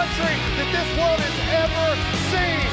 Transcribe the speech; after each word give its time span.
country 0.00 0.36
that 0.56 0.68
this 0.72 0.88
world 0.96 1.20
has 1.20 1.36
ever 1.60 1.86
seen. 2.32 2.64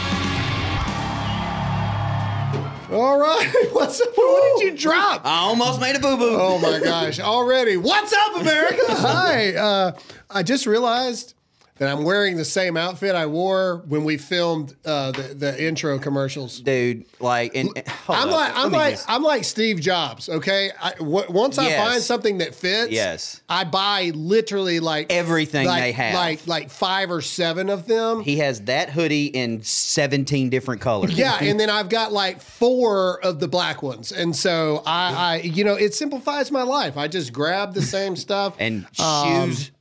All 2.98 3.20
right. 3.20 3.68
What's 3.74 4.00
up? 4.00 4.08
What 4.16 4.60
did 4.60 4.72
you 4.72 4.78
drop? 4.78 5.26
I 5.26 5.40
almost 5.40 5.82
made 5.82 5.98
a 5.98 6.00
boo 6.00 6.16
boo. 6.16 6.38
Oh 6.40 6.58
my 6.60 6.80
gosh. 6.80 7.20
Already. 7.20 7.76
What's 7.76 8.14
up, 8.14 8.38
America? 8.40 8.82
Hi. 8.88 9.56
Uh, 9.56 9.92
I 10.30 10.42
just 10.42 10.66
realized 10.66 11.34
that 11.80 11.90
I'm 11.90 12.04
wearing 12.04 12.38
the 12.38 12.46
same 12.46 12.76
outfit 12.78 13.16
I 13.16 13.26
wore 13.28 13.84
when 13.88 14.04
we 14.04 14.18
filmed 14.18 14.76
uh, 14.86 15.12
the, 15.12 15.22
the 15.36 15.64
intro 15.64 16.00
commercials. 16.00 16.60
Dude, 16.60 17.06
like, 17.20 17.56
and 17.56 17.70
I'm 18.10 18.30
up, 18.30 18.32
like 18.32 18.56
let 18.56 18.66
I'm 18.66 18.72
like 18.72 18.94
just- 18.94 19.10
I'm 19.10 19.24
like 19.24 19.44
Steve 19.44 19.80
Jobs. 19.80 20.28
Okay, 20.30 20.72
I, 20.82 20.94
w- 20.94 21.26
once 21.30 21.58
I 21.58 21.76
find 21.78 22.02
something 22.02 22.40
that 22.40 22.56
fits, 22.56 22.92
Yes. 22.92 23.42
I 23.50 23.64
buy 23.64 24.12
literally 24.16 24.80
like 24.80 25.12
Everything 25.12 25.68
like, 25.68 25.82
they 25.84 25.92
have. 25.92 26.16
like 26.16 26.48
like 26.48 26.70
five 26.70 27.12
or 27.12 27.22
seven 27.22 27.70
of 27.70 27.88
them. 27.88 28.22
he 28.22 28.38
has 28.38 28.62
that 28.62 28.90
hoodie 28.90 29.28
in 29.28 29.62
17 29.64 30.50
different 30.50 30.82
colors. 30.82 31.18
Yeah, 31.18 31.38
and 31.42 31.60
then 31.60 31.70
I've 31.70 31.90
got 31.90 32.12
like 32.12 32.42
four 32.42 33.24
of 33.24 33.40
the 33.40 33.48
black 33.48 33.84
ones, 33.84 34.12
and 34.12 34.36
so 34.36 34.84
I, 34.86 35.14
I, 35.14 35.36
you 35.42 35.64
know, 35.64 35.76
it 35.76 35.94
simplifies 35.94 36.52
my 36.52 36.64
life. 36.64 36.98
I 36.98 37.08
just 37.08 37.32
grab 37.34 37.74
the 37.74 37.82
same 37.82 38.16
stuff 38.16 38.56
and 38.60 38.86
Um, 39.00 39.52
shoes, 39.52 39.72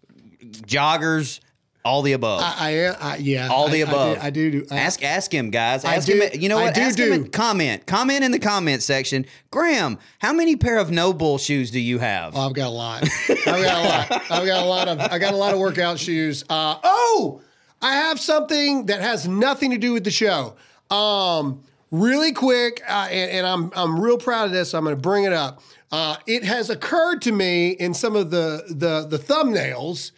joggers, 0.62 1.40
all 1.86 2.02
the 2.02 2.12
above. 2.12 2.40
I, 2.42 2.86
I, 2.88 3.12
I 3.12 3.16
yeah, 3.16 3.48
all 3.48 3.68
the 3.68 3.82
I- 3.84 3.88
above. 3.88 4.18
I 4.20 4.30
do. 4.30 4.48
I 4.48 4.50
do. 4.50 4.66
ask 4.70 5.02
ask 5.02 5.32
him, 5.32 5.50
guys. 5.50 5.84
Ask 5.84 6.06
do- 6.06 6.20
him. 6.20 6.40
You 6.40 6.48
know 6.48 6.56
what? 6.58 6.74
do 6.74 6.80
ask 6.82 6.98
him. 6.98 7.06
do. 7.06 7.12
and 7.14 7.32
Comment. 7.32 7.86
Comment 7.86 8.22
in 8.24 8.32
the 8.32 8.38
comment 8.38 8.82
section. 8.82 9.24
Graham, 9.50 9.98
how 10.18 10.32
many 10.32 10.56
pair 10.56 10.78
of 10.78 10.88
NoBull 10.88 11.38
shoes 11.40 11.70
do 11.70 11.80
you 11.80 11.98
have? 11.98 12.36
Oh, 12.36 12.40
I've 12.48 12.54
got 12.54 12.66
a 12.66 12.70
lot. 12.70 13.08
I've 13.28 13.44
got 13.44 13.56
a 13.56 13.88
lot. 13.88 14.22
I've 14.30 14.46
got 14.46 14.62
a 14.64 14.68
lot 14.68 14.88
of. 14.88 15.00
I 15.00 15.18
got 15.18 15.32
a 15.32 15.36
lot 15.36 15.54
of 15.54 15.60
workout 15.60 15.98
shoes. 15.98 16.42
Uh, 16.50 16.78
oh, 16.82 17.40
I 17.80 17.94
have 17.94 18.18
something 18.20 18.86
that 18.86 19.00
has 19.00 19.26
nothing 19.28 19.70
to 19.70 19.78
do 19.78 19.92
with 19.92 20.04
the 20.04 20.10
show. 20.10 20.56
Um, 20.90 21.62
really 21.90 22.32
quick, 22.32 22.82
uh, 22.88 23.08
and, 23.10 23.30
and 23.30 23.46
I'm 23.46 23.70
I'm 23.76 24.00
real 24.00 24.18
proud 24.18 24.46
of 24.46 24.52
this. 24.52 24.70
So 24.70 24.78
I'm 24.78 24.84
going 24.84 24.96
to 24.96 25.00
bring 25.00 25.24
it 25.24 25.32
up. 25.32 25.62
Uh, 25.92 26.16
it 26.26 26.42
has 26.44 26.68
occurred 26.68 27.22
to 27.22 27.32
me 27.32 27.70
in 27.70 27.94
some 27.94 28.16
of 28.16 28.30
the 28.30 28.64
the 28.68 29.06
the 29.06 29.18
thumbnails. 29.18 30.10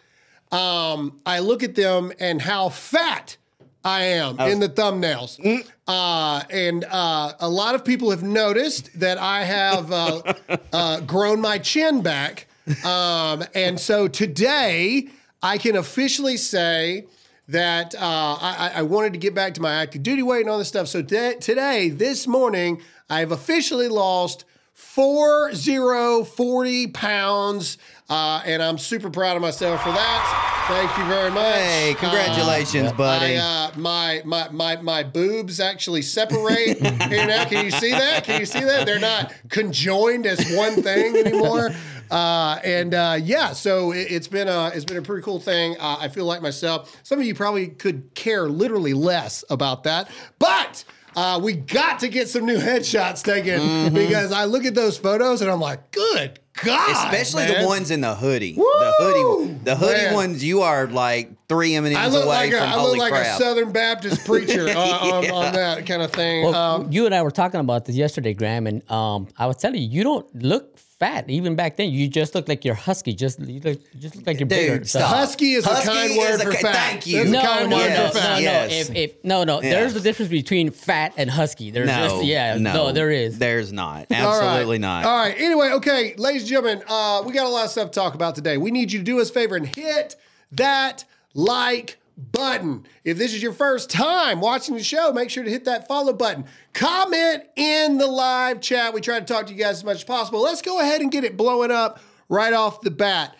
Um, 0.51 1.19
I 1.25 1.39
look 1.39 1.63
at 1.63 1.75
them 1.75 2.11
and 2.19 2.41
how 2.41 2.69
fat 2.69 3.37
I 3.83 4.01
am 4.01 4.39
in 4.39 4.59
the 4.59 4.69
thumbnails. 4.69 5.39
Uh, 5.87 6.43
and 6.49 6.85
uh, 6.85 7.33
a 7.39 7.49
lot 7.49 7.75
of 7.75 7.85
people 7.85 8.11
have 8.11 8.23
noticed 8.23 8.99
that 8.99 9.17
I 9.17 9.43
have 9.43 9.91
uh, 9.91 10.33
uh, 10.73 10.99
grown 11.01 11.39
my 11.39 11.57
chin 11.59 12.01
back. 12.01 12.47
Um, 12.83 13.43
and 13.55 13.79
so 13.79 14.07
today 14.07 15.07
I 15.41 15.57
can 15.57 15.75
officially 15.75 16.37
say 16.37 17.05
that 17.47 17.95
uh, 17.95 17.99
I, 17.99 18.71
I 18.75 18.81
wanted 18.83 19.13
to 19.13 19.19
get 19.19 19.33
back 19.33 19.55
to 19.55 19.61
my 19.61 19.73
active 19.73 20.03
duty 20.03 20.21
weight 20.21 20.41
and 20.41 20.49
all 20.49 20.59
this 20.59 20.67
stuff. 20.67 20.87
So 20.87 21.01
today, 21.01 21.35
today 21.39 21.89
this 21.89 22.27
morning, 22.27 22.81
I've 23.09 23.31
officially 23.31 23.87
lost 23.87 24.45
four 24.79 25.53
zero 25.53 26.23
forty 26.23 26.87
pounds, 26.87 27.77
uh, 28.09 28.41
and 28.45 28.63
I'm 28.63 28.77
super 28.77 29.09
proud 29.09 29.35
of 29.35 29.41
myself 29.41 29.83
for 29.83 29.91
that. 29.91 30.65
Thank 30.69 30.97
you 30.97 31.05
very 31.05 31.31
much. 31.31 31.55
hey, 31.55 31.95
congratulations, 31.97 32.93
buddy. 32.93 33.37
I, 33.37 33.65
uh, 33.65 33.71
my, 33.75 34.21
my 34.23 34.49
my 34.49 34.77
my 34.77 35.03
boobs 35.03 35.59
actually 35.59 36.01
separate 36.01 36.77
here 37.09 37.27
now. 37.27 37.43
Can 37.45 37.65
you 37.65 37.71
see 37.71 37.91
that? 37.91 38.23
Can 38.23 38.39
you 38.39 38.45
see 38.45 38.63
that? 38.63 38.85
They're 38.85 38.99
not 38.99 39.33
conjoined 39.49 40.25
as 40.25 40.49
one 40.55 40.81
thing 40.81 41.15
anymore. 41.17 41.71
Uh, 42.11 42.59
and 42.63 42.95
uh, 42.95 43.15
yeah, 43.21 43.53
so 43.53 43.91
it, 43.91 44.07
it's 44.09 44.27
been 44.27 44.47
a 44.47 44.71
it's 44.73 44.83
been 44.83 44.97
a 44.97 45.01
pretty 45.03 45.21
cool 45.21 45.39
thing. 45.39 45.75
Uh, 45.79 45.97
I 45.99 46.07
feel 46.07 46.25
like 46.25 46.41
myself. 46.41 46.99
Some 47.03 47.19
of 47.19 47.25
you 47.25 47.35
probably 47.35 47.67
could 47.67 48.15
care 48.15 48.49
literally 48.49 48.95
less 48.95 49.43
about 49.51 49.83
that, 49.83 50.09
but. 50.39 50.83
Uh, 51.19 51.39
we 51.39 51.53
got 51.53 51.99
to 51.99 52.07
get 52.07 52.29
some 52.29 52.45
new 52.45 52.57
headshots 52.57 53.23
taken 53.23 53.59
Mm-hmm. 53.59 53.93
because 53.95 54.31
I 54.31 54.45
look 54.45 54.63
at 54.65 54.73
those 54.75 54.97
photos 54.97 55.41
and 55.41 55.51
I'm 55.51 55.59
like, 55.59 55.91
good 55.91 56.39
God. 56.63 56.91
Especially 56.91 57.43
man. 57.45 57.61
the 57.61 57.67
ones 57.67 57.91
in 57.91 58.01
the 58.01 58.15
hoodie. 58.15 58.53
The 58.53 58.93
hoodie, 58.99 59.53
the 59.65 59.75
hoodie 59.75 59.93
Man. 59.93 60.13
ones. 60.13 60.43
You 60.43 60.61
are 60.61 60.87
like 60.87 61.31
three 61.47 61.75
M 61.75 61.85
and 61.85 61.95
I 61.97 62.05
M's 62.05 62.13
look 62.13 62.25
away 62.25 62.35
like 62.35 62.53
a, 62.53 62.57
from 62.59 62.69
I 62.69 62.75
look 62.75 62.85
holy 62.85 62.99
like 62.99 63.11
crap. 63.11 63.39
a 63.39 63.43
Southern 63.43 63.71
Baptist 63.71 64.25
preacher 64.25 64.67
uh, 64.69 64.73
on, 65.11 65.29
on 65.31 65.53
that 65.53 65.85
kind 65.85 66.01
of 66.01 66.11
thing. 66.11 66.45
Well, 66.45 66.55
um, 66.55 66.91
you 66.91 67.05
and 67.05 67.13
I 67.15 67.21
were 67.21 67.31
talking 67.31 67.59
about 67.59 67.85
this 67.85 67.95
yesterday, 67.95 68.33
Graham, 68.33 68.67
and 68.67 68.89
um, 68.91 69.27
I 69.37 69.47
was 69.47 69.57
telling 69.57 69.81
you, 69.81 69.87
you 69.89 70.03
don't 70.03 70.33
look 70.35 70.77
fat. 70.99 71.29
Even 71.29 71.55
back 71.55 71.77
then, 71.77 71.89
you 71.89 72.07
just 72.07 72.35
look 72.35 72.47
like 72.47 72.65
you're 72.65 72.75
husky. 72.75 73.13
Just 73.13 73.39
you 73.39 73.59
look, 73.61 73.79
you 73.93 73.99
just 73.99 74.15
look 74.17 74.27
like 74.27 74.39
you're 74.39 74.47
bigger. 74.47 74.79
Dude, 74.79 74.89
So- 74.89 74.99
stop. 74.99 75.15
Husky 75.15 75.53
is 75.53 75.65
a 75.65 75.69
kind 75.69 76.11
is 76.11 76.17
word 76.17 76.41
a 76.41 76.43
for 76.43 76.51
fat. 76.51 76.73
thank 76.75 77.07
you. 77.07 77.17
That's 77.17 77.29
a 77.29 77.31
No, 77.31 77.41
kind 77.41 77.69
no, 77.69 77.77
word 77.77 77.89
no, 77.89 78.09
for 78.09 78.17
no, 78.19 78.37
Yes. 78.37 78.69
no. 78.69 78.75
If, 78.75 78.95
if 79.11 79.23
no, 79.23 79.43
no, 79.43 79.61
Yeah. 79.61 79.69
there's 79.71 79.95
a 79.95 80.01
difference 80.01 80.29
between 80.29 80.71
fat 80.71 81.13
and 81.17 81.29
husky. 81.29 81.71
There's 81.71 81.87
no, 81.87 82.07
just, 82.09 82.25
yeah, 82.25 82.57
no, 82.57 82.91
there 82.91 83.11
is. 83.11 83.37
There's 83.39 83.71
not. 83.71 84.07
All 84.11 84.17
right. 84.17 84.43
Absolutely 84.43 84.79
not. 84.79 85.05
All 85.05 85.17
right. 85.17 85.35
Anyway, 85.39 85.69
okay, 85.71 86.13
ladies 86.17 86.41
and 86.43 86.49
gentlemen, 86.49 86.83
uh, 86.87 87.23
we 87.25 87.33
got 87.33 87.45
a 87.45 87.49
lot 87.49 87.65
of 87.65 87.71
stuff 87.71 87.91
to 87.91 87.99
talk 87.99 88.13
about 88.15 88.35
today. 88.35 88.57
We 88.57 88.71
need 88.71 88.91
you 88.91 88.99
to 88.99 89.05
do 89.05 89.19
us 89.21 89.29
a 89.29 89.33
favor 89.33 89.55
and 89.55 89.73
hit 89.75 90.15
that 90.51 91.05
like 91.33 91.97
button. 92.31 92.85
If 93.03 93.17
this 93.17 93.33
is 93.33 93.41
your 93.41 93.53
first 93.53 93.89
time 93.89 94.41
watching 94.41 94.75
the 94.75 94.83
show, 94.83 95.11
make 95.11 95.29
sure 95.29 95.43
to 95.43 95.49
hit 95.49 95.65
that 95.65 95.87
follow 95.87 96.13
button. 96.13 96.45
Comment 96.73 97.43
in 97.55 97.97
the 97.97 98.07
live 98.07 98.61
chat. 98.61 98.93
We 98.93 99.01
try 99.01 99.19
to 99.19 99.25
talk 99.25 99.47
to 99.47 99.53
you 99.53 99.59
guys 99.59 99.77
as 99.77 99.83
much 99.83 99.97
as 99.97 100.03
possible. 100.03 100.41
Let's 100.41 100.61
go 100.61 100.79
ahead 100.79 101.01
and 101.01 101.11
get 101.11 101.23
it 101.23 101.37
blowing 101.37 101.71
up 101.71 101.99
right 102.27 102.53
off 102.53 102.81
the 102.81 102.91
bat. 102.91 103.35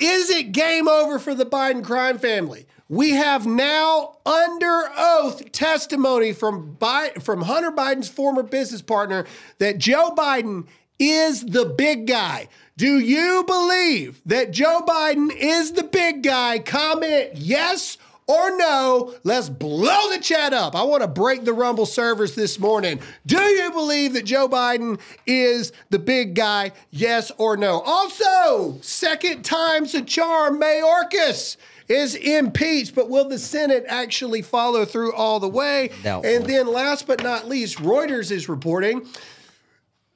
Is 0.00 0.30
it 0.30 0.52
game 0.52 0.88
over 0.88 1.18
for 1.18 1.34
the 1.34 1.46
Biden 1.46 1.84
crime 1.84 2.18
family? 2.18 2.66
We 2.88 3.10
have 3.10 3.46
now 3.46 4.18
under 4.24 4.84
oath 4.96 5.50
testimony 5.52 6.32
from 6.32 6.74
Bi- 6.74 7.14
from 7.20 7.42
Hunter 7.42 7.72
Biden's 7.72 8.08
former 8.08 8.42
business 8.42 8.82
partner 8.82 9.26
that 9.58 9.78
Joe 9.78 10.10
Biden 10.16 10.66
is 10.98 11.44
the 11.44 11.64
big 11.64 12.06
guy. 12.06 12.48
Do 12.76 12.98
you 12.98 13.44
believe 13.46 14.20
that 14.26 14.50
Joe 14.50 14.82
Biden 14.86 15.30
is 15.34 15.72
the 15.72 15.84
big 15.84 16.22
guy? 16.22 16.58
Comment 16.58 17.30
yes 17.34 17.98
or 18.26 18.56
no. 18.56 19.14
Let's 19.24 19.48
blow 19.48 20.10
the 20.10 20.18
chat 20.20 20.52
up. 20.52 20.74
I 20.74 20.82
want 20.82 21.02
to 21.02 21.08
break 21.08 21.44
the 21.44 21.52
Rumble 21.52 21.86
servers 21.86 22.34
this 22.34 22.58
morning. 22.58 23.00
Do 23.26 23.40
you 23.40 23.70
believe 23.70 24.14
that 24.14 24.24
Joe 24.24 24.48
Biden 24.48 25.00
is 25.26 25.72
the 25.90 25.98
big 25.98 26.34
guy? 26.34 26.72
Yes 26.90 27.30
or 27.38 27.56
no. 27.56 27.80
Also, 27.80 28.78
second 28.80 29.44
time's 29.44 29.94
a 29.94 30.02
charm, 30.02 30.60
Mayorkas 30.60 31.56
is 31.86 32.14
impeached, 32.14 32.94
but 32.94 33.10
will 33.10 33.28
the 33.28 33.38
Senate 33.38 33.84
actually 33.88 34.40
follow 34.40 34.86
through 34.86 35.12
all 35.14 35.38
the 35.38 35.48
way? 35.48 35.90
Doubtful. 36.02 36.34
And 36.34 36.46
then 36.46 36.66
last 36.66 37.06
but 37.06 37.22
not 37.22 37.46
least, 37.46 37.76
Reuters 37.76 38.30
is 38.30 38.48
reporting 38.48 39.06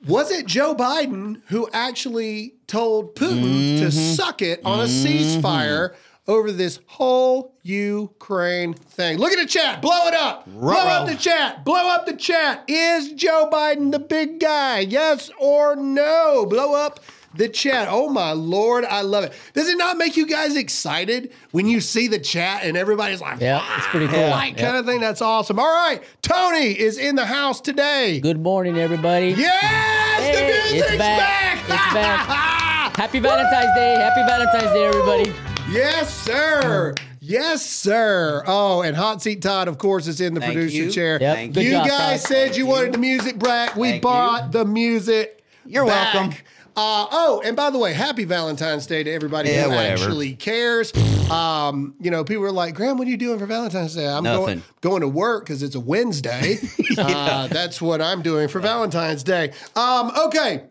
was 0.07 0.31
it 0.31 0.47
Joe 0.47 0.75
Biden 0.75 1.43
who 1.47 1.69
actually 1.73 2.55
told 2.67 3.17
Putin 3.17 3.79
to 3.79 3.87
mm-hmm. 3.87 4.15
suck 4.15 4.43
it 4.43 4.61
on 4.65 4.81
a 4.81 4.85
ceasefire 4.85 5.91
mm-hmm. 5.91 6.08
Over 6.29 6.53
this 6.53 6.79
whole 6.87 7.55
Ukraine 7.63 8.75
thing? 8.75 9.19
Look 9.19 9.33
at 9.33 9.39
the 9.39 9.47
chat. 9.47 9.83
Blow 9.83 10.07
it 10.07 10.15
up. 10.15 10.47
Blow 10.47 10.73
up 10.75 11.09
the 11.09 11.17
chat. 11.17 11.65
Blow 11.65 11.89
up 11.89 12.07
the 12.07 12.15
chat. 12.17 12.65
Is 12.69 13.13
Joe 13.15 13.49
Biden 13.53 13.91
the 13.91 13.99
big 13.99 14.39
guy? 14.39 14.81
Yes 14.81 15.31
or 15.41 15.75
no? 15.75 16.47
Blow 16.47 16.75
up 16.75 17.01
the 17.35 17.49
chat. 17.49 17.89
Oh 17.91 18.09
my 18.09 18.33
lord, 18.33 18.85
I 18.87 19.03
love 19.03 19.25
it. 19.25 19.33
Does 19.53 19.69
it 19.69 19.77
not 19.77 19.97
make 19.99 20.17
you 20.17 20.27
guys 20.27 20.57
excited 20.57 21.33
when 21.51 21.67
you 21.67 21.81
see 21.81 22.09
the 22.09 22.19
chat 22.19 22.63
and 22.65 22.77
everybody's 22.77 23.21
like, 23.21 23.41
Yeah, 23.41 23.63
it's 23.77 23.87
pretty 23.89 24.09
cool. 24.09 24.29
Like 24.29 24.57
Yeah. 24.59 24.65
kind 24.67 24.77
of 24.79 24.87
thing. 24.87 25.01
That's 25.01 25.21
awesome. 25.23 25.59
All 25.59 25.67
right, 25.73 26.03
Tony 26.23 26.79
is 26.79 26.97
in 26.99 27.17
the 27.17 27.27
house 27.27 27.61
today. 27.61 28.19
Good 28.21 28.41
morning, 28.41 28.79
everybody. 28.79 29.29
Yes, 29.37 30.21
Hey, 30.21 30.33
the 30.33 30.73
music's 30.73 30.91
it's 30.93 30.99
back. 30.99 31.69
back. 31.69 31.85
It's 31.85 31.95
back. 31.95 32.97
Happy 32.97 33.21
Valentine's 33.21 33.75
Day. 33.77 33.95
Happy 33.95 34.23
Valentine's 34.23 34.73
Day, 34.73 34.87
everybody. 34.87 35.33
Yes, 35.71 36.15
sir. 36.15 36.95
Yes, 37.21 37.65
sir. 37.67 38.43
Oh, 38.47 38.83
and 38.83 38.97
Hot 38.97 39.21
Seat 39.21 39.43
Todd, 39.43 39.69
of 39.69 39.79
course, 39.79 40.07
is 40.07 40.21
in 40.21 40.35
the 40.35 40.41
Thank 40.41 40.55
producer 40.55 40.85
you. 40.85 40.91
chair. 40.91 41.19
Yep. 41.21 41.35
Thank 41.37 41.55
Good 41.55 41.65
you 41.65 41.71
job, 41.73 41.89
guys 41.89 42.23
Todd. 42.23 42.29
said 42.29 42.57
you 42.57 42.67
wanted 42.67 42.95
the 42.95 42.99
music 42.99 43.39
back. 43.39 43.77
We 43.77 43.91
Thank 43.91 44.03
bought 44.03 44.45
you. 44.47 44.51
the 44.53 44.65
music. 44.65 45.45
You're 45.67 45.85
back. 45.87 46.15
welcome. 46.15 46.33
Uh, 46.77 47.07
oh, 47.11 47.43
and 47.45 47.57
by 47.57 47.71
the 47.71 47.79
way, 47.79 47.93
happy 47.93 48.25
Valentine's 48.25 48.87
Day 48.87 49.03
to 49.03 49.11
everybody 49.11 49.51
Yeah, 49.51 49.65
who 49.65 49.71
whatever. 49.71 50.05
actually 50.05 50.35
cares. 50.35 50.93
Um, 51.29 51.95
you 52.01 52.11
know, 52.13 52.23
people 52.23 52.45
are 52.45 52.53
like, 52.53 52.75
Graham, 52.75 52.97
what 52.99 53.09
are 53.09 53.11
you 53.11 53.17
doing 53.17 53.41
for 53.41 53.47
Valentine's 53.47 53.97
Day? 53.97 54.07
I'm 54.07 54.23
going 54.23 54.59
Nothing. 54.59 54.63
going 54.81 55.01
to 55.01 55.09
work 55.09 55.45
because 55.45 55.65
it's 55.65 55.75
a 55.75 55.81
Wednesday. 55.81 56.59
uh, 56.99 57.49
that's 57.49 57.83
what 57.83 58.01
I'm 58.01 58.23
doing 58.23 58.47
for 58.47 58.61
Valentine's 58.61 59.25
Day. 59.25 59.53
Um, 59.75 60.13
okay. 60.27 60.65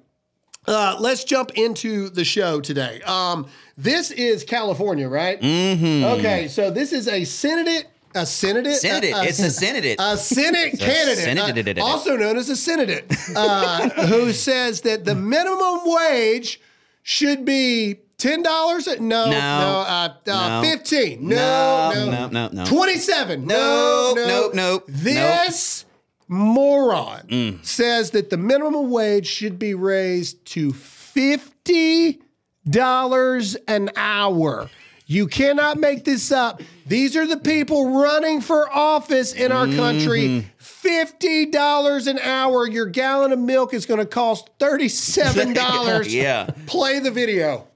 Uh, 0.65 0.95
let's 0.99 1.25
jump 1.25 1.51
into 1.55 2.09
the 2.09 2.23
show 2.25 2.61
today. 2.61 3.01
Um, 3.05 3.47
this 3.77 4.12
is 4.12 4.44
California, 4.44 5.07
right? 5.07 5.39
Mm-hmm. 5.39 6.19
Okay, 6.19 6.47
so 6.47 6.71
this 6.71 6.91
is 6.91 7.07
a 7.07 7.24
Senate 7.24 7.88
a 8.15 8.25
Senate, 8.25 8.74
Senate. 8.75 9.13
It's 9.27 9.39
a 9.39 9.51
Senate. 9.51 9.97
a 10.00 10.18
Senate 10.18 10.79
candidate, 10.79 11.77
uh, 11.77 11.83
also 11.83 12.15
known 12.18 12.38
as 12.38 12.50
a 12.50 12.56
Senate, 12.56 13.06
uh, 13.35 13.89
who 14.07 14.31
says 14.33 14.81
that 14.81 15.06
the 15.06 15.13
minimum 15.13 15.81
wage 15.83 16.59
should 17.03 17.45
be 17.45 18.00
ten 18.18 18.41
dollars. 18.41 18.88
No, 18.88 19.25
no, 19.25 19.29
No. 19.29 19.38
uh, 19.38 20.13
uh, 20.27 20.62
No. 20.62 20.62
fifteen. 20.63 21.27
No, 21.27 21.91
No, 21.94 22.06
no, 22.06 22.12
no, 22.12 22.27
no, 22.30 22.50
no. 22.53 22.65
Twenty-seven. 22.65 23.45
No, 23.45 24.13
no, 24.15 24.27
nope, 24.27 24.53
nope, 24.56 24.83
This 24.88 25.85
moron 26.27 27.27
Mm. 27.27 27.65
says 27.65 28.12
that 28.12 28.30
the 28.31 28.38
minimum 28.38 28.89
wage 28.89 29.27
should 29.27 29.59
be 29.59 29.73
raised 29.73 30.44
to 30.47 30.73
fifty 30.73 32.21
dollars 32.69 33.55
an 33.67 33.91
hour. 33.95 34.69
You 35.09 35.27
cannot 35.27 35.77
make 35.79 36.03
this 36.03 36.31
up. 36.33 36.61
These 36.85 37.15
are 37.15 37.25
the 37.25 37.37
people 37.37 38.01
running 38.01 38.41
for 38.41 38.69
office 38.73 39.33
in 39.33 39.51
our 39.53 39.65
Mm-hmm. 39.65 39.77
country. 39.77 40.47
$50 40.59 42.07
an 42.07 42.19
hour. 42.19 42.67
Your 42.67 42.85
gallon 42.85 43.31
of 43.31 43.39
milk 43.39 43.73
is 43.73 43.85
going 43.85 43.99
to 43.99 44.05
cost 44.05 44.49
$37. 44.59 46.09
Yeah. 46.11 46.49
Play 46.65 46.99
the 46.99 47.11
video. 47.11 47.67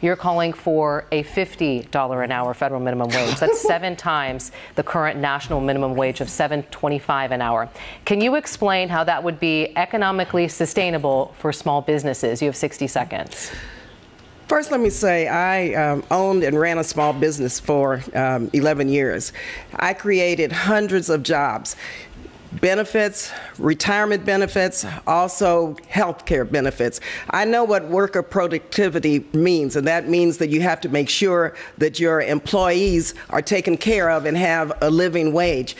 You're 0.00 0.16
calling 0.16 0.52
for 0.54 1.06
a 1.12 1.22
$50 1.24 2.24
an 2.24 2.32
hour 2.32 2.54
federal 2.54 2.80
minimum 2.80 3.08
wage. 3.10 3.36
That's 3.38 3.60
seven 3.66 3.96
times 3.96 4.50
the 4.76 4.82
current 4.82 5.18
national 5.20 5.60
minimum 5.60 5.94
wage 5.94 6.20
of 6.22 6.28
$7.25 6.28 7.30
an 7.30 7.42
hour. 7.42 7.68
Can 8.06 8.20
you 8.22 8.34
explain 8.36 8.88
how 8.88 9.04
that 9.04 9.22
would 9.22 9.38
be 9.38 9.76
economically 9.76 10.48
sustainable 10.48 11.34
for 11.38 11.52
small 11.52 11.82
businesses? 11.82 12.40
You 12.40 12.48
have 12.48 12.56
60 12.56 12.86
seconds. 12.86 13.50
First, 14.48 14.70
let 14.70 14.80
me 14.80 14.88
say 14.88 15.28
I 15.28 15.74
um, 15.74 16.02
owned 16.10 16.42
and 16.42 16.58
ran 16.58 16.78
a 16.78 16.84
small 16.84 17.12
business 17.12 17.60
for 17.60 18.02
um, 18.14 18.48
11 18.54 18.88
years. 18.88 19.34
I 19.74 19.92
created 19.92 20.52
hundreds 20.52 21.10
of 21.10 21.22
jobs. 21.22 21.76
Benefits, 22.62 23.30
retirement 23.58 24.24
benefits, 24.24 24.86
also 25.06 25.76
health 25.88 26.24
care 26.24 26.46
benefits. 26.46 26.98
I 27.28 27.44
know 27.44 27.62
what 27.62 27.88
worker 27.88 28.22
productivity 28.22 29.26
means, 29.34 29.76
and 29.76 29.86
that 29.86 30.08
means 30.08 30.38
that 30.38 30.48
you 30.48 30.62
have 30.62 30.80
to 30.80 30.88
make 30.88 31.10
sure 31.10 31.54
that 31.76 32.00
your 32.00 32.22
employees 32.22 33.14
are 33.28 33.42
taken 33.42 33.76
care 33.76 34.08
of 34.08 34.24
and 34.24 34.34
have 34.34 34.72
a 34.80 34.88
living 34.88 35.34
wage 35.34 35.76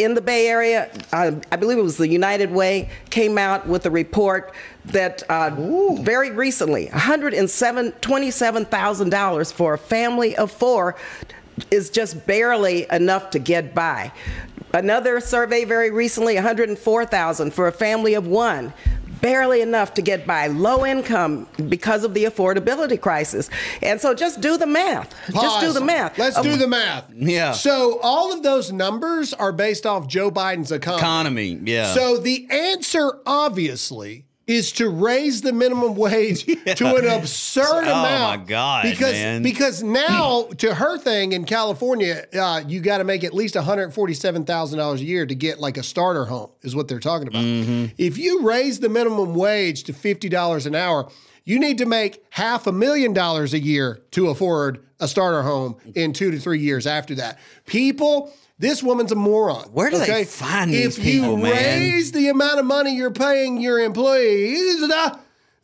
in 0.00 0.14
the 0.14 0.22
Bay 0.22 0.48
Area, 0.48 0.90
uh, 1.12 1.32
I 1.52 1.56
believe 1.56 1.76
it 1.76 1.82
was 1.82 1.98
the 1.98 2.08
United 2.08 2.50
Way, 2.50 2.88
came 3.10 3.36
out 3.36 3.68
with 3.68 3.84
a 3.84 3.90
report 3.90 4.54
that 4.86 5.22
uh, 5.24 5.50
very 6.00 6.30
recently, 6.30 6.86
$127,000 6.86 9.52
for 9.52 9.74
a 9.74 9.78
family 9.78 10.34
of 10.36 10.50
four 10.50 10.96
is 11.70 11.90
just 11.90 12.26
barely 12.26 12.86
enough 12.90 13.28
to 13.30 13.38
get 13.38 13.74
by. 13.74 14.10
Another 14.72 15.20
survey 15.20 15.64
very 15.64 15.90
recently, 15.90 16.36
104,000 16.36 17.52
for 17.52 17.68
a 17.68 17.72
family 17.72 18.14
of 18.14 18.26
one. 18.26 18.72
Barely 19.20 19.60
enough 19.60 19.94
to 19.94 20.02
get 20.02 20.26
by. 20.26 20.46
Low 20.46 20.84
income 20.86 21.46
because 21.68 22.04
of 22.04 22.14
the 22.14 22.24
affordability 22.24 23.00
crisis. 23.00 23.50
And 23.82 24.00
so 24.00 24.14
just 24.14 24.40
do 24.40 24.56
the 24.56 24.66
math. 24.66 25.14
Just 25.32 25.60
do 25.60 25.72
the 25.72 25.80
math. 25.80 26.16
Let's 26.18 26.36
Um, 26.36 26.42
do 26.44 26.56
the 26.56 26.66
math. 26.68 27.04
Yeah. 27.14 27.52
So 27.52 27.98
all 28.02 28.32
of 28.32 28.42
those 28.42 28.72
numbers 28.72 29.34
are 29.34 29.52
based 29.52 29.84
off 29.86 30.06
Joe 30.06 30.30
Biden's 30.30 30.72
economy. 30.72 31.00
Economy. 31.00 31.60
Yeah. 31.64 31.92
So 31.94 32.16
the 32.18 32.46
answer, 32.50 33.18
obviously, 33.26 34.24
is 34.50 34.72
to 34.72 34.88
raise 34.90 35.42
the 35.42 35.52
minimum 35.52 35.94
wage 35.94 36.44
to 36.76 36.96
an 36.96 37.06
absurd 37.06 37.84
Oh, 37.86 38.00
amount. 38.00 38.40
my 38.40 38.44
God, 38.46 38.82
Because 38.82 39.12
man. 39.12 39.42
because 39.42 39.82
now 39.82 40.48
to 40.58 40.74
her 40.74 40.98
thing 40.98 41.32
in 41.32 41.44
California, 41.44 42.24
uh, 42.38 42.62
you 42.66 42.80
got 42.80 42.98
to 42.98 43.04
make 43.04 43.22
at 43.22 43.32
least 43.32 43.54
one 43.54 43.64
hundred 43.64 43.94
forty 43.94 44.12
seven 44.14 44.44
thousand 44.44 44.78
dollars 44.78 45.00
a 45.00 45.04
year 45.04 45.24
to 45.24 45.34
get 45.34 45.60
like 45.60 45.76
a 45.76 45.82
starter 45.82 46.24
home. 46.24 46.50
Is 46.62 46.74
what 46.74 46.88
they're 46.88 46.98
talking 46.98 47.28
about. 47.28 47.44
Mm-hmm. 47.44 47.86
If 47.96 48.18
you 48.18 48.42
raise 48.42 48.80
the 48.80 48.88
minimum 48.88 49.34
wage 49.34 49.84
to 49.84 49.92
fifty 49.92 50.28
dollars 50.28 50.66
an 50.66 50.74
hour. 50.74 51.08
You 51.46 51.58
need 51.58 51.78
to 51.78 51.86
make 51.86 52.22
half 52.28 52.66
a 52.66 52.72
million 52.72 53.14
dollars 53.14 53.54
a 53.54 53.58
year 53.58 54.02
to 54.10 54.28
afford 54.28 54.84
a 55.00 55.08
starter 55.08 55.42
home 55.42 55.76
in 55.96 56.12
two 56.12 56.30
to 56.30 56.38
three 56.38 56.60
years 56.60 56.86
after 56.86 57.14
that. 57.14 57.38
People, 57.66 58.30
this 58.60 58.82
woman's 58.82 59.10
a 59.10 59.16
moron. 59.16 59.64
Where 59.72 59.90
do 59.90 59.98
they 59.98 60.24
find 60.24 60.70
these 60.72 60.96
people, 60.98 61.36
man? 61.36 61.46
if 61.46 61.56
you 61.56 61.92
raise 61.96 62.12
the 62.12 62.28
amount 62.28 62.60
of 62.60 62.66
money 62.66 62.94
you're 62.94 63.10
paying 63.10 63.60
your 63.60 63.80
employees, 63.80 64.88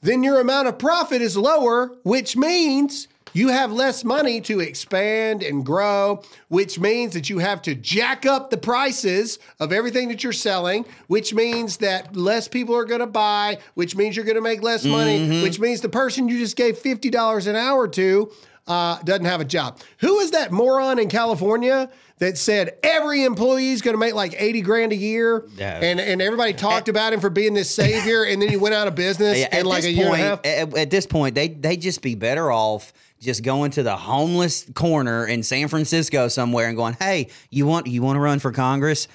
then 0.03 0.23
your 0.23 0.41
amount 0.41 0.69
of 0.69 0.79
profit 0.79 1.23
is 1.23 1.37
lower, 1.37 1.93
which 2.05 2.37
means 2.37 3.07
you 3.33 3.49
have 3.49 3.71
less 3.71 4.03
money 4.03 4.41
to 4.41 4.61
expand 4.61 5.43
and 5.43 5.65
grow, 5.67 6.23
which 6.49 6.79
means 6.81 7.13
that 7.13 7.29
you 7.29 7.39
have 7.39 7.61
to 7.63 7.75
jack 7.75 8.25
up 8.25 8.49
the 8.49 8.57
prices 8.57 9.39
of 9.61 9.73
everything 9.73 10.09
that 10.09 10.25
you're 10.25 10.33
selling, 10.33 10.87
which 11.09 11.35
means 11.35 11.77
that 11.79 12.17
less 12.17 12.49
people 12.49 12.75
are 12.75 12.87
going 12.87 13.01
to 13.01 13.07
buy, 13.07 13.59
which 13.75 13.95
means 13.95 14.17
you're 14.17 14.25
going 14.25 14.37
to 14.37 14.41
make 14.41 14.63
less 14.63 14.85
money, 14.87 15.19
Mm-hmm. 15.19 15.43
which 15.43 15.61
means 15.61 15.83
the 15.83 15.89
person 15.91 16.29
you 16.29 16.39
just 16.39 16.57
gave 16.57 16.79
$50 16.79 17.47
an 17.47 17.57
hour 17.57 17.87
to 17.89 18.33
uh, 18.67 19.01
doesn't 19.03 19.27
have 19.27 19.41
a 19.41 19.45
job. 19.45 19.79
Who 19.99 20.19
is 20.21 20.31
that 20.33 20.51
moron 20.51 20.99
in 20.99 21.09
California 21.09 21.91
that 22.19 22.39
said 22.39 22.79
every 22.83 23.25
employee 23.25 23.71
is 23.71 23.83
going 23.83 23.95
to 23.95 23.99
make 23.99 24.15
like 24.15 24.35
80 24.41 24.61
grand 24.63 24.93
a 24.93 24.97
year? 24.97 25.47
Yeah. 25.57 25.81
And, 25.83 26.01
and 26.01 26.23
everybody 26.23 26.53
talked 26.53 26.89
about 26.89 27.13
him 27.13 27.21
for 27.21 27.31
being 27.31 27.55
this 27.55 27.75
savior, 27.75 28.25
and 28.25 28.41
then 28.41 28.49
he 28.49 28.57
went 28.57 28.75
out 28.75 28.89
of 28.89 28.95
business 28.95 29.39
Yeah, 29.41 29.59
in 29.59 29.67
like 29.67 29.85
a 29.85 29.91
year 29.91 30.09
point, 30.09 30.21
and 30.21 30.25
a 30.25 30.29
half. 30.29 30.47
At, 30.73 30.79
at 30.79 30.91
this 30.91 31.07
point, 31.07 31.35
they 31.35 31.49
they 31.49 31.77
just 31.77 32.03
be 32.03 32.15
better 32.15 32.51
off 32.51 32.93
just 33.21 33.43
going 33.43 33.71
to 33.73 33.83
the 33.83 33.97
homeless 33.97 34.67
corner 34.75 35.27
in 35.27 35.43
San 35.43 35.69
Francisco 35.69 36.29
somewhere 36.29 36.69
and 36.69 36.77
going, 36.77 36.95
"Hey, 36.95 37.29
you 37.51 37.67
want 37.67 37.87
you 37.87 38.03
want 38.03 38.17
to 38.17 38.21
run 38.21 38.39
for 38.39 38.53
Congress?" 38.53 39.09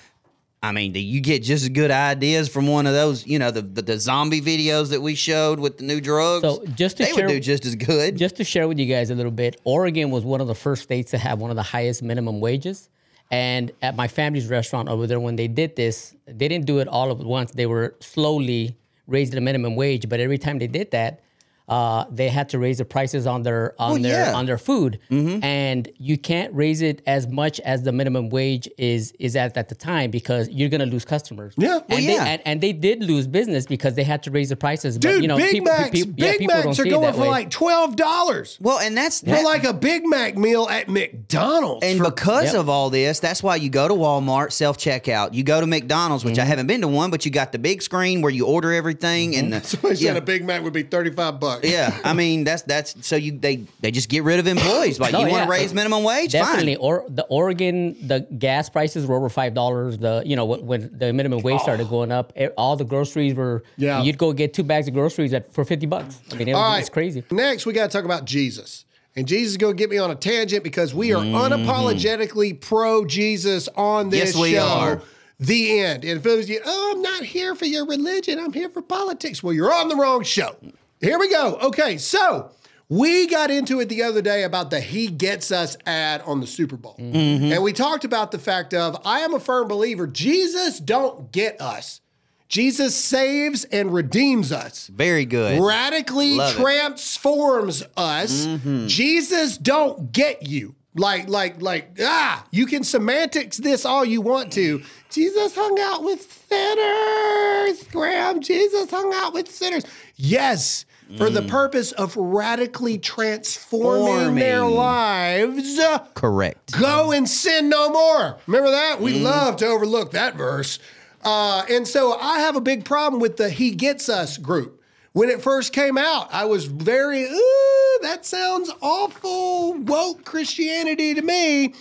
I 0.63 0.72
mean, 0.72 0.92
do 0.92 1.00
you 1.00 1.22
get 1.22 1.42
just 1.42 1.63
as 1.63 1.69
good 1.69 1.90
ideas 1.90 2.48
from 2.48 2.68
one 2.68 2.86
of 2.86 2.94
those, 2.94 3.25
you 3.25 3.40
know, 3.40 3.50
the, 3.50 3.63
the 3.63 3.81
the 3.81 4.00
zombie 4.00 4.42
videos 4.42 4.90
that 4.92 5.02
we 5.02 5.16
showed 5.16 5.60
with 5.60 5.80
the 5.80 5.84
new 5.84 6.00
drugs? 6.00 6.44
So, 6.44 6.63
just 6.75 6.98
to 6.98 7.04
they 7.04 7.12
share- 7.13 7.25
would 7.25 7.34
do 7.34 7.40
just 7.40 7.66
as 7.66 7.75
good. 7.75 8.16
Just 8.16 8.36
to 8.36 8.44
share 8.44 8.68
with 8.68 8.78
you 8.78 8.86
guys 8.86 9.10
a 9.10 9.16
little 9.16 9.31
bit, 9.31 9.60
Oregon 9.63 10.12
was 10.12 10.24
one 10.24 10.40
of 10.40 10.48
the 10.48 10.54
first 10.56 10.84
states 10.84 11.12
to 11.12 11.18
have 11.18 11.40
one 11.40 11.50
of 11.50 11.56
the 11.56 11.63
highest 11.63 12.04
minimum 12.04 12.40
wages. 12.40 12.90
And 13.31 13.72
at 13.81 13.96
my 13.96 14.08
family's 14.08 14.48
restaurant 14.50 14.88
over 14.90 15.08
there, 15.08 15.19
when 15.19 15.36
they 15.36 15.48
did 15.48 15.75
this, 15.75 16.13
they 16.28 16.48
didn't 16.48 16.66
do 16.68 16.80
it 16.80 16.88
all 16.88 17.10
at 17.10 17.18
once. 17.18 17.52
They 17.52 17.66
were 17.66 17.96
slowly 18.00 18.75
raising 19.07 19.36
the 19.36 19.42
minimum 19.42 19.75
wage, 19.75 20.07
but 20.10 20.19
every 20.19 20.38
time 20.38 20.60
they 20.60 20.68
did 20.68 20.92
that, 20.92 21.22
uh, 21.71 22.04
they 22.11 22.28
had 22.30 22.49
to 22.49 22.59
raise 22.59 22.78
the 22.80 22.85
prices 22.85 23.25
on 23.25 23.44
their 23.44 23.73
on 23.80 23.94
Well, 23.94 24.01
their 24.01 24.11
yeah. 24.11 24.25
Mm-hmm. 24.28 24.35
on 24.35 24.45
their 24.45 24.57
food, 24.57 24.99
and 25.09 25.90
you 25.97 26.18
can't 26.18 26.54
raise 26.54 26.81
it 26.81 27.01
as 27.07 27.28
much 27.28 27.59
as 27.61 27.83
the 27.83 27.92
minimum 27.92 28.30
wage 28.30 28.68
is 28.78 29.13
is 29.19 29.35
at 29.35 29.56
at 29.57 29.69
the 29.69 29.75
time 29.75 30.11
because 30.11 30.49
you're 30.49 30.69
gonna 30.69 30.85
lose 30.85 31.06
customers. 31.06 31.54
Yeah. 31.57 31.69
Well, 31.78 31.83
and 31.90 32.04
yeah. 32.04 32.23
They, 32.25 32.30
and, 32.31 32.42
and 32.45 32.61
they 32.61 32.73
did 32.73 33.01
lose 33.04 33.25
business 33.25 33.66
because 33.66 33.95
they 33.95 34.04
had 34.04 34.21
to 34.23 34.31
raise 34.31 34.49
the 34.49 34.56
prices. 34.56 34.97
Dude, 34.97 35.16
but, 35.16 35.21
you 35.21 35.28
know, 35.30 35.37
Big 35.37 35.51
people, 35.51 35.71
Macs, 35.73 35.90
people- 35.92 36.13
yeah, 36.18 36.31
Big 36.31 36.40
people 36.40 36.56
don't 36.56 36.66
Macs 36.66 36.80
are 36.80 36.85
going 36.85 37.13
for 37.13 37.21
way. 37.21 37.28
like 37.30 37.49
$12 37.49 38.57
well, 38.61 38.80
and 38.80 38.97
that's 38.97 39.21
for 39.21 39.25
that- 39.28 39.44
like 39.45 39.63
a 39.63 39.73
Big 39.73 40.06
Mac 40.06 40.37
meal 40.37 40.68
at 40.69 40.90
McDonald's. 40.90 41.85
And 41.85 41.99
for- 41.99 42.06
because 42.11 42.45
Yep. 42.51 42.56
of 42.56 42.69
all 42.69 42.90
this, 42.90 43.19
that's 43.19 43.42
why 43.42 43.56
you 43.56 43.69
go 43.69 43.87
to 43.87 43.94
Walmart 43.94 44.51
self 44.51 44.78
checkout. 44.78 45.33
You 45.33 45.44
go 45.44 45.61
to 45.61 45.68
McDonald's, 45.68 46.25
which 46.25 46.37
I 46.40 46.45
haven't 46.45 46.68
been 46.68 46.81
to 46.81 46.87
one, 46.87 47.11
but 47.11 47.25
you 47.25 47.31
got 47.31 47.51
the 47.51 47.59
big 47.59 47.81
screen 47.81 48.21
where 48.21 48.31
you 48.31 48.45
order 48.45 48.73
everything 48.73 49.35
and 49.35 49.54
the, 49.54 49.61
Somebody 49.71 49.95
yeah, 49.95 50.09
said 50.13 50.18
a 50.18 50.21
Big 50.21 50.44
Mac 50.44 50.63
would 50.63 50.73
be 50.73 50.83
35 50.83 51.40
bucks. 51.40 51.60
Yeah. 51.63 51.97
I 52.03 52.13
mean 52.21 52.44
that's 52.44 52.63
that's 52.63 53.06
so 53.06 53.15
you 53.15 53.37
they 53.37 53.65
they 53.80 53.91
just 53.91 54.09
get 54.09 54.23
rid 54.23 54.39
of 54.39 54.47
employees. 54.47 54.99
Like 54.99 55.13
No, 55.13 55.19
you 55.19 55.27
want 55.27 55.37
yeah. 55.37 55.45
to 55.45 55.51
raise 55.51 55.73
minimum 55.73 56.03
wage, 56.03 56.31
Definitely, 56.31 56.75
fine. 56.75 56.83
or 56.83 57.06
the 57.09 57.23
Oregon, 57.23 57.95
the 58.07 58.21
gas 58.21 58.69
prices 58.69 59.06
were 59.06 59.15
over 59.15 59.30
five 59.30 59.53
dollars. 59.53 59.97
The 59.97 60.23
you 60.25 60.35
know 60.35 60.45
when, 60.45 60.65
when 60.65 60.97
the 60.97 61.13
minimum 61.13 61.41
wage 61.41 61.61
started 61.61 61.87
oh. 61.87 61.89
going 61.89 62.11
up, 62.11 62.33
all 62.57 62.75
the 62.75 62.85
groceries 62.85 63.33
were. 63.33 63.63
Yeah. 63.77 64.01
you'd 64.03 64.18
go 64.18 64.33
get 64.33 64.53
two 64.53 64.63
bags 64.63 64.87
of 64.87 64.94
groceries 64.94 65.33
at 65.33 65.51
for 65.53 65.65
fifty 65.65 65.85
bucks. 65.85 66.19
I 66.31 66.35
mean, 66.35 66.47
it 66.47 66.53
was, 66.53 66.59
All 66.59 66.71
right. 66.71 66.80
it's 66.80 66.89
crazy. 66.89 67.23
Next, 67.31 67.65
we 67.65 67.73
got 67.73 67.89
to 67.89 67.97
talk 67.97 68.06
about 68.06 68.25
Jesus. 68.25 68.85
And 69.15 69.27
Jesus 69.27 69.51
is 69.51 69.57
going 69.57 69.75
to 69.75 69.77
get 69.77 69.89
me 69.89 69.97
on 69.97 70.09
a 70.09 70.15
tangent 70.15 70.63
because 70.63 70.94
we 70.94 71.13
are 71.13 71.21
mm-hmm. 71.21 71.35
unapologetically 71.35 72.61
pro 72.61 73.06
Jesus 73.06 73.68
on 73.75 74.09
this 74.09 74.33
Yes, 74.33 74.41
we 74.41 74.53
show. 74.53 74.65
are. 74.65 75.01
The 75.39 75.80
end. 75.80 76.06
And 76.06 76.19
if 76.19 76.25
it 76.25 76.37
was 76.37 76.49
you, 76.49 76.61
oh, 76.63 76.94
I'm 76.95 77.01
not 77.01 77.23
here 77.23 77.56
for 77.56 77.65
your 77.65 77.85
religion, 77.85 78.39
I'm 78.39 78.53
here 78.53 78.69
for 78.69 78.83
politics. 78.83 79.41
Well, 79.41 79.53
you're 79.53 79.73
on 79.73 79.89
the 79.89 79.95
wrong 79.95 80.23
show. 80.23 80.56
Here 81.02 81.18
we 81.20 81.30
go. 81.30 81.58
Okay, 81.64 81.98
so 81.98 82.52
we 82.90 83.28
got 83.28 83.50
into 83.50 83.80
it 83.80 83.90
the 83.90 84.04
other 84.04 84.22
day 84.22 84.44
about 84.44 84.70
the 84.70 84.80
He 84.80 85.08
Gets 85.08 85.52
Us 85.52 85.76
ad 85.86 86.22
on 86.22 86.40
the 86.42 86.48
Super 86.48 86.78
Bowl. 86.78 86.96
And 87.00 87.64
we 87.64 87.74
talked 87.74 88.06
about 88.06 88.31
the 88.31 88.40
fact 88.40 88.74
of 88.74 88.98
I 89.06 89.20
am 89.22 89.34
a 89.34 89.40
firm 89.40 89.68
believer 89.68 90.08
Jesus 90.08 90.80
don't 90.80 91.31
get 91.31 91.60
us. 91.60 92.02
Jesus 92.48 92.94
saves 92.96 93.64
and 93.64 93.94
redeems 93.94 94.52
us 94.52 94.88
Very 94.88 95.24
good. 95.26 95.64
radically 95.64 96.36
Love 96.36 96.54
it. 96.54 96.60
transforms 96.62 97.81
us. 97.96 98.46
Jesus 98.88 99.58
don't 99.58 100.12
get 100.12 100.46
you. 100.48 100.76
Like, 100.94 101.30
like, 101.30 101.62
like, 101.62 101.98
ah, 102.02 102.46
you 102.52 102.66
can 102.66 102.84
semantics 102.84 103.56
this 103.56 103.86
all 103.86 104.04
you 104.04 104.20
want 104.20 104.52
to. 104.54 104.84
Jesus 105.10 105.56
hung 105.56 105.80
out 105.80 106.04
with 106.04 106.30
sinners, 106.50 107.84
Graham. 107.90 108.42
Jesus 108.42 108.92
hung 108.92 109.14
out 109.16 109.34
with 109.34 109.50
sinners. 109.50 109.86
Yes, 110.18 110.84
for 111.18 111.30
the 111.30 111.41
purpose 111.44 111.91
of 111.94 112.15
radically 112.15 112.97
transforming 112.97 114.35
their 114.35 114.65
lives. 114.65 115.80
Correct. 116.13 116.80
Go 116.80 117.11
and 117.11 117.27
sin 117.27 117.69
no 117.69 117.89
more. 117.89 118.37
Remember 118.47 118.71
that? 118.71 119.01
We 119.01 119.19
love 119.19 119.57
to 119.57 119.68
overlook 119.68 120.11
that 120.11 120.35
verse. 120.35 120.80
Uh, 121.23 121.63
and 121.69 121.87
so 121.87 122.18
I 122.19 122.39
have 122.39 122.56
a 122.56 122.61
big 122.61 122.85
problem 122.85 123.21
with 123.21 123.37
the 123.37 123.49
He 123.49 123.71
Gets 123.71 124.09
Us 124.09 124.37
group. 124.37 124.81
When 125.13 125.30
it 125.30 125.41
first 125.41 125.73
came 125.73 125.97
out, 125.97 126.33
I 126.33 126.45
was 126.45 126.65
very, 126.65 127.25
ooh, 127.25 127.99
that 128.01 128.25
sounds 128.25 128.71
awful 128.81 129.73
woke 129.73 130.23
Christianity 130.23 131.13
to 131.13 131.21
me. 131.21 131.73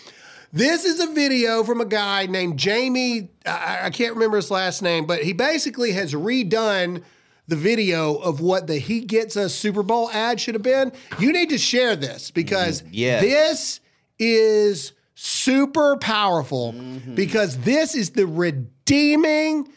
This 0.53 0.85
is 0.85 0.99
a 0.99 1.07
video 1.07 1.63
from 1.63 1.81
a 1.81 1.85
guy 1.85 2.27
named 2.27 2.59
Jamie. 2.59 3.29
I, 3.47 3.83
I 3.85 3.91
can't 3.91 4.15
remember 4.15 4.37
his 4.37 4.51
last 4.51 4.83
name, 4.83 5.07
but 5.07 5.23
he 5.23 5.33
basically 5.33 5.93
has 5.93 6.13
redone 6.13 7.05
the 7.51 7.57
video 7.57 8.15
of 8.15 8.41
what 8.41 8.69
the 8.69 8.79
He 8.79 9.01
Gets 9.01 9.37
Us 9.37 9.55
Super 9.55 9.83
Bowl 9.83 10.09
ad 10.13 10.41
should 10.41 10.55
have 10.55 10.63
been. 10.63 10.93
You 11.19 11.33
need 11.33 11.51
to 11.51 11.59
share 11.59 11.97
this 11.97 12.31
because 12.31 12.83
mm, 12.83 12.89
yes. 12.93 13.21
this 13.23 13.81
is 14.19 14.93
super 15.15 15.97
powerful 15.97 16.73
mm-hmm. 16.73 17.15
because 17.17 17.59
this 17.59 17.95
is 17.95 18.11
the 18.11 18.27
redeeming 18.27 19.69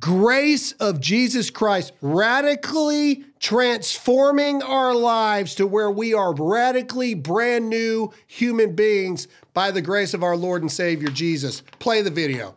grace 0.00 0.72
of 0.72 1.00
Jesus 1.00 1.50
Christ 1.50 1.92
radically 2.02 3.24
transforming 3.38 4.62
our 4.62 4.94
lives 4.94 5.54
to 5.54 5.66
where 5.66 5.90
we 5.90 6.12
are 6.12 6.34
radically 6.34 7.14
brand 7.14 7.70
new 7.70 8.12
human 8.26 8.74
beings 8.74 9.28
by 9.54 9.70
the 9.70 9.80
grace 9.80 10.14
of 10.14 10.24
our 10.24 10.36
Lord 10.36 10.62
and 10.62 10.70
Savior 10.70 11.08
Jesus. 11.08 11.62
Play 11.78 12.02
the 12.02 12.10
video. 12.10 12.56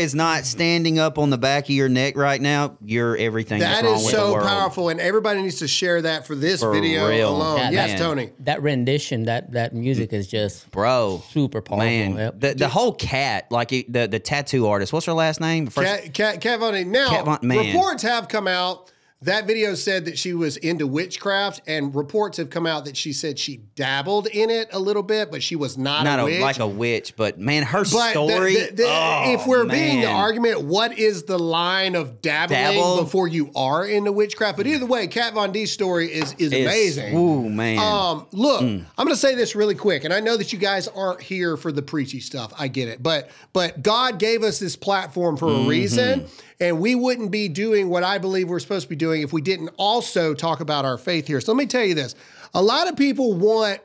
Is 0.00 0.14
not 0.14 0.46
standing 0.46 0.98
up 0.98 1.18
on 1.18 1.28
the 1.28 1.36
back 1.36 1.64
of 1.64 1.70
your 1.70 1.88
neck 1.90 2.16
right 2.16 2.40
now, 2.40 2.78
you're 2.82 3.16
everything 3.18 3.60
That 3.60 3.82
that's 3.82 3.82
wrong 3.84 3.96
is 3.96 4.04
with 4.06 4.14
the 4.14 4.18
so 4.18 4.32
world. 4.32 4.46
powerful, 4.46 4.88
and 4.88 4.98
everybody 4.98 5.42
needs 5.42 5.58
to 5.58 5.68
share 5.68 6.00
that 6.02 6.26
for 6.26 6.34
this 6.34 6.60
For 6.60 6.72
video 6.72 7.06
real. 7.08 7.36
alone. 7.36 7.58
Yeah, 7.58 7.70
yes, 7.70 7.88
man. 7.90 7.98
Tony. 7.98 8.30
That 8.40 8.62
rendition, 8.62 9.24
that 9.24 9.52
that 9.52 9.74
music 9.74 10.12
is 10.14 10.26
just 10.26 10.70
Bro. 10.70 11.22
super 11.30 11.60
powerful. 11.60 11.84
Man, 11.84 12.16
Yep. 12.16 12.40
the, 12.40 12.54
the 12.54 12.68
whole 12.68 12.94
cat, 12.94 13.46
like 13.50 13.72
it, 13.72 13.92
the 13.92 14.08
the 14.08 14.18
tattoo 14.18 14.66
artist, 14.68 14.92
what's 14.92 15.04
her 15.06 15.12
last 15.12 15.40
name? 15.40 15.66
First, 15.66 15.86
Cat, 16.04 16.14
Cat, 16.14 16.40
Kat 16.40 16.60
Von 16.60 16.72
D. 16.72 16.84
Now, 16.84 17.10
Kat 17.10 17.24
Von- 17.26 17.38
man. 17.42 17.58
reports 17.66 18.02
have 18.02 18.28
come 18.28 18.48
out. 18.48 18.90
That 19.24 19.46
video 19.46 19.74
said 19.74 20.06
that 20.06 20.16
she 20.16 20.32
was 20.32 20.56
into 20.56 20.86
witchcraft, 20.86 21.60
and 21.66 21.94
reports 21.94 22.38
have 22.38 22.48
come 22.48 22.66
out 22.66 22.86
that 22.86 22.96
she 22.96 23.12
said 23.12 23.38
she 23.38 23.58
dabbled 23.74 24.28
in 24.28 24.48
it 24.48 24.70
a 24.72 24.78
little 24.78 25.02
bit, 25.02 25.30
but 25.30 25.42
she 25.42 25.56
was 25.56 25.76
not, 25.76 26.04
not 26.04 26.20
a 26.20 26.24
witch. 26.24 26.40
like 26.40 26.58
a 26.58 26.66
witch, 26.66 27.14
but 27.16 27.38
man, 27.38 27.62
her 27.64 27.80
but 27.80 28.12
story. 28.12 28.54
the- 28.54 28.72
the- 28.76 28.84
oh, 28.86 29.24
if 29.34 29.46
we're 29.46 29.66
being 29.66 30.00
the 30.00 30.06
argument, 30.06 30.62
what 30.62 30.98
is 30.98 31.24
the 31.24 31.38
line 31.38 31.96
of 31.96 32.22
dabbling 32.22 32.78
Dabble? 32.78 32.96
before 33.02 33.28
you 33.28 33.50
are 33.54 33.84
into 33.84 34.10
witchcraft? 34.10 34.56
But 34.56 34.66
either 34.66 34.86
way, 34.86 35.06
Kat 35.06 35.34
Von 35.34 35.52
D's 35.52 35.70
story 35.70 36.10
is 36.10 36.34
is 36.38 36.50
It's- 36.50 36.64
amazing. 36.66 37.14
Ooh, 37.14 37.50
man. 37.50 37.78
Um, 37.78 38.26
look, 38.32 38.62
I'm 38.62 38.86
going 38.96 39.08
to 39.10 39.16
say 39.16 39.34
this 39.34 39.54
really 39.54 39.74
quick, 39.74 40.04
and 40.04 40.14
I 40.14 40.20
know 40.20 40.38
that 40.38 40.50
you 40.50 40.58
guys 40.58 40.88
aren't 40.88 41.20
here 41.20 41.58
for 41.58 41.72
the 41.72 41.82
preachy 41.82 42.20
stuff. 42.20 42.54
I 42.58 42.68
get 42.68 42.88
it, 42.88 43.02
but 43.02 43.28
but 43.52 43.82
God 43.82 44.18
gave 44.18 44.42
us 44.42 44.58
this 44.58 44.76
platform 44.76 45.36
for 45.36 45.50
a 45.50 45.64
reason, 45.68 46.24
and 46.60 46.78
we 46.78 46.94
wouldn't 46.94 47.30
be 47.30 47.48
doing 47.48 47.88
what 47.88 48.04
I 48.04 48.18
believe 48.18 48.48
we're 48.48 48.60
supposed 48.60 48.84
to 48.84 48.88
be 48.88 48.96
doing 48.96 49.22
if 49.22 49.32
we 49.32 49.40
didn't 49.40 49.70
also 49.76 50.34
talk 50.34 50.60
about 50.60 50.84
our 50.84 50.98
faith 50.98 51.26
here. 51.26 51.40
So 51.40 51.52
let 51.52 51.58
me 51.58 51.66
tell 51.66 51.84
you 51.84 51.94
this: 51.94 52.14
a 52.54 52.62
lot 52.62 52.88
of 52.88 52.96
people 52.96 53.34
want 53.34 53.80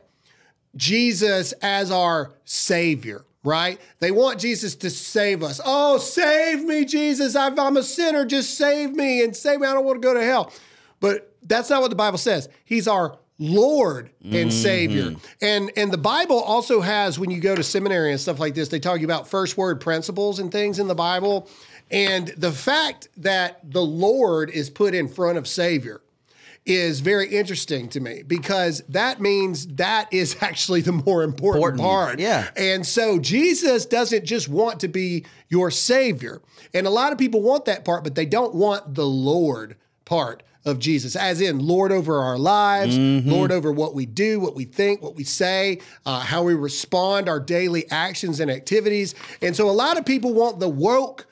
Jesus 0.75 1.53
as 1.62 1.91
our 1.91 2.34
savior. 2.44 3.25
Right? 3.44 3.79
They 4.00 4.10
want 4.10 4.39
Jesus 4.39 4.74
to 4.77 4.89
save 4.89 5.44
us. 5.44 5.62
Oh, 5.63 6.00
save 6.00 6.63
me, 6.63 6.84
Jesus. 6.84 7.36
I've- 7.36 7.60
I'm 7.60 7.77
a 7.77 7.84
sinner. 7.84 8.25
Just 8.25 8.58
save 8.58 8.96
me 8.96 9.24
and 9.24 9.36
save 9.36 9.60
me. 9.60 9.67
I 9.67 9.74
don't 9.75 9.86
want 9.86 10.01
to 10.01 10.08
go 10.08 10.15
to 10.15 10.24
hell. 10.24 10.51
But 11.00 11.32
that's 11.44 11.70
not 11.70 11.84
what 11.84 11.89
the 11.91 11.96
Bible 11.96 12.17
says. 12.17 12.50
He's 12.63 12.88
our 12.88 13.20
Lord 13.38 14.12
and 14.24 14.34
mm-hmm. 14.34 14.50
Savior. 14.50 15.15
And 15.41 15.72
and 15.75 15.91
the 15.91 15.98
Bible 15.98 16.39
also 16.39 16.79
has 16.79 17.20
when 17.20 17.29
you 17.29 17.41
go 17.41 17.53
to 17.53 17.63
seminary 17.63 18.12
and 18.12 18.20
stuff 18.20 18.39
like 18.39 18.55
this, 18.55 18.70
they 18.70 18.79
talk 18.79 19.01
about 19.01 19.27
first 19.27 19.58
word 19.58 19.82
principles 19.82 20.39
and 20.39 20.51
things 20.51 20.79
in 20.79 20.88
the 20.88 20.96
Bible. 20.96 21.50
And 21.92 22.30
the 22.30 22.51
fact 22.51 23.10
that 23.18 23.60
the 23.72 23.84
Lord 23.84 24.50
is 24.50 24.70
put 24.70 24.94
in 24.96 25.08
front 25.08 25.38
of 25.38 25.48
Savior 25.48 26.01
is 26.65 27.00
very 27.00 27.27
interesting 27.27 27.88
to 27.89 28.00
me 28.00 28.24
because 28.25 28.82
that 28.89 29.22
means 29.22 29.68
that 29.75 30.12
is 30.12 30.36
actually 30.42 30.82
the 30.82 30.92
more 30.92 31.22
important, 31.22 31.63
Important, 31.63 31.82
part. 31.82 32.20
yeah. 32.20 32.50
And 32.56 32.86
so 32.86 33.20
Jesus 33.20 33.86
doesn't 33.86 34.25
just 34.25 34.50
want 34.50 34.80
to 34.80 34.88
be 34.88 35.25
your 35.48 35.70
savior. 35.70 36.42
And 36.74 36.88
a 36.88 36.89
lot 36.89 37.12
of 37.12 37.20
people 37.20 37.42
want 37.42 37.65
that 37.65 37.86
part, 37.86 38.04
but 38.04 38.15
they 38.15 38.25
don't 38.25 38.56
want 38.56 38.96
the 38.96 39.06
Lord 39.06 39.75
part 40.06 40.42
of 40.65 40.80
Jesus, 40.80 41.15
as 41.15 41.39
in 41.42 41.60
Lord 41.60 41.92
over 41.92 42.18
our 42.18 42.39
lives, 42.39 42.98
Lord 42.98 43.51
over 43.51 43.72
what 43.72 43.94
we 43.94 44.08
do, 44.08 44.39
what 44.39 44.56
we 44.56 44.65
think, 44.65 45.04
what 45.04 45.13
we 45.15 45.24
say, 45.24 45.80
uh, 46.08 46.20
how 46.22 46.42
we 46.42 46.56
respond, 46.56 47.30
our 47.30 47.39
daily 47.39 47.86
actions 47.92 48.39
and 48.39 48.50
activities. 48.50 49.13
And 49.44 49.56
so 49.56 49.70
a 49.70 49.72
lot 49.72 50.00
of 50.00 50.06
people 50.08 50.34
want 50.34 50.60
the 50.60 50.68
woke, 50.68 51.27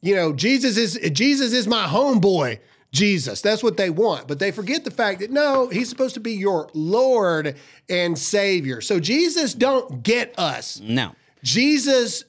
you 0.00 0.14
know, 0.14 0.32
Jesus 0.32 0.76
is 0.76 0.98
Jesus 1.12 1.52
is 1.52 1.66
my 1.66 1.86
homeboy. 1.86 2.58
Jesus. 2.90 3.42
That's 3.42 3.62
what 3.62 3.76
they 3.76 3.90
want. 3.90 4.26
But 4.26 4.38
they 4.38 4.50
forget 4.50 4.84
the 4.84 4.90
fact 4.90 5.20
that 5.20 5.30
no, 5.30 5.68
he's 5.68 5.90
supposed 5.90 6.14
to 6.14 6.20
be 6.20 6.32
your 6.32 6.70
Lord 6.72 7.56
and 7.88 8.18
Savior. 8.18 8.80
So 8.80 8.98
Jesus 8.98 9.52
don't 9.52 10.02
get 10.02 10.38
us. 10.38 10.80
no. 10.80 11.14
Jesus 11.42 12.24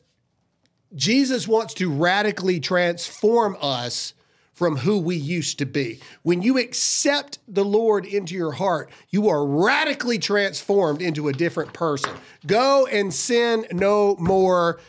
Jesus 0.95 1.47
wants 1.47 1.75
to 1.75 1.91
radically 1.91 2.59
transform 2.59 3.55
us 3.61 4.13
from 4.53 4.75
who 4.75 4.99
we 4.99 5.15
used 5.15 5.59
to 5.59 5.65
be. 5.65 6.01
When 6.23 6.41
you 6.41 6.57
accept 6.57 7.39
the 7.47 7.63
Lord 7.63 8.05
into 8.05 8.35
your 8.35 8.51
heart, 8.51 8.89
you 9.09 9.29
are 9.29 9.45
radically 9.45 10.19
transformed 10.19 11.01
into 11.01 11.29
a 11.29 11.33
different 11.33 11.71
person. 11.73 12.11
Go 12.45 12.85
and 12.87 13.13
sin 13.13 13.65
no 13.71 14.17
more. 14.17 14.79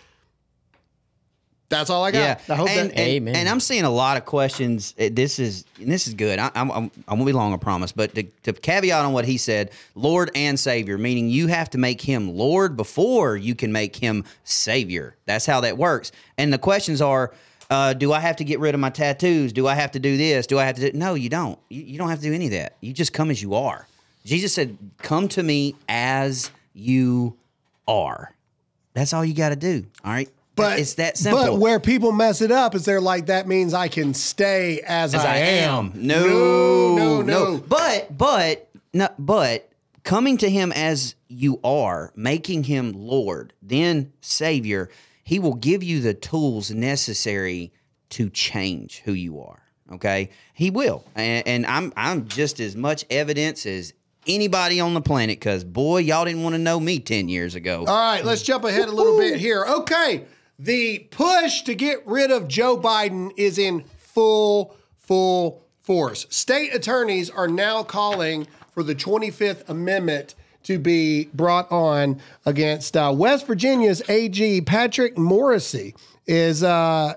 That's 1.71 1.89
all 1.89 2.05
I 2.05 2.11
got. 2.11 2.19
Yeah, 2.19 2.55
I 2.55 2.57
hope 2.57 2.69
and, 2.69 2.91
that 2.91 2.99
and, 2.99 3.09
Amen. 3.09 3.37
and 3.37 3.49
I'm 3.49 3.61
seeing 3.61 3.85
a 3.85 3.91
lot 3.91 4.17
of 4.17 4.25
questions. 4.25 4.93
Uh, 5.01 5.09
This 5.13 5.39
is 5.39 5.65
and 5.79 5.91
this 5.91 6.09
is 6.09 6.15
good. 6.15 6.39
I, 6.41 6.51
I'm, 6.55 6.71
I'm 6.71 6.91
I 7.07 7.15
won't 7.15 7.27
be 7.27 7.33
long, 7.33 7.55
I 7.55 7.57
promise. 7.57 7.93
But 7.93 8.13
to, 8.17 8.25
to 8.43 8.53
caveat 8.53 9.05
on 9.05 9.13
what 9.13 9.25
he 9.25 9.39
said, 9.39 9.71
Lord 9.95 10.33
and 10.35 10.59
Savior, 10.59 10.99
meaning 10.99 11.31
you 11.31 11.47
have 11.47 11.71
to 11.71 11.79
make 11.79 12.01
him 12.01 12.37
Lord 12.37 12.77
before 12.77 13.37
you 13.37 13.55
can 13.55 13.71
make 13.71 13.95
him 13.95 14.25
Savior. 14.43 15.15
That's 15.27 15.47
how 15.47 15.61
that 15.61 15.79
works. 15.79 16.13
And 16.37 16.53
the 16.53 16.59
questions 16.59 17.01
are. 17.01 17.33
Uh, 17.71 17.93
do 17.93 18.13
I 18.13 18.19
have 18.19 18.35
to 18.35 18.45
get 18.45 18.59
rid 18.59 18.75
of 18.75 18.81
my 18.81 18.91
tattoos? 18.91 19.53
Do 19.53 19.69
I 19.69 19.77
have 19.77 19.93
to 19.93 20.01
do 20.01 20.17
this? 20.17 20.49
Do 20.49 20.59
I 20.59 20.65
have 20.65 20.75
to 20.75 20.91
do? 20.91 20.99
No, 20.99 21.15
you 21.15 21.29
don't. 21.29 21.57
You, 21.69 21.83
you 21.83 21.99
don't 21.99 22.09
have 22.09 22.19
to 22.19 22.25
do 22.25 22.35
any 22.35 22.47
of 22.47 22.51
that. 22.53 22.77
You 22.81 22.93
just 22.93 23.13
come 23.13 23.31
as 23.31 23.41
you 23.41 23.55
are. 23.55 23.87
Jesus 24.25 24.53
said, 24.53 24.77
"Come 24.99 25.29
to 25.29 25.43
me 25.45 25.77
as 25.89 26.51
you 26.75 27.37
are." 27.87 28.35
That's 28.93 29.13
all 29.13 29.25
you 29.25 29.35
got 29.35 29.51
to 29.51 29.57
do. 29.57 29.87
All 30.05 30.11
right. 30.11 30.29
But 30.61 30.79
it's 30.79 30.95
that 30.95 31.17
simple. 31.17 31.45
But 31.45 31.59
where 31.59 31.81
people 31.81 32.13
mess 32.13 32.41
it 32.41 32.51
up 32.51 32.75
is 32.75 32.85
they're 32.85 33.01
like, 33.01 33.27
that 33.27 33.47
means 33.49 33.75
I 33.75 33.89
can 33.89 34.15
stay 34.15 34.81
as, 34.87 35.15
as 35.15 35.25
I 35.25 35.37
am. 35.37 35.93
No, 35.95 36.97
No, 36.97 36.97
no, 36.97 37.23
no. 37.23 37.65
But 37.67 38.17
but 38.17 38.71
No, 38.93 39.09
but 39.19 39.71
coming 40.05 40.37
to 40.39 40.51
him 40.51 40.73
as 40.73 41.15
you 41.29 41.61
are, 41.63 42.13
making 42.17 42.65
him 42.65 42.93
Lord, 42.93 43.53
then 43.63 44.13
Savior, 44.21 44.89
he 45.23 45.39
will 45.39 45.55
give 45.55 45.83
you 45.83 46.01
the 46.01 46.15
tools 46.15 46.71
necessary 46.71 47.73
to 48.11 48.29
change 48.31 49.03
who 49.05 49.13
you 49.13 49.41
are. 49.41 49.63
Okay, 49.93 50.31
he 50.55 50.71
will, 50.71 51.05
and, 51.17 51.47
and 51.49 51.67
I'm 51.67 51.93
I'm 51.97 52.29
just 52.29 52.61
as 52.61 52.77
much 52.77 53.05
evidence 53.11 53.67
as 53.67 53.93
anybody 54.27 54.79
on 54.79 54.95
the 54.95 55.01
planet. 55.01 55.39
Because 55.39 55.65
boy, 55.65 55.99
y'all 55.99 56.25
didn't 56.25 56.45
want 56.45 56.55
to 56.55 56.61
know 56.61 56.79
me 56.79 57.01
ten 57.01 57.29
years 57.29 57.57
ago. 57.57 57.85
All 57.89 57.97
right, 57.97 58.25
let's 58.25 58.43
jump 58.43 58.65
ahead 58.65 58.89
a 58.89 58.93
little 58.93 59.19
bit 59.19 59.41
here. 59.41 59.65
Okay, 59.65 60.25
the 60.61 60.99
push 61.11 61.63
to 61.63 61.75
get 61.75 62.07
rid 62.07 62.31
of 62.31 62.47
Joe 62.47 62.77
Biden 62.77 63.33
is 63.37 63.59
in 63.59 63.85
full, 63.97 64.77
full 64.99 65.65
force. 65.81 66.27
State 66.29 66.75
attorneys 66.75 67.31
are 67.31 67.49
now 67.49 67.83
calling 67.83 68.47
for 68.73 68.83
the 68.83 68.95
25th 68.95 69.69
Amendment 69.71 70.35
to 70.65 70.79
be 70.79 71.25
brought 71.33 71.71
on 71.73 72.21
against 72.45 72.95
uh, 72.95 73.11
West 73.17 73.47
Virginia's 73.47 74.03
AG 74.11 74.61
Patrick 74.63 75.17
Morrisey. 75.17 75.97
Is 76.27 76.63
uh, 76.63 77.15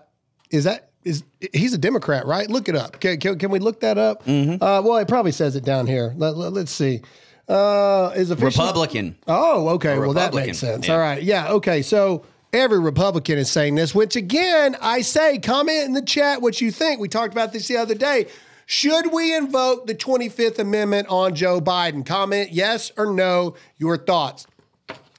is 0.50 0.64
that 0.64 0.90
is 1.04 1.24
he's 1.52 1.74
a 1.74 1.78
Democrat, 1.78 2.26
right? 2.26 2.50
Look 2.50 2.70
it 2.70 2.76
up. 2.78 3.02
Can, 3.02 3.20
can, 3.20 3.38
can 3.38 3.52
we 3.52 3.60
look 3.60 3.82
that 3.82 3.98
up? 3.98 4.24
Uh, 4.26 4.82
well, 4.84 4.98
it 4.98 5.10
probably 5.10 5.34
says 5.34 5.58
it 5.58 5.66
down 5.66 5.86
here. 5.86 6.14
Let, 6.16 6.36
us 6.36 6.72
see. 6.72 7.02
Uh, 7.50 8.14
is 8.16 8.32
official 8.32 8.66
Republican. 8.66 9.18
Oh, 9.28 9.68
okay. 9.70 10.00
Well, 10.00 10.14
that 10.14 10.34
makes 10.34 10.58
sense. 10.60 10.88
Yeah. 10.88 10.94
All 10.94 11.00
right. 11.00 11.22
Yeah. 11.22 11.52
Okay. 11.52 11.82
So 11.82 12.26
every 12.54 12.80
Republican 12.80 13.38
is 13.38 13.50
saying 13.50 13.76
this, 13.76 13.94
which 13.94 14.16
again, 14.16 14.78
I 14.82 15.02
say, 15.02 15.40
comment 15.40 15.86
in 15.86 15.94
the 15.94 16.02
chat 16.02 16.42
what 16.42 16.62
you 16.62 16.72
think. 16.72 17.00
We 17.00 17.10
talked 17.10 17.34
about 17.34 17.52
this 17.52 17.68
the 17.68 17.78
other 17.78 17.96
day. 17.96 18.28
Should 18.66 19.12
we 19.12 19.36
invoke 19.36 19.88
the 19.88 19.96
25th 19.96 20.60
Amendment 20.60 21.08
on 21.10 21.36
Joe 21.36 21.60
Biden? 21.60 22.06
Comment 22.06 22.52
yes 22.52 22.92
or 22.96 23.12
no, 23.12 23.56
your 23.78 23.98
thoughts. 23.98 24.48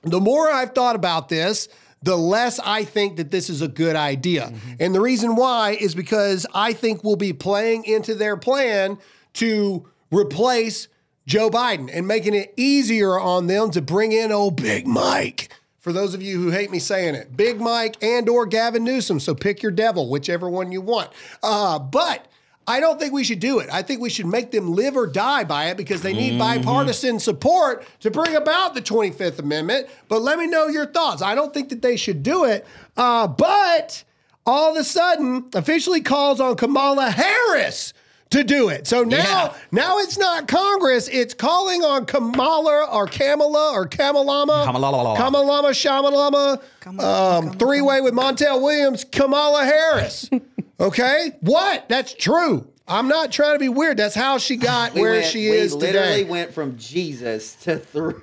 The 0.02 0.20
more 0.20 0.50
I've 0.50 0.74
thought 0.74 0.96
about 0.96 1.28
this, 1.28 1.68
the 2.02 2.16
less 2.16 2.58
I 2.60 2.84
think 2.84 3.16
that 3.16 3.30
this 3.30 3.48
is 3.48 3.62
a 3.62 3.68
good 3.68 3.96
idea. 3.96 4.46
Mm-hmm. 4.46 4.72
And 4.80 4.94
the 4.94 5.00
reason 5.00 5.36
why 5.36 5.76
is 5.80 5.94
because 5.94 6.46
I 6.54 6.72
think 6.72 7.02
we'll 7.02 7.16
be 7.16 7.32
playing 7.32 7.84
into 7.84 8.14
their 8.14 8.36
plan 8.36 8.98
to 9.34 9.88
replace 10.10 10.88
Joe 11.26 11.50
Biden 11.50 11.90
and 11.92 12.06
making 12.06 12.34
it 12.34 12.52
easier 12.56 13.18
on 13.18 13.46
them 13.46 13.70
to 13.70 13.80
bring 13.80 14.12
in 14.12 14.32
old 14.32 14.56
Big 14.56 14.86
Mike. 14.86 15.50
For 15.84 15.92
those 15.92 16.14
of 16.14 16.22
you 16.22 16.40
who 16.40 16.48
hate 16.48 16.70
me 16.70 16.78
saying 16.78 17.14
it, 17.14 17.36
Big 17.36 17.60
Mike 17.60 18.02
and 18.02 18.26
or 18.26 18.46
Gavin 18.46 18.84
Newsom. 18.84 19.20
So 19.20 19.34
pick 19.34 19.62
your 19.62 19.70
devil, 19.70 20.08
whichever 20.08 20.48
one 20.48 20.72
you 20.72 20.80
want. 20.80 21.10
Uh, 21.42 21.78
but 21.78 22.26
I 22.66 22.80
don't 22.80 22.98
think 22.98 23.12
we 23.12 23.22
should 23.22 23.38
do 23.38 23.58
it. 23.58 23.68
I 23.70 23.82
think 23.82 24.00
we 24.00 24.08
should 24.08 24.24
make 24.24 24.50
them 24.50 24.72
live 24.72 24.96
or 24.96 25.06
die 25.06 25.44
by 25.44 25.66
it 25.66 25.76
because 25.76 26.00
they 26.00 26.14
need 26.14 26.38
bipartisan 26.38 27.20
support 27.20 27.86
to 28.00 28.10
bring 28.10 28.34
about 28.34 28.72
the 28.72 28.80
25th 28.80 29.38
Amendment. 29.40 29.86
But 30.08 30.22
let 30.22 30.38
me 30.38 30.46
know 30.46 30.68
your 30.68 30.86
thoughts. 30.86 31.20
I 31.20 31.34
don't 31.34 31.52
think 31.52 31.68
that 31.68 31.82
they 31.82 31.96
should 31.96 32.22
do 32.22 32.46
it. 32.46 32.66
Uh, 32.96 33.28
but 33.28 34.04
all 34.46 34.70
of 34.70 34.78
a 34.78 34.84
sudden, 34.84 35.50
officially 35.54 36.00
calls 36.00 36.40
on 36.40 36.56
Kamala 36.56 37.10
Harris 37.10 37.92
to 38.34 38.44
do 38.44 38.68
it. 38.68 38.86
So 38.86 39.04
now, 39.04 39.16
Yeah. 39.16 39.54
now 39.70 39.98
it's 39.98 40.18
not 40.18 40.48
Congress. 40.48 41.08
It's 41.08 41.34
calling 41.34 41.82
on 41.84 42.04
Kamala 42.04 42.88
or 42.92 43.06
Kamala 43.06 43.72
or 43.72 43.86
Kamalama. 43.88 44.66
Kamalala. 44.66 45.16
Kamalama, 45.16 45.70
Shamalama. 45.70 47.00
Um, 47.02 47.52
three 47.52 47.80
way 47.80 48.00
with 48.00 48.12
Montel 48.14 48.60
Williams, 48.60 49.04
Kamala 49.04 49.64
Harris. 49.64 50.28
okay? 50.80 51.32
What? 51.40 51.88
That's 51.88 52.12
true. 52.12 52.66
I'm 52.86 53.08
not 53.08 53.32
trying 53.32 53.54
to 53.54 53.58
be 53.58 53.68
weird. 53.70 53.96
That's 53.96 54.14
how 54.14 54.36
she 54.38 54.56
got 54.56 54.94
where 54.94 55.22
she 55.22 55.46
is 55.46 55.74
today. 55.74 55.92
Literally 55.92 56.24
went 56.24 56.52
from 56.52 56.76
Jesus 56.76 57.54
to 57.62 57.78
three. 57.78 58.14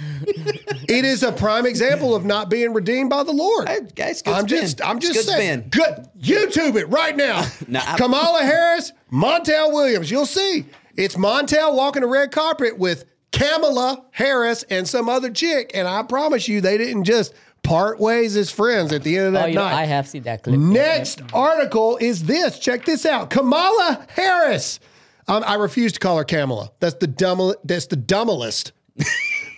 It 0.00 1.04
is 1.04 1.22
a 1.22 1.32
prime 1.32 1.66
example 1.66 2.14
of 2.14 2.24
not 2.24 2.48
being 2.50 2.72
redeemed 2.72 3.10
by 3.10 3.22
the 3.24 3.32
Lord. 3.32 3.68
Hey, 3.68 3.80
guys, 3.94 4.22
good 4.22 4.34
I'm 4.34 4.46
spin. 4.48 4.60
just, 4.60 4.82
I'm 4.86 4.98
just 5.00 5.14
good 5.14 5.24
saying. 5.26 5.70
spin. 5.70 5.70
Good. 5.70 6.08
YouTube 6.20 6.76
it 6.76 6.86
right 6.86 7.16
now. 7.16 7.44
No, 7.68 7.80
Kamala 7.96 8.42
Harris, 8.42 8.92
Montel 9.12 9.72
Williams. 9.72 10.10
You'll 10.10 10.24
see. 10.26 10.64
It's 10.96 11.16
Montel 11.16 11.74
walking 11.74 12.00
the 12.02 12.08
red 12.08 12.30
carpet 12.32 12.78
with 12.78 13.04
Kamala 13.32 14.04
Harris 14.10 14.62
and 14.70 14.88
some 14.88 15.08
other 15.08 15.30
chick, 15.30 15.70
and 15.74 15.86
I 15.86 16.02
promise 16.02 16.48
you, 16.48 16.60
they 16.62 16.78
didn't 16.78 17.04
just 17.04 17.34
part 17.62 18.00
ways 18.00 18.36
as 18.36 18.50
friends 18.50 18.92
at 18.92 19.02
the 19.02 19.18
end 19.18 19.28
of 19.28 19.34
Oh, 19.34 19.38
that 19.46 19.52
know, 19.52 19.62
night. 19.64 19.74
I 19.74 19.84
have 19.84 20.08
seen 20.08 20.22
that 20.22 20.42
clip. 20.42 20.58
Next 20.58 21.20
article 21.34 21.98
is 21.98 22.24
this. 22.24 22.58
Check 22.58 22.84
this 22.86 23.04
out. 23.04 23.28
Kamala 23.30 24.06
Harris. 24.08 24.80
Um, 25.26 25.44
I 25.46 25.54
refuse 25.56 25.92
to 25.92 26.00
call 26.00 26.16
her 26.16 26.24
Kamala. 26.24 26.70
That's 26.80 26.94
the 26.94 27.06
dumb. 27.06 27.52
That's 27.64 27.86
the 27.86 27.96
dumbest, 27.96 28.72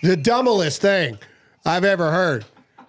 the 0.01 0.17
dumbest 0.17 0.81
thing 0.81 1.17
I've 1.65 1.83
ever 1.83 2.11
heard. 2.11 2.45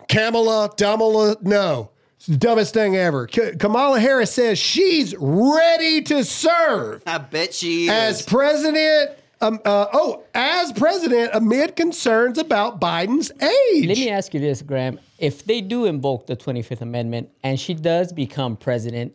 Kamala, 0.09 0.71
Dumbala, 0.77 1.41
no. 1.43 1.91
It's 2.17 2.27
the 2.27 2.37
dumbest 2.37 2.73
thing 2.75 2.97
ever. 2.97 3.27
K- 3.27 3.57
Kamala 3.57 3.99
Harris 3.99 4.33
says 4.33 4.59
she's 4.59 5.15
ready 5.19 6.03
to 6.03 6.25
serve 6.25 7.03
I 7.07 7.19
bet 7.19 7.53
she 7.55 7.87
is. 7.87 7.91
as 7.91 8.23
president. 8.23 9.11
Um, 9.41 9.59
uh, 9.65 9.87
oh, 9.93 10.23
as 10.35 10.73
president 10.73 11.31
amid 11.35 11.75
concerns 11.75 12.39
about 12.39 12.81
Biden's 12.81 13.33
age. 13.43 13.89
Let 13.89 13.99
me 13.99 14.09
ask 14.09 14.33
you 14.35 14.39
this, 14.39 14.63
Graham. 14.63 15.01
If 15.19 15.45
they 15.45 15.61
do 15.61 15.87
invoke 15.87 16.27
the 16.29 16.37
25th 16.37 16.81
Amendment 16.81 17.29
and 17.43 17.59
she 17.59 17.75
does 17.75 18.13
become 18.13 18.57
president, 18.57 19.15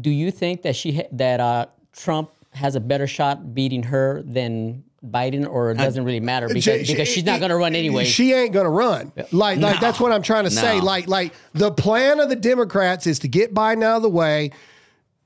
do 0.00 0.10
you 0.10 0.32
think 0.32 0.62
that 0.62 0.74
she 0.74 0.96
ha- 0.96 1.08
that 1.12 1.38
uh, 1.38 1.66
Trump 1.92 2.32
has 2.50 2.74
a 2.74 2.80
better 2.80 3.06
shot 3.06 3.54
beating 3.54 3.84
her 3.84 4.22
than 4.22 4.82
Biden, 5.10 5.48
or 5.48 5.70
it 5.70 5.78
doesn't 5.78 6.04
really 6.04 6.20
matter 6.20 6.48
because, 6.48 6.86
She- 6.86 6.92
because 6.94 7.08
she's 7.08 7.24
not 7.24 7.38
going 7.40 7.50
to 7.50 7.56
run 7.56 7.74
anyway? 7.74 8.04
She 8.04 8.32
ain't 8.32 8.52
going 8.52 8.64
to 8.64 8.70
run. 8.70 9.12
Like, 9.32 9.58
like 9.58 9.80
that's 9.80 10.00
what 10.00 10.12
I'm 10.12 10.22
trying 10.22 10.44
to 10.44 10.50
say. 10.50 10.80
Like, 10.80 11.06
like 11.08 11.32
the 11.52 11.70
plan 11.70 12.20
of 12.20 12.28
the 12.28 12.36
Democrats 12.36 13.06
is 13.06 13.18
to 13.20 13.28
get 13.28 13.52
Biden 13.54 13.82
out 13.82 13.96
of 13.96 14.02
the 14.02 14.08
way. 14.10 14.50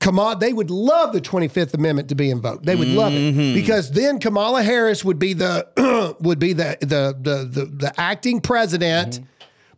Kamala, 0.00 0.36
they 0.38 0.52
would 0.52 0.70
love 0.70 1.12
the 1.12 1.20
25th 1.20 1.74
Amendment 1.74 2.08
to 2.10 2.14
be 2.14 2.30
invoked. 2.30 2.64
They 2.64 2.76
would 2.76 2.86
love 2.88 3.12
Mm-hmm. 3.12 3.40
it 3.40 3.54
because 3.54 3.90
then 3.90 4.20
Kamala 4.20 4.62
Harris 4.62 5.04
would 5.04 5.18
be 5.18 5.32
the 5.32 6.16
would 6.20 6.38
be 6.38 6.52
the 6.52 6.76
the 6.80 7.16
the 7.20 7.44
the, 7.44 7.64
the 7.66 8.00
acting 8.00 8.40
president, 8.40 9.16
Mm-hmm. 9.16 9.24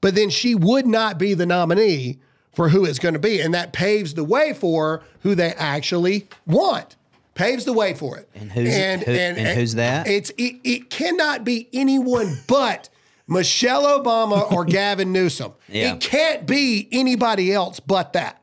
but 0.03 0.15
then 0.15 0.29
she 0.29 0.55
would 0.55 0.87
not 0.87 1.19
be 1.19 1.33
the 1.33 1.47
nominee 1.47 2.19
for 2.53 2.69
who 2.69 2.85
it's 2.85 2.99
going 2.99 3.15
to 3.15 3.21
be, 3.21 3.41
and 3.41 3.55
that 3.55 3.73
paves 3.73 4.13
the 4.13 4.25
way 4.25 4.53
for 4.53 5.03
who 5.21 5.35
they 5.35 5.53
actually 5.53 6.29
want. 6.47 6.97
Paves 7.35 7.65
the 7.65 7.73
way 7.73 7.95
for 7.95 8.19
it. 8.19 8.29
And 8.35 8.51
who's- 8.53 8.75
who- 8.75 9.13
and 9.13 9.39
who's 9.59 9.75
that? 9.77 10.07
It's 10.07 10.31
it, 10.37 10.57
it 10.65 10.91
cannot 10.91 11.45
be 11.45 11.69
anyone 11.73 12.39
but 12.47 12.89
Michelle 13.27 13.85
Obama 13.85 14.51
or 14.53 14.65
Gavin 14.79 15.13
Newsom. 15.13 15.53
Yeah. 15.69 15.95
It 15.95 16.01
can't 16.01 16.47
be 16.47 16.89
anybody 16.93 17.53
else 17.53 17.81
but 17.81 18.13
that. 18.15 18.43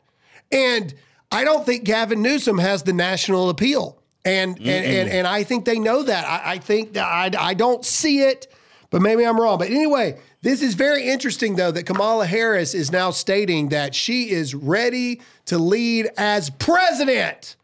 And 0.52 0.94
I 1.32 1.44
don't 1.44 1.66
think 1.66 1.84
Gavin 1.84 2.22
Newsom 2.22 2.58
has 2.58 2.84
the 2.84 2.94
national 2.94 3.50
appeal. 3.50 3.98
And 4.24 4.58
and, 4.58 4.68
and 4.86 5.10
and 5.10 5.28
I 5.28 5.44
think 5.44 5.66
they 5.66 5.80
know 5.80 6.04
that. 6.04 6.26
I, 6.26 6.54
I 6.54 6.58
think 6.58 6.94
that 6.94 7.06
I, 7.06 7.32
I 7.50 7.54
don't 7.54 7.86
see 7.86 8.22
it, 8.22 8.48
but 8.90 9.02
maybe 9.02 9.26
I'm 9.26 9.40
wrong. 9.40 9.58
But 9.58 9.70
anyway, 9.70 10.18
this 10.42 10.62
is 10.62 10.74
very 10.74 11.08
interesting 11.08 11.56
though 11.56 11.72
that 11.72 11.84
Kamala 11.86 12.26
Harris 12.26 12.74
is 12.74 12.92
now 12.92 13.12
stating 13.12 13.70
that 13.70 13.94
she 13.96 14.30
is 14.32 14.54
ready 14.56 15.22
to 15.46 15.58
lead 15.58 16.10
as 16.18 16.50
president. 16.50 17.56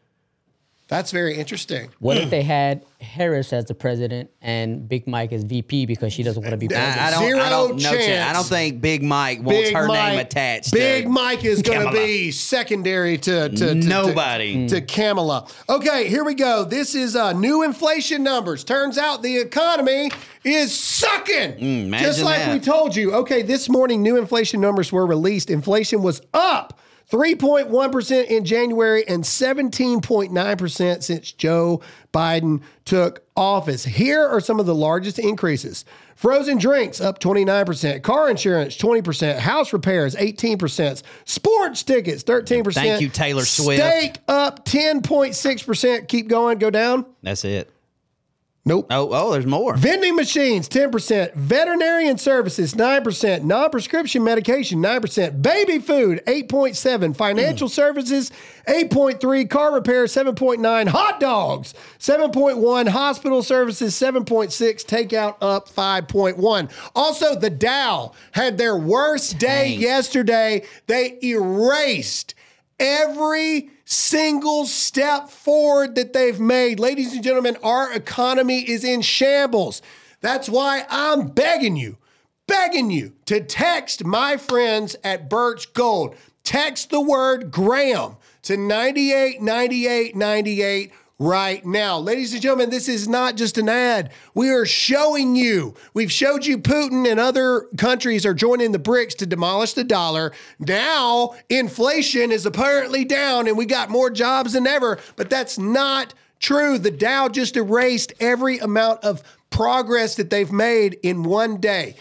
That's 0.94 1.10
very 1.10 1.36
interesting. 1.36 1.90
what 1.98 2.16
if 2.18 2.30
they 2.30 2.42
had 2.42 2.84
Harris 3.00 3.52
as 3.52 3.64
the 3.64 3.74
president 3.74 4.30
and 4.40 4.88
Big 4.88 5.08
Mike 5.08 5.32
as 5.32 5.42
VP 5.42 5.86
because 5.86 6.12
she 6.12 6.22
doesn't 6.22 6.40
want 6.40 6.52
to 6.52 6.56
be 6.56 6.68
president? 6.68 7.00
I, 7.00 7.08
I 7.08 7.10
don't. 7.10 7.22
Zero 7.24 7.40
I 7.40 7.48
don't. 7.48 7.82
No 7.82 7.90
chance. 7.90 8.06
chance. 8.06 8.30
I 8.30 8.32
don't 8.32 8.46
think 8.46 8.80
Big 8.80 9.02
Mike 9.02 9.42
wants 9.42 9.70
her 9.70 9.88
name 9.88 10.20
attached. 10.20 10.72
Big 10.72 11.04
to 11.04 11.10
Mike 11.10 11.44
is 11.44 11.62
going 11.62 11.84
to 11.84 11.92
be 11.92 12.30
secondary 12.30 13.18
to, 13.18 13.48
to, 13.48 13.56
to 13.56 13.74
Nobody. 13.74 14.68
to, 14.68 14.80
to 14.80 14.86
Kamala. 14.86 15.48
Okay, 15.68 16.08
here 16.08 16.22
we 16.22 16.34
go. 16.34 16.64
This 16.64 16.94
is 16.94 17.16
uh, 17.16 17.32
new 17.32 17.64
inflation 17.64 18.22
numbers. 18.22 18.62
Turns 18.62 18.96
out 18.96 19.22
the 19.22 19.38
economy 19.38 20.12
is 20.44 20.72
sucking. 20.72 21.54
Mm, 21.54 21.84
imagine 21.86 22.06
Just 22.06 22.22
like 22.22 22.38
that. 22.38 22.52
we 22.52 22.60
told 22.60 22.94
you. 22.94 23.14
Okay, 23.14 23.42
this 23.42 23.68
morning 23.68 24.00
new 24.02 24.16
inflation 24.16 24.60
numbers 24.60 24.92
were 24.92 25.06
released. 25.06 25.50
Inflation 25.50 26.02
was 26.02 26.22
up. 26.32 26.78
3.1% 27.14 28.26
in 28.26 28.44
January 28.44 29.06
and 29.06 29.22
17.9% 29.22 31.02
since 31.04 31.30
Joe 31.30 31.80
Biden 32.12 32.60
took 32.84 33.22
office. 33.36 33.84
Here 33.84 34.26
are 34.26 34.40
some 34.40 34.58
of 34.58 34.66
the 34.66 34.74
largest 34.74 35.20
increases. 35.20 35.84
Frozen 36.16 36.58
drinks 36.58 37.00
up 37.00 37.20
29%, 37.20 38.02
car 38.02 38.28
insurance 38.28 38.76
20%, 38.76 39.38
house 39.38 39.72
repairs 39.72 40.16
18%, 40.16 41.04
sports 41.24 41.84
tickets 41.84 42.24
13%. 42.24 42.74
Thank 42.74 43.00
you, 43.00 43.08
Taylor 43.08 43.44
Swift. 43.44 43.80
Steak 43.80 44.18
up 44.26 44.64
10.6%. 44.64 46.08
Keep 46.08 46.26
going, 46.26 46.58
go 46.58 46.70
down. 46.70 47.06
That's 47.22 47.44
it. 47.44 47.70
Nope. 48.66 48.86
Oh, 48.88 49.10
oh, 49.12 49.32
there's 49.32 49.44
more. 49.44 49.76
Vending 49.76 50.16
machines, 50.16 50.70
10%. 50.70 51.34
Veterinarian 51.34 52.16
services, 52.16 52.72
9%. 52.72 53.42
Non 53.42 53.68
prescription 53.68 54.24
medication, 54.24 54.78
9%. 54.80 55.42
Baby 55.42 55.80
food, 55.80 56.22
8.7. 56.26 57.14
Financial 57.14 57.68
mm. 57.68 57.70
services, 57.70 58.32
8.3. 58.66 59.50
Car 59.50 59.74
repair, 59.74 60.06
7.9. 60.06 60.88
Hot 60.88 61.20
dogs, 61.20 61.74
7.1. 61.98 62.88
Hospital 62.88 63.42
services, 63.42 63.94
7.6. 63.94 64.54
Takeout 64.86 65.36
up 65.42 65.68
5.1. 65.68 66.70
Also, 66.96 67.38
the 67.38 67.50
Dow 67.50 68.12
had 68.32 68.56
their 68.56 68.78
worst 68.78 69.36
day 69.38 69.72
Dang. 69.72 69.80
yesterday. 69.80 70.64
They 70.86 71.18
erased 71.22 72.34
every 72.80 73.73
single 73.84 74.66
step 74.66 75.28
forward 75.28 75.94
that 75.94 76.12
they've 76.12 76.40
made. 76.40 76.80
Ladies 76.80 77.12
and 77.12 77.22
gentlemen, 77.22 77.56
our 77.62 77.92
economy 77.92 78.60
is 78.60 78.84
in 78.84 79.02
shambles. 79.02 79.82
That's 80.20 80.48
why 80.48 80.86
I'm 80.88 81.28
begging 81.28 81.76
you, 81.76 81.98
begging 82.46 82.90
you 82.90 83.12
to 83.26 83.40
text 83.40 84.04
my 84.04 84.36
friends 84.36 84.96
at 85.04 85.28
Birch 85.28 85.72
Gold. 85.74 86.16
Text 86.44 86.90
the 86.90 87.00
word 87.00 87.50
Graham 87.50 88.16
to 88.42 88.56
989898 88.56 90.92
right 91.18 91.64
now. 91.64 91.98
Ladies 91.98 92.32
and 92.32 92.42
gentlemen, 92.42 92.70
this 92.70 92.88
is 92.88 93.06
not 93.08 93.36
just 93.36 93.56
an 93.56 93.68
ad. 93.68 94.10
We 94.34 94.50
are 94.50 94.66
showing 94.66 95.36
you. 95.36 95.74
We've 95.94 96.10
showed 96.10 96.44
you 96.44 96.58
Putin 96.58 97.08
and 97.10 97.20
other 97.20 97.68
countries 97.78 98.26
are 98.26 98.34
joining 98.34 98.72
the 98.72 98.78
BRICS 98.78 99.16
to 99.18 99.26
demolish 99.26 99.74
the 99.74 99.84
dollar. 99.84 100.32
Now, 100.58 101.34
inflation 101.48 102.32
is 102.32 102.46
apparently 102.46 103.04
down 103.04 103.46
and 103.46 103.56
we 103.56 103.66
got 103.66 103.90
more 103.90 104.10
jobs 104.10 104.54
than 104.54 104.66
ever, 104.66 104.98
but 105.16 105.30
that's 105.30 105.58
not 105.58 106.14
true. 106.40 106.78
The 106.78 106.90
Dow 106.90 107.28
just 107.28 107.56
erased 107.56 108.12
every 108.18 108.58
amount 108.58 109.04
of 109.04 109.22
progress 109.50 110.16
that 110.16 110.30
they've 110.30 110.50
made 110.50 110.98
in 111.02 111.22
one 111.22 111.58
day. 111.58 111.96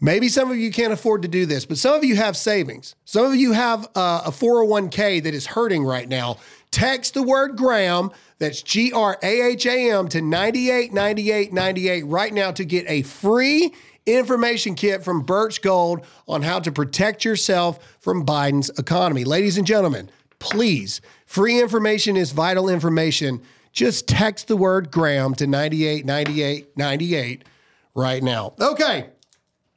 Maybe 0.00 0.28
some 0.28 0.50
of 0.50 0.58
you 0.58 0.70
can't 0.70 0.92
afford 0.92 1.22
to 1.22 1.28
do 1.28 1.46
this, 1.46 1.64
but 1.64 1.78
some 1.78 1.94
of 1.94 2.04
you 2.04 2.14
have 2.16 2.36
savings. 2.36 2.94
Some 3.06 3.24
of 3.24 3.36
you 3.36 3.52
have 3.52 3.88
uh, 3.94 4.22
a 4.26 4.30
401k 4.30 5.22
that 5.22 5.34
is 5.34 5.46
hurting 5.46 5.82
right 5.82 6.08
now. 6.08 6.36
Text 6.74 7.14
the 7.14 7.22
word 7.22 7.56
Graham, 7.56 8.10
that's 8.40 8.60
G 8.60 8.90
R 8.90 9.16
A 9.22 9.42
H 9.42 9.64
A 9.64 9.92
M, 9.92 10.08
to 10.08 10.20
989898 10.20 12.04
right 12.06 12.34
now 12.34 12.50
to 12.50 12.64
get 12.64 12.84
a 12.88 13.02
free 13.02 13.72
information 14.06 14.74
kit 14.74 15.04
from 15.04 15.22
Birch 15.22 15.62
Gold 15.62 16.04
on 16.26 16.42
how 16.42 16.58
to 16.58 16.72
protect 16.72 17.24
yourself 17.24 17.78
from 18.00 18.26
Biden's 18.26 18.70
economy. 18.70 19.22
Ladies 19.22 19.56
and 19.56 19.64
gentlemen, 19.64 20.10
please, 20.40 21.00
free 21.26 21.60
information 21.60 22.16
is 22.16 22.32
vital 22.32 22.68
information. 22.68 23.40
Just 23.70 24.08
text 24.08 24.48
the 24.48 24.56
word 24.56 24.90
Graham 24.90 25.36
to 25.36 25.46
989898 25.46 27.44
right 27.94 28.20
now. 28.20 28.54
Okay. 28.60 29.10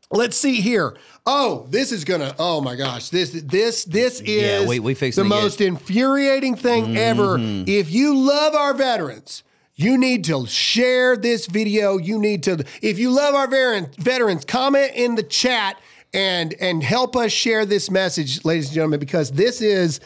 Let's 0.10 0.38
see 0.38 0.62
here. 0.62 0.97
Oh, 1.29 1.67
this 1.69 1.91
is 1.91 2.05
gonna. 2.05 2.33
Oh 2.39 2.61
my 2.61 2.77
gosh, 2.77 3.09
this 3.09 3.31
this 3.31 3.83
this 3.83 4.21
is 4.21 4.61
Yeah, 4.63 4.65
we- 4.65 4.79
we 4.79 4.93
the 4.93 5.25
most 5.25 5.59
infuriating 5.59 6.55
thing 6.55 6.97
ever. 6.97 7.37
If 7.37 7.91
you 7.91 8.17
love 8.17 8.55
our 8.55 8.73
veterans, 8.73 9.43
you 9.75 9.97
need 9.97 10.23
to 10.25 10.47
share 10.47 11.17
this 11.17 11.45
video. 11.45 11.97
You 11.97 12.17
need 12.17 12.43
to. 12.43 12.63
If 12.81 12.97
you 12.97 13.11
love 13.11 13.35
our 13.35 13.47
veteran, 13.47 13.89
veterans, 13.97 14.45
comment 14.45 14.93
in 14.95 15.15
the 15.15 15.23
chat 15.23 15.77
and 16.13 16.55
and 16.61 16.81
help 16.81 17.17
us 17.17 17.33
share 17.33 17.65
this 17.65 17.91
message, 17.91 18.45
ladies 18.45 18.67
and 18.67 18.75
gentlemen, 18.75 19.01
because 19.01 19.29
this 19.31 19.61
is 19.61 19.99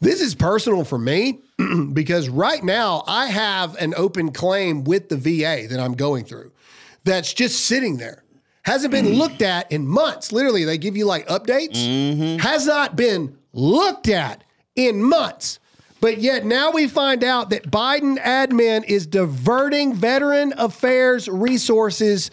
this 0.00 0.20
is 0.20 0.34
personal 0.34 0.84
for 0.84 0.98
me. 0.98 1.38
because 1.92 2.28
right 2.28 2.64
now 2.64 3.04
I 3.06 3.26
have 3.26 3.76
an 3.76 3.94
open 3.96 4.32
claim 4.32 4.82
with 4.82 5.08
the 5.08 5.16
VA 5.16 5.68
that 5.68 5.78
I'm 5.78 5.94
going 5.94 6.24
through. 6.24 6.50
That's 7.04 7.32
just 7.32 7.66
sitting 7.66 7.98
there 7.98 8.23
hasn't 8.64 8.90
been 8.90 9.06
mm. 9.06 9.16
looked 9.16 9.42
at 9.42 9.70
in 9.70 9.86
months. 9.86 10.32
Literally, 10.32 10.64
they 10.64 10.78
give 10.78 10.96
you 10.96 11.06
like 11.06 11.26
updates. 11.28 11.76
Mm-hmm. 11.76 12.38
Has 12.38 12.66
not 12.66 12.96
been 12.96 13.36
looked 13.52 14.08
at 14.08 14.42
in 14.74 15.02
months. 15.02 15.60
But 16.00 16.18
yet 16.18 16.44
now 16.44 16.70
we 16.70 16.86
find 16.86 17.24
out 17.24 17.50
that 17.50 17.70
Biden 17.70 18.18
admin 18.18 18.84
is 18.84 19.06
diverting 19.06 19.94
veteran 19.94 20.52
affairs 20.58 21.28
resources 21.28 22.30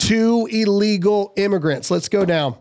to 0.00 0.46
illegal 0.50 1.32
immigrants. 1.36 1.90
Let's 1.90 2.08
go 2.08 2.26
down. 2.26 2.56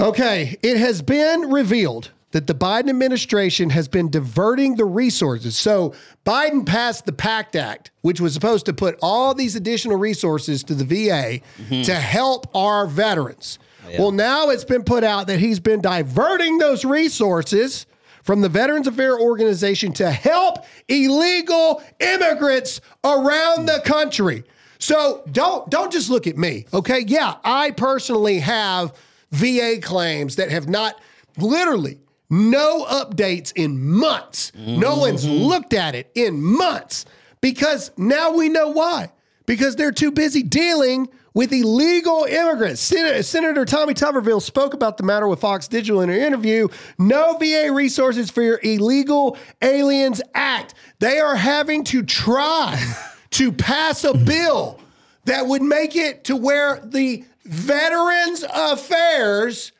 Okay, 0.00 0.56
it 0.62 0.78
has 0.78 1.02
been 1.02 1.50
revealed 1.50 2.10
that 2.32 2.46
the 2.46 2.54
Biden 2.54 2.88
administration 2.88 3.70
has 3.70 3.88
been 3.88 4.10
diverting 4.10 4.76
the 4.76 4.84
resources. 4.84 5.56
So 5.56 5.94
Biden 6.26 6.66
passed 6.66 7.06
the 7.06 7.12
PACT 7.12 7.56
Act, 7.56 7.90
which 8.00 8.20
was 8.20 8.34
supposed 8.34 8.66
to 8.66 8.72
put 8.72 8.98
all 9.02 9.34
these 9.34 9.54
additional 9.54 9.96
resources 9.96 10.64
to 10.64 10.74
the 10.74 10.84
VA 10.84 11.40
mm-hmm. 11.40 11.82
to 11.82 11.94
help 11.94 12.54
our 12.54 12.86
veterans. 12.86 13.58
Oh, 13.86 13.90
well, 13.98 14.12
now 14.12 14.48
it's 14.48 14.64
been 14.64 14.84
put 14.84 15.04
out 15.04 15.26
that 15.26 15.38
he's 15.38 15.60
been 15.60 15.80
diverting 15.80 16.58
those 16.58 16.84
resources 16.84 17.86
from 18.22 18.40
the 18.40 18.48
Veterans 18.48 18.86
Affairs 18.86 19.20
Organization 19.20 19.92
to 19.94 20.10
help 20.10 20.64
illegal 20.88 21.82
immigrants 22.00 22.80
around 23.04 23.66
the 23.66 23.82
country. 23.84 24.44
So 24.78 25.22
don't 25.30 25.68
don't 25.70 25.92
just 25.92 26.10
look 26.10 26.26
at 26.26 26.36
me, 26.36 26.66
okay? 26.72 27.00
Yeah, 27.00 27.36
I 27.44 27.70
personally 27.72 28.38
have 28.40 28.92
VA 29.30 29.78
claims 29.80 30.36
that 30.36 30.50
have 30.50 30.68
not 30.68 31.00
literally 31.38 31.98
no 32.32 32.86
updates 32.86 33.52
in 33.54 33.78
months. 33.78 34.52
No 34.56 34.96
one's 34.96 35.26
mm-hmm. 35.26 35.44
looked 35.44 35.74
at 35.74 35.94
it 35.94 36.10
in 36.14 36.42
months 36.42 37.04
because 37.42 37.90
now 37.98 38.32
we 38.32 38.48
know 38.48 38.70
why. 38.70 39.12
Because 39.44 39.76
they're 39.76 39.92
too 39.92 40.10
busy 40.10 40.42
dealing 40.42 41.08
with 41.34 41.52
illegal 41.52 42.24
immigrants. 42.24 42.80
Sen- 42.80 43.22
Senator 43.22 43.66
Tommy 43.66 43.92
Tuberville 43.92 44.40
spoke 44.40 44.72
about 44.72 44.96
the 44.96 45.02
matter 45.02 45.28
with 45.28 45.40
Fox 45.40 45.68
Digital 45.68 46.00
in 46.00 46.08
an 46.08 46.20
interview. 46.20 46.68
No 46.98 47.36
VA 47.36 47.70
resources 47.70 48.30
for 48.30 48.40
your 48.40 48.60
Illegal 48.62 49.36
Aliens 49.60 50.22
Act. 50.34 50.72
They 51.00 51.18
are 51.18 51.36
having 51.36 51.84
to 51.84 52.02
try 52.02 52.82
to 53.32 53.52
pass 53.52 54.04
a 54.04 54.12
mm-hmm. 54.12 54.24
bill 54.24 54.80
that 55.26 55.46
would 55.46 55.62
make 55.62 55.96
it 55.96 56.24
to 56.24 56.36
where 56.36 56.80
the 56.82 57.24
Veterans 57.44 58.42
Affairs 58.54 59.72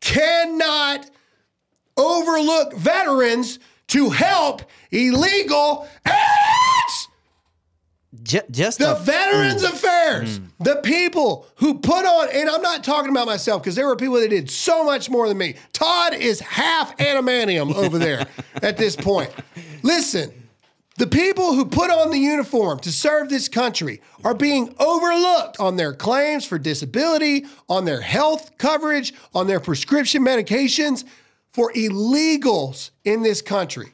cannot 0.00 1.10
overlook 1.98 2.74
veterans 2.74 3.58
to 3.88 4.10
help 4.10 4.62
illegal 4.90 5.88
aliens. 6.06 7.08
Ju- 8.22 8.40
just 8.50 8.78
The 8.78 8.96
a- 8.96 9.00
Veterans 9.00 9.62
mm. 9.62 9.68
Affairs, 9.68 10.38
mm. 10.38 10.46
the 10.60 10.76
people 10.76 11.46
who 11.56 11.78
put 11.78 12.06
on, 12.06 12.28
and 12.32 12.48
I'm 12.48 12.62
not 12.62 12.82
talking 12.82 13.10
about 13.10 13.26
myself 13.26 13.62
because 13.62 13.74
there 13.74 13.86
were 13.86 13.96
people 13.96 14.18
that 14.20 14.30
did 14.30 14.50
so 14.50 14.82
much 14.82 15.10
more 15.10 15.28
than 15.28 15.36
me. 15.36 15.56
Todd 15.72 16.14
is 16.14 16.40
half 16.40 16.96
adamantium 16.96 17.74
over 17.74 17.98
there 17.98 18.26
at 18.62 18.76
this 18.78 18.96
point. 18.96 19.30
Listen, 19.82 20.32
the 20.96 21.06
people 21.06 21.54
who 21.54 21.64
put 21.66 21.90
on 21.90 22.10
the 22.10 22.18
uniform 22.18 22.80
to 22.80 22.90
serve 22.90 23.28
this 23.28 23.48
country 23.48 24.00
are 24.24 24.34
being 24.34 24.74
overlooked 24.80 25.60
on 25.60 25.76
their 25.76 25.94
claims 25.94 26.44
for 26.44 26.58
disability, 26.58 27.44
on 27.68 27.84
their 27.84 28.00
health 28.00 28.56
coverage, 28.58 29.14
on 29.34 29.46
their 29.46 29.60
prescription 29.60 30.24
medications 30.24 31.04
for 31.58 31.72
illegals 31.72 32.90
in 33.04 33.24
this 33.24 33.42
country. 33.42 33.88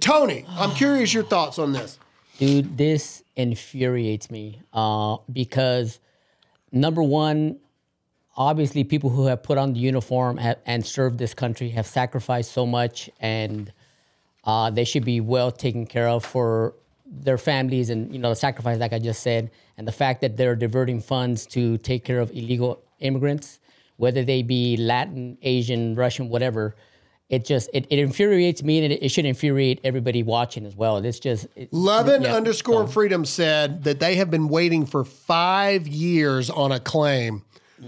Tony, 0.00 0.46
I'm 0.48 0.70
curious 0.70 1.12
your 1.12 1.22
thoughts 1.22 1.58
on 1.58 1.74
this. 1.74 1.98
Dude, 2.38 2.78
this 2.78 3.22
infuriates 3.36 4.30
me 4.30 4.62
uh, 4.72 5.18
because 5.30 6.00
number 6.72 7.02
one, 7.02 7.58
obviously, 8.34 8.82
people 8.82 9.10
who 9.10 9.26
have 9.26 9.42
put 9.42 9.58
on 9.58 9.74
the 9.74 9.78
uniform 9.78 10.38
have, 10.38 10.56
and 10.64 10.86
served 10.86 11.18
this 11.18 11.34
country 11.34 11.68
have 11.68 11.86
sacrificed 11.86 12.52
so 12.52 12.64
much, 12.64 13.10
and 13.20 13.70
uh, 14.44 14.70
they 14.70 14.84
should 14.84 15.04
be 15.04 15.20
well 15.20 15.52
taken 15.52 15.84
care 15.84 16.08
of 16.08 16.24
for 16.24 16.76
their 17.04 17.36
families 17.36 17.90
and 17.90 18.10
you 18.10 18.18
know 18.18 18.30
the 18.30 18.36
sacrifice, 18.36 18.78
like 18.78 18.94
I 18.94 18.98
just 18.98 19.22
said, 19.22 19.50
and 19.76 19.86
the 19.86 19.92
fact 19.92 20.22
that 20.22 20.38
they're 20.38 20.56
diverting 20.56 21.02
funds 21.02 21.44
to 21.48 21.76
take 21.76 22.04
care 22.04 22.20
of 22.20 22.30
illegal 22.30 22.82
immigrants, 23.00 23.60
whether 23.96 24.24
they 24.24 24.42
be 24.42 24.76
Latin, 24.76 25.38
Asian, 25.42 25.94
Russian, 25.94 26.28
whatever. 26.28 26.74
It 27.30 27.44
just 27.44 27.70
it, 27.72 27.86
it 27.88 27.98
infuriates 27.98 28.62
me, 28.62 28.84
and 28.84 28.92
it, 28.92 29.02
it 29.02 29.08
should 29.08 29.24
infuriate 29.24 29.80
everybody 29.82 30.22
watching 30.22 30.66
as 30.66 30.76
well. 30.76 30.98
It's 30.98 31.18
just 31.18 31.46
it, 31.56 31.72
Lovin 31.72 32.22
yeah, 32.22 32.34
underscore 32.34 32.86
so- 32.86 32.92
freedom 32.92 33.24
said 33.24 33.84
that 33.84 33.98
they 33.98 34.16
have 34.16 34.30
been 34.30 34.48
waiting 34.48 34.84
for 34.86 35.04
five 35.04 35.88
years 35.88 36.50
on 36.50 36.70
a 36.70 36.78
claim 36.80 37.42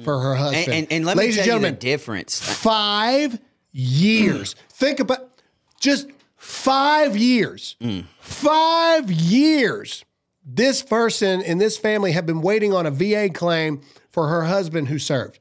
for 0.04 0.20
her 0.20 0.34
husband. 0.34 0.64
and, 0.68 0.74
and, 0.74 0.86
and 0.92 1.06
let 1.06 1.16
Ladies 1.16 1.36
me 1.36 1.40
and 1.42 1.48
tell 1.48 1.60
you 1.60 1.66
the 1.66 1.72
difference. 1.72 2.40
five 2.40 3.38
years. 3.72 4.54
Think 4.70 5.00
about 5.00 5.40
just 5.80 6.08
five 6.36 7.16
years. 7.16 7.76
Mm. 7.80 8.04
Five 8.18 9.10
years. 9.10 10.04
This 10.44 10.82
person 10.82 11.42
in 11.42 11.58
this 11.58 11.76
family 11.76 12.12
have 12.12 12.24
been 12.26 12.40
waiting 12.40 12.72
on 12.72 12.86
a 12.86 12.90
VA 12.90 13.28
claim 13.32 13.80
for 14.12 14.28
her 14.28 14.44
husband 14.44 14.88
who 14.88 14.98
served. 14.98 15.38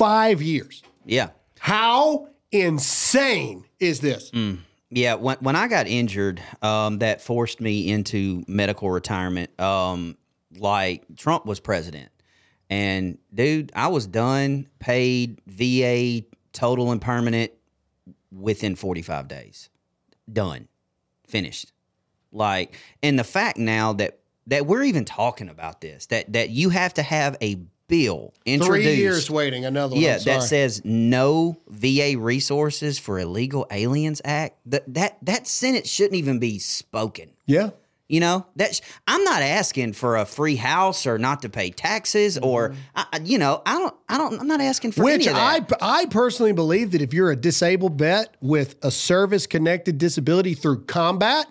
Five 0.00 0.40
years. 0.40 0.82
Yeah. 1.04 1.28
How 1.58 2.28
insane 2.50 3.66
is 3.78 4.00
this? 4.00 4.30
Yeah, 4.88 5.16
when 5.16 5.36
when 5.40 5.56
I 5.56 5.68
got 5.68 5.86
injured, 5.86 6.42
um, 6.62 7.00
that 7.00 7.20
forced 7.20 7.60
me 7.60 7.90
into 7.90 8.42
medical 8.48 8.90
retirement. 8.90 9.50
Um, 9.60 10.16
like 10.56 11.04
Trump 11.18 11.44
was 11.44 11.60
president, 11.60 12.10
and 12.70 13.18
dude, 13.34 13.72
I 13.76 13.88
was 13.88 14.06
done, 14.06 14.68
paid 14.78 15.42
VA 15.46 16.22
total 16.54 16.92
and 16.92 17.00
permanent 17.02 17.52
within 18.32 18.76
forty 18.76 19.02
five 19.02 19.28
days. 19.28 19.68
Done, 20.32 20.66
finished. 21.26 21.72
Like, 22.32 22.74
and 23.02 23.18
the 23.18 23.24
fact 23.24 23.58
now 23.58 23.92
that 23.92 24.20
that 24.46 24.64
we're 24.64 24.82
even 24.82 25.04
talking 25.04 25.50
about 25.50 25.82
this, 25.82 26.06
that 26.06 26.32
that 26.32 26.48
you 26.48 26.70
have 26.70 26.94
to 26.94 27.02
have 27.02 27.36
a 27.42 27.58
bill 27.90 28.32
introduced. 28.46 28.70
Three 28.86 28.94
years 28.94 29.30
waiting. 29.30 29.66
Another 29.66 29.94
one. 29.96 30.02
Yeah, 30.02 30.16
that 30.18 30.42
says 30.44 30.80
no 30.84 31.58
VA 31.68 32.14
resources 32.16 32.98
for 32.98 33.18
illegal 33.18 33.66
aliens 33.70 34.22
act. 34.24 34.56
That 34.66 34.94
that 34.94 35.18
that 35.22 35.46
sentence 35.46 35.88
shouldn't 35.90 36.14
even 36.14 36.38
be 36.38 36.58
spoken. 36.58 37.30
yeah. 37.46 37.70
You 38.08 38.18
know, 38.18 38.44
that's 38.56 38.80
I'm 39.06 39.22
not 39.22 39.40
asking 39.40 39.92
for 39.92 40.16
a 40.16 40.24
free 40.24 40.56
house 40.56 41.06
or 41.06 41.16
not 41.16 41.42
to 41.42 41.48
pay 41.48 41.70
taxes 41.70 42.38
or 42.38 42.74
I, 42.96 43.06
I- 43.12 43.18
you 43.22 43.38
know, 43.38 43.62
I 43.64 43.78
don't 43.78 43.94
I 44.08 44.18
don't 44.18 44.40
I'm 44.40 44.48
not 44.48 44.60
asking 44.60 44.90
for 44.92 45.02
Mm-hmm. 45.02 45.04
Which 45.04 45.26
any 45.28 45.36
of 45.36 45.36
I 45.36 45.60
that. 45.60 45.78
I 45.80 46.06
personally 46.06 46.52
believe 46.52 46.90
that 46.90 47.02
if 47.02 47.14
you're 47.14 47.30
a 47.30 47.36
disabled 47.36 47.96
vet 48.00 48.34
with 48.40 48.74
a 48.82 48.90
service 48.90 49.46
connected 49.46 49.98
disability 49.98 50.54
through 50.54 50.86
combat, 50.86 51.46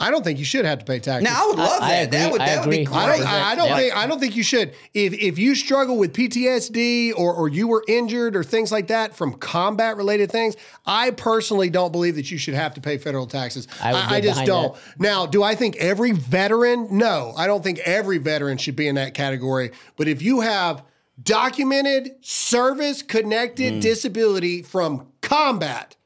I 0.00 0.10
don't 0.12 0.22
think 0.22 0.38
you 0.38 0.44
should 0.44 0.64
have 0.64 0.78
to 0.78 0.84
pay 0.84 1.00
taxes. 1.00 1.28
now 1.28 1.42
I 1.42 1.46
would 1.48 1.58
love 1.58 1.82
I 1.82 1.88
that. 1.90 2.10
that 2.12 2.18
agree, 2.26 2.32
would 2.32 2.40
I 2.40 2.46
that 2.46 2.60
would 2.64 2.70
be 2.70 2.82
agree. 2.82 2.84
great. 2.84 2.98
I 3.04 3.16
don't. 3.16 3.26
I, 3.26 3.50
I 3.50 3.54
don't 3.56 3.68
Yeah. 3.68 3.76
think. 3.76 3.96
I 3.96 4.06
don't 4.06 4.20
think 4.20 4.36
you 4.36 4.42
should. 4.44 4.74
If 4.94 5.12
if 5.14 5.38
you 5.38 5.54
struggle 5.56 5.96
with 5.98 6.12
PTSD 6.12 7.12
or 7.16 7.34
or 7.34 7.48
you 7.48 7.66
were 7.66 7.82
injured 7.88 8.36
or 8.36 8.44
things 8.44 8.70
like 8.70 8.86
that 8.88 9.16
from 9.16 9.32
combat 9.34 9.96
related 9.96 10.30
things, 10.30 10.54
I 10.86 11.10
personally 11.10 11.68
don't 11.68 11.90
believe 11.90 12.14
that 12.14 12.30
you 12.30 12.38
should 12.38 12.54
have 12.54 12.74
to 12.74 12.80
pay 12.80 12.96
federal 12.98 13.26
taxes. 13.26 13.66
I 13.82 13.92
would 13.92 14.02
I, 14.02 14.14
I 14.16 14.20
just 14.20 14.44
don't. 14.44 14.74
that. 14.74 15.00
Now, 15.00 15.26
do 15.26 15.42
I 15.42 15.54
think 15.56 15.74
every 15.76 16.12
veteran? 16.12 16.88
No, 16.96 17.32
I 17.36 17.46
don't 17.48 17.64
think 17.64 17.80
every 17.80 18.18
veteran 18.18 18.56
should 18.58 18.76
be 18.76 18.86
in 18.86 18.94
that 18.94 19.14
category. 19.14 19.72
But 19.96 20.06
if 20.06 20.22
you 20.22 20.40
have 20.42 20.82
documented 21.20 22.12
service 22.20 23.02
connected 23.02 23.74
Mm. 23.74 23.80
disability 23.80 24.62
from 24.62 25.08
combat, 25.20 25.96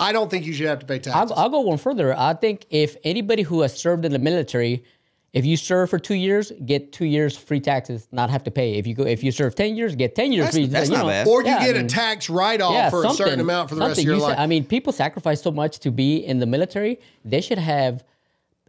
I 0.00 0.12
don't 0.12 0.30
think 0.30 0.46
you 0.46 0.52
should 0.52 0.66
have 0.66 0.80
to 0.80 0.86
pay 0.86 0.98
taxes. 0.98 1.32
I'll, 1.32 1.44
I'll 1.44 1.48
go 1.50 1.60
one 1.60 1.78
further. 1.78 2.16
I 2.16 2.34
think 2.34 2.66
if 2.70 2.96
anybody 3.04 3.42
who 3.42 3.60
has 3.62 3.76
served 3.76 4.04
in 4.04 4.12
the 4.12 4.18
military, 4.18 4.84
if 5.32 5.46
you 5.46 5.56
serve 5.56 5.88
for 5.90 5.98
two 5.98 6.14
years, 6.14 6.52
get 6.66 6.92
two 6.92 7.04
years 7.06 7.36
free 7.36 7.60
taxes, 7.60 8.08
not 8.12 8.28
have 8.30 8.42
to 8.44 8.50
pay. 8.50 8.74
If 8.74 8.86
you 8.86 8.94
go, 8.94 9.04
if 9.04 9.22
you 9.22 9.30
serve 9.32 9.54
ten 9.54 9.76
years, 9.76 9.94
get 9.94 10.14
ten 10.14 10.32
years 10.32 10.46
That's- 10.46 10.54
free. 10.56 10.66
that's 10.66 10.90
you 10.90 10.96
not 10.96 11.02
know. 11.02 11.08
bad. 11.08 11.26
or 11.28 11.42
you 11.42 11.48
Yeah, 11.48 11.58
I 11.58 11.72
get 11.72 11.76
a 11.76 11.86
tax 11.86 12.28
write 12.28 12.60
off 12.60 12.90
for 12.90 13.04
a 13.06 13.10
certain 13.10 13.40
amount 13.40 13.68
for 13.68 13.76
the 13.76 13.80
rest 13.82 13.98
of 13.98 14.04
your 14.04 14.16
You 14.16 14.20
life. 14.22 14.36
said- 14.36 14.42
I 14.42 14.46
mean, 14.46 14.64
people 14.64 14.92
sacrifice 14.92 15.40
so 15.40 15.50
much 15.50 15.78
to 15.80 15.90
be 15.90 16.16
in 16.16 16.38
the 16.38 16.46
military. 16.46 16.98
They 17.24 17.40
should 17.40 17.58
have 17.58 18.04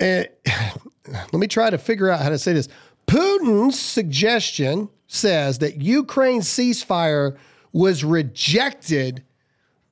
And 0.00 0.28
let 1.08 1.34
me 1.34 1.46
try 1.46 1.70
to 1.70 1.78
figure 1.78 2.10
out 2.10 2.20
how 2.20 2.28
to 2.28 2.38
say 2.38 2.52
this. 2.52 2.68
Putin's 3.06 3.78
suggestion 3.78 4.88
says 5.06 5.58
that 5.60 5.80
Ukraine's 5.80 6.46
ceasefire 6.46 7.36
was 7.72 8.04
rejected 8.04 9.24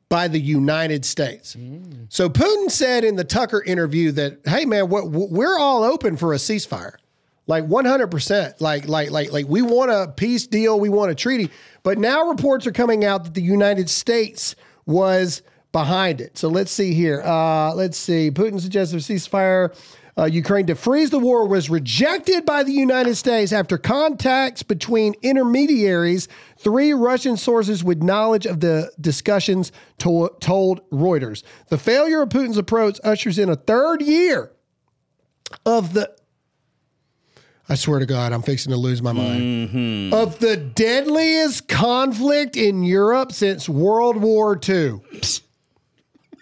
by 0.09 0.29
the 0.29 0.38
United 0.38 1.05
States. 1.05 1.57
Mm. 1.57 2.07
So 2.09 2.29
Putin 2.29 2.70
said 2.70 3.05
in 3.05 3.16
the 3.16 3.25
Tucker 3.25 3.62
interview 3.62 4.12
that, 4.12 4.40
"Hey 4.44 4.64
man, 4.64 4.88
we're 4.88 5.59
all 5.59 5.83
open 5.83 6.16
for 6.16 6.33
a 6.33 6.37
ceasefire, 6.37 6.96
like 7.47 7.65
100 7.65 8.09
percent. 8.11 8.61
Like 8.61 8.89
like 8.89 9.11
like 9.11 9.33
like 9.33 9.47
we 9.49 9.63
want 9.63 9.91
a 9.91 10.13
peace 10.17 10.47
deal, 10.47 10.79
we 10.79 10.89
want 10.89 11.11
a 11.11 11.15
treaty." 11.15 11.51
But 11.83 11.99
now 11.99 12.29
reports 12.29 12.67
are 12.67 12.73
coming 12.73 13.05
out 13.05 13.25
that 13.25 13.35
the 13.35 13.43
United 13.43 13.89
States 13.89 14.57
was 14.87 15.43
behind 15.73 16.21
it. 16.21 16.39
So 16.39 16.49
let's 16.49 16.71
see 16.71 16.95
here. 16.95 17.21
Uh, 17.23 17.75
let's 17.75 17.99
see. 17.99 18.31
Putin 18.31 18.61
suggested 18.61 18.97
a 18.97 19.01
ceasefire. 19.01 19.77
Uh, 20.19 20.25
Ukraine 20.25 20.65
to 20.67 20.75
freeze 20.75 21.11
the 21.11 21.19
war 21.19 21.47
was 21.47 21.69
rejected 21.69 22.47
by 22.47 22.63
the 22.63 22.73
United 22.73 23.17
States 23.17 23.53
after 23.53 23.77
contacts 23.77 24.63
between 24.63 25.15
intermediaries. 25.21 26.27
Three 26.59 26.95
Russian 26.95 27.37
sources 27.37 27.85
with 27.85 28.03
knowledge 28.03 28.47
of 28.47 28.61
the 28.61 28.91
discussions 28.99 29.73
to- 29.99 30.31
told 30.41 30.89
Reuters. 30.89 31.43
The 31.69 31.77
failure 31.77 32.23
of 32.23 32.31
Putin's 32.31 32.57
approach 32.57 32.99
ushers 33.05 33.39
in 33.39 33.51
a 33.51 33.57
third 33.57 34.01
year 34.01 34.53
of 35.67 35.93
the. 35.93 36.11
I 37.69 37.75
swear 37.75 37.99
to 37.99 38.07
God, 38.07 38.33
I'm 38.33 38.43
fixing 38.43 38.71
to 38.71 38.79
lose 38.79 39.03
my 39.03 39.13
mind. 39.13 39.43
Mm-hmm. 39.43 40.15
Of 40.15 40.39
the 40.39 40.57
deadliest 40.57 41.67
conflict 41.67 42.57
in 42.57 42.85
Europe 42.85 43.33
since 43.33 43.69
World 43.69 44.17
War 44.17 44.55
II. 44.55 45.01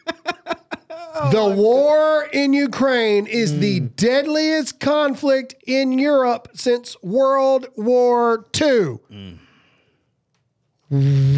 the 0.07 1.39
oh, 1.39 1.55
war 1.55 2.29
in 2.33 2.53
Ukraine 2.53 3.27
is 3.27 3.59
the 3.59 3.81
mm. 3.81 3.97
deadliest 3.97 4.81
conflict 4.81 5.55
in 5.67 5.99
Europe 5.99 6.49
since 6.55 6.95
World 7.03 7.69
War 7.77 8.45
II. 8.61 8.99
Mm. 9.11 9.39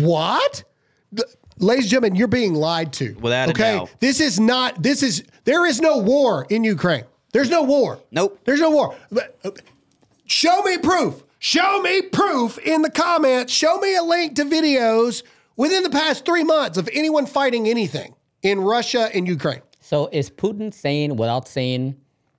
What? 0.03 0.65
The- 1.13 1.29
ladies 1.59 1.85
and 1.85 1.91
gentlemen, 1.91 2.17
you're 2.17 2.27
being 2.27 2.55
lied 2.55 2.93
to. 2.95 3.15
Without 3.21 3.49
a 3.49 3.53
okay? 3.53 3.79
doubt. 3.79 3.91
This 4.01 4.21
is 4.21 4.41
not, 4.41 4.83
this 4.83 5.05
is, 5.05 5.23
there 5.45 5.65
is 5.65 5.81
no 5.81 5.99
war 5.99 6.47
in 6.51 6.65
Ukraine. 6.65 7.05
There's 7.33 7.51
no 7.51 7.63
war. 7.63 8.01
Nope. 8.11 8.41
There's 8.45 8.61
no 8.61 8.71
war. 8.71 8.97
Uh, 9.45 9.51
But, 10.27 10.33
Show 10.33 10.63
me 10.63 10.79
proof. 10.79 11.23
Show 11.39 11.83
me 11.83 12.03
proof 12.03 12.59
in 12.59 12.83
the 12.83 12.91
comments. 12.91 13.53
Show 13.53 13.79
me 13.79 13.95
a 13.97 14.03
link 14.03 14.35
to 14.37 14.45
videos 14.45 15.23
within 15.57 15.83
the 15.83 15.91
past 15.91 16.25
three 16.25 16.45
months 16.45 16.77
of 16.79 16.89
anyone 16.93 17.27
fighting 17.27 17.69
anything 17.69 18.15
in 18.43 18.61
Russia 18.61 19.09
and 19.15 19.29
Ukraine. 19.29 19.63
So 19.81 20.09
is 20.11 20.31
Putin 20.31 20.73
saying 20.75 21.17
without 21.17 21.47
saying 21.47 21.97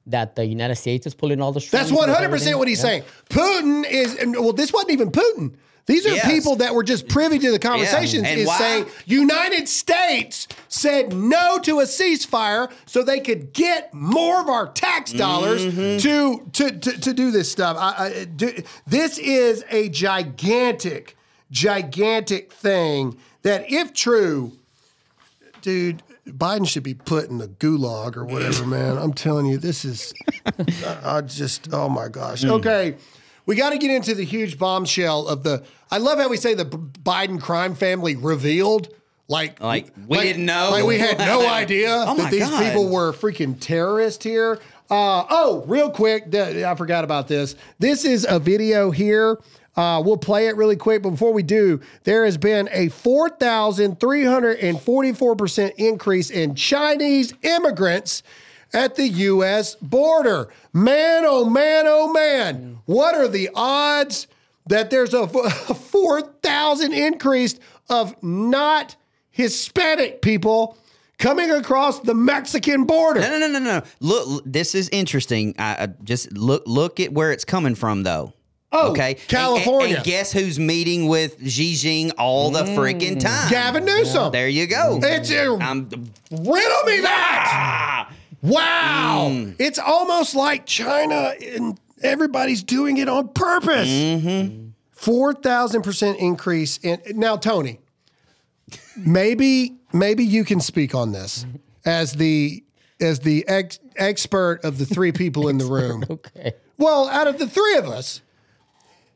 that 0.08 0.36
the 0.36 0.46
United 0.46 0.76
States 0.76 1.06
is 1.08 1.14
pulling 1.14 1.42
all 1.42 1.52
the 1.52 1.62
strings? 1.62 1.90
That's 1.90 1.98
100% 1.98 2.58
what 2.58 2.68
he's 2.68 2.80
Yeah. 2.80 2.84
saying. 2.84 3.04
Putin 3.30 3.86
is, 3.90 4.18
well, 4.38 4.52
this 4.54 4.74
wasn't 4.74 4.92
even 4.92 5.12
Putin. 5.12 5.54
These 5.86 6.06
are 6.06 6.16
Yes. 6.16 6.30
people 6.30 6.58
that 6.58 6.76
were 6.76 6.84
just 6.84 7.08
privy 7.08 7.40
to 7.40 7.52
the 7.52 7.60
conversations. 7.60 8.24
And 8.28 8.42
is 8.42 8.48
why- 8.48 8.58
saying 8.58 8.86
United 9.06 9.70
States 9.70 10.48
said 10.78 11.14
no 11.14 11.58
to 11.60 11.80
a 11.80 11.84
ceasefire 11.84 12.72
so 12.86 13.04
they 13.04 13.20
could 13.20 13.52
get 13.54 13.94
more 13.94 14.40
of 14.42 14.48
our 14.48 14.68
tax 14.72 15.12
dollars 15.12 15.66
Mm-hmm. 15.66 15.98
to, 16.00 16.50
to 16.54 16.80
to 16.80 17.00
to 17.02 17.14
do 17.14 17.32
this 17.32 17.52
stuff. 17.52 17.78
I, 17.80 18.06
I, 18.06 18.24
do, 18.26 18.62
this 18.86 19.18
is 19.18 19.64
a 19.70 19.90
gigantic, 19.90 21.16
gigantic 21.52 22.52
thing 22.54 23.18
that, 23.42 23.66
if 23.72 23.94
true, 23.94 24.54
dude. 25.62 26.04
Biden 26.28 26.68
should 26.68 26.84
be 26.84 26.94
put 26.94 27.30
in 27.30 27.38
the 27.38 27.48
gulag 27.48 28.18
or 28.18 28.26
whatever, 28.26 28.66
man. 28.76 28.98
I'm 28.98 29.14
telling 29.14 29.46
you, 29.46 29.58
this 29.58 29.86
is. 29.86 30.14
I, 30.86 31.00
I 31.18 31.22
just, 31.22 31.70
oh 31.72 31.88
my 31.88 32.10
gosh. 32.10 32.44
Hmm. 32.44 32.50
Okay, 32.52 32.98
we 33.46 33.56
got 33.56 33.70
to 33.70 33.78
get 33.78 33.92
into 33.92 34.14
the 34.14 34.26
huge 34.26 34.60
bombshell 34.60 35.26
of 35.30 35.44
the. 35.44 35.64
I 35.90 36.00
love 36.00 36.20
how 36.20 36.28
we 36.28 36.36
say 36.36 36.54
the 36.54 36.66
Biden 36.66 37.40
crime 37.42 37.76
family 37.76 38.18
revealed. 38.18 38.90
Like, 39.30 39.60
Like, 39.62 39.88
we 40.08 40.20
didn't 40.20 40.46
know. 40.46 40.70
Like 40.72 40.86
we 40.86 40.98
had 41.00 41.18
no 41.20 41.46
idea 41.64 42.06
Oh 42.08 42.16
that 42.18 42.32
these 42.32 42.50
God. 42.50 42.64
people 42.64 42.88
were 42.90 43.12
freaking 43.12 43.58
terrorists 43.60 44.24
here. 44.24 44.58
Uh, 44.90 45.26
oh, 45.30 45.66
real 45.68 45.90
quick, 45.90 46.32
th- 46.32 46.64
I 46.64 46.74
forgot 46.76 47.04
about 47.04 47.28
this. 47.28 47.56
This 47.78 48.06
is 48.06 48.26
a 48.30 48.40
video 48.40 48.90
here. 48.90 49.38
Uh, 49.76 50.02
we'll 50.04 50.16
play 50.18 50.48
it 50.48 50.56
really 50.56 50.78
quick. 50.78 51.04
But 51.04 51.10
before 51.12 51.34
we 51.34 51.44
do, 51.44 51.82
there 52.04 52.24
has 52.26 52.38
been 52.38 52.68
a 52.72 52.88
4,344% 52.88 55.72
increase 55.78 56.30
in 56.30 56.56
Chinese 56.56 57.34
immigrants 57.44 58.24
at 58.74 58.96
the 58.96 59.08
U.S. 59.08 59.76
border. 59.76 60.50
Man, 60.74 61.24
oh 61.26 61.50
man, 61.50 61.86
oh 61.88 62.12
man. 62.12 62.80
What 62.86 63.16
are 63.16 63.28
the 63.28 63.50
odds 63.56 64.28
that 64.68 64.90
there's 64.90 65.14
a 65.14 65.28
4,000 65.28 66.94
increase 66.94 67.60
of 67.90 68.22
not 68.24 68.96
Hispanic 69.38 70.24
people 70.24 70.76
coming 71.20 71.52
across 71.52 72.00
the 72.00 72.16
Mexican 72.16 72.86
border? 72.86 73.22
No, 73.22 73.38
no, 73.38 73.48
no, 73.48 73.48
no, 73.48 73.60
no. 73.60 73.82
Look, 74.00 74.28
look, 74.28 74.44
this 74.48 74.74
is 74.74 74.90
interesting. 74.90 75.54
I, 75.60 75.84
I 75.84 75.88
just 76.04 76.32
look 76.34 76.64
look 76.66 77.00
at 77.00 77.14
where 77.14 77.32
it's 77.32 77.46
coming 77.46 77.76
from, 77.76 78.02
though. 78.02 78.34
Oh, 78.72 78.92
okay, 78.92 79.12
And- 79.12 79.20
and- 79.20 79.28
California. 79.28 79.96
And, 79.98 80.06
guess 80.06 80.32
who's 80.32 80.58
meeting 80.58 81.08
with 81.08 81.48
Xi 81.48 81.74
Jinping 81.76 82.14
all 82.18 82.50
the 82.50 82.64
freaking 82.64 83.18
mm. 83.18 83.20
time? 83.20 83.50
Gavin 83.52 83.86
Newsom. 83.86 84.32
There 84.32 84.50
you 84.50 84.66
go. 84.66 85.00
Mm. 85.00 85.04
It's 85.04 85.32
a, 85.32 85.56
I'm, 85.64 85.88
riddle 86.32 86.84
me 86.86 87.02
that. 87.02 88.12
Wow. 88.42 89.28
Mm. 89.30 89.56
It's 89.60 89.78
almost 89.80 90.36
like 90.36 90.66
China 90.66 91.34
and 91.56 91.80
everybody's 92.02 92.64
doing 92.64 92.98
it 92.98 93.08
on 93.08 93.30
purpose. 93.30 93.88
Mm-hmm. 93.88 94.70
4,000% 94.96 96.18
increase 96.18 96.80
in 96.80 97.00
now 97.14 97.38
Tony. 97.38 97.80
Maybe 98.96 99.76
maybe 99.94 100.24
you 100.24 100.44
can 100.44 100.60
speak 100.60 100.94
on 100.96 101.12
this 101.12 101.46
as 101.86 102.14
the 102.14 102.64
as 103.00 103.20
the 103.20 103.48
ex, 103.48 103.80
expert 103.96 104.60
of 104.64 104.78
the 104.78 104.86
three 104.86 105.12
people 105.12 105.48
in 105.50 105.58
the 105.58 105.66
room. 105.66 106.04
Okay. 106.10 106.54
Well, 106.78 107.08
out 107.10 107.28
of 107.28 107.38
the 107.40 107.48
three 107.48 107.78
of 107.78 107.86
us, 107.86 108.22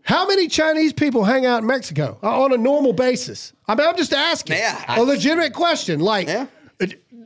how 0.04 0.28
many 0.28 0.48
Chinese 0.48 0.94
people 0.94 1.24
hang 1.24 1.46
out 1.46 1.62
in 1.62 1.68
Mexico 1.68 2.18
uh, 2.24 2.42
on 2.44 2.54
a 2.54 2.58
normal 2.58 2.94
basis? 2.94 3.54
I 3.68 3.76
mean, 3.76 3.88
I'm 3.88 3.96
just 3.98 4.14
asking 4.14 4.58
Yeah. 4.58 4.84
a 4.88 5.02
legitimate 5.04 5.54
question. 5.54 6.00
Like, 6.00 6.28
Yeah. 6.28 6.48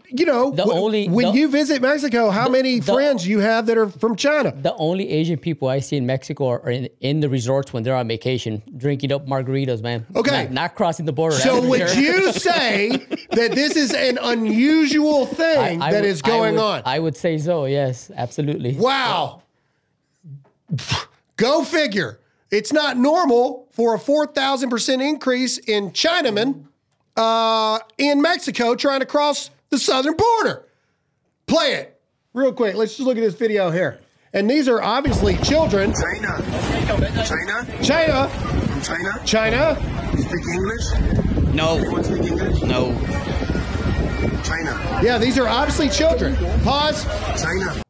You 0.10 0.26
know, 0.26 0.52
The 0.52 0.63
wh- 0.63 0.70
only- 0.76 1.08
when 1.08 1.28
the- 1.34 1.38
you 1.39 1.48
visit 1.50 1.82
Mexico, 1.82 2.30
how 2.30 2.48
many 2.50 2.80
the- 2.80 2.94
friends 2.94 3.28
you 3.28 3.39
have 3.39 3.65
that 3.68 3.78
are 3.78 3.88
from 3.89 4.15
China? 4.15 4.54
The 4.62 4.74
only 4.76 5.10
Asian 5.10 5.38
people 5.38 5.68
I 5.68 5.80
see 5.80 5.98
in 5.98 6.06
Mexico 6.06 6.48
are 6.50 6.70
in, 6.70 6.89
in 7.02 7.20
the 7.20 7.30
resorts 7.30 7.74
when 7.74 7.84
they're 7.84 7.96
on 7.96 8.08
vacation, 8.08 8.62
drinking 8.78 9.12
up 9.12 9.26
margaritas, 9.28 9.82
man. 9.82 10.06
Okay. 10.15 10.44
Not, 10.44 10.52
not 10.52 10.76
crossing 10.76 11.06
the 11.06 11.13
border. 11.13 11.36
So 11.36 11.62
would 11.68 11.89
sure. 11.89 12.02
you 12.02 12.32
say 12.50 12.89
that 13.32 13.52
this 13.54 13.76
is 13.76 13.94
an 13.94 14.18
unusual 14.22 15.26
thing 15.26 15.82
I 15.82 15.91
that 15.91 16.02
would- 16.02 16.10
is 16.10 16.22
going 16.22 16.60
I 16.60 16.62
would, 16.63 16.76
on? 16.78 16.82
I 16.86 17.00
would 17.00 17.18
say 17.18 17.38
so. 17.38 17.65
Yes, 17.65 18.12
absolutely. 18.15 18.76
Wow. 18.76 19.41
Go 21.38 21.63
figure. 21.63 22.20
It's 22.52 22.72
not 22.72 22.98
normal 22.98 23.68
for 23.72 23.96
a 23.96 24.00
4,000% 24.00 25.02
increase 25.02 25.58
in 25.58 25.91
Chinamen 25.91 26.65
uh, 27.18 27.80
in 27.98 28.22
Mexico 28.22 28.76
trying 28.76 29.00
to 29.00 29.06
cross 29.06 29.50
the 29.69 29.78
southern 29.78 30.15
border. 30.15 30.65
Play 31.47 31.73
it 31.73 31.99
real 32.34 32.54
quick. 32.54 32.75
Let's 32.75 32.95
just 32.95 33.06
look 33.08 33.17
at 33.17 33.21
this 33.21 33.36
video 33.36 33.71
here. 33.71 33.99
And 34.34 34.49
these 34.49 34.67
are 34.67 34.82
obviously 34.82 35.38
children. 35.38 35.93
China. 35.93 36.43
China? 37.25 37.84
China, 37.84 38.30
From 38.30 38.82
China? 38.82 39.21
China. 39.25 40.12
You 40.15 40.21
speak 40.23 40.45
English? 40.54 41.54
no, 41.56 41.78
You 41.78 41.91
want 41.91 42.06
to 42.06 42.15
speak 42.15 42.32
English? 42.32 42.62
no. 42.63 42.93
China. 44.43 44.99
Yeah, 45.04 45.17
these 45.17 45.38
are 45.38 45.47
obviously 45.47 45.89
children. 45.89 46.36
Pause. 46.63 47.06
China. 47.41 47.82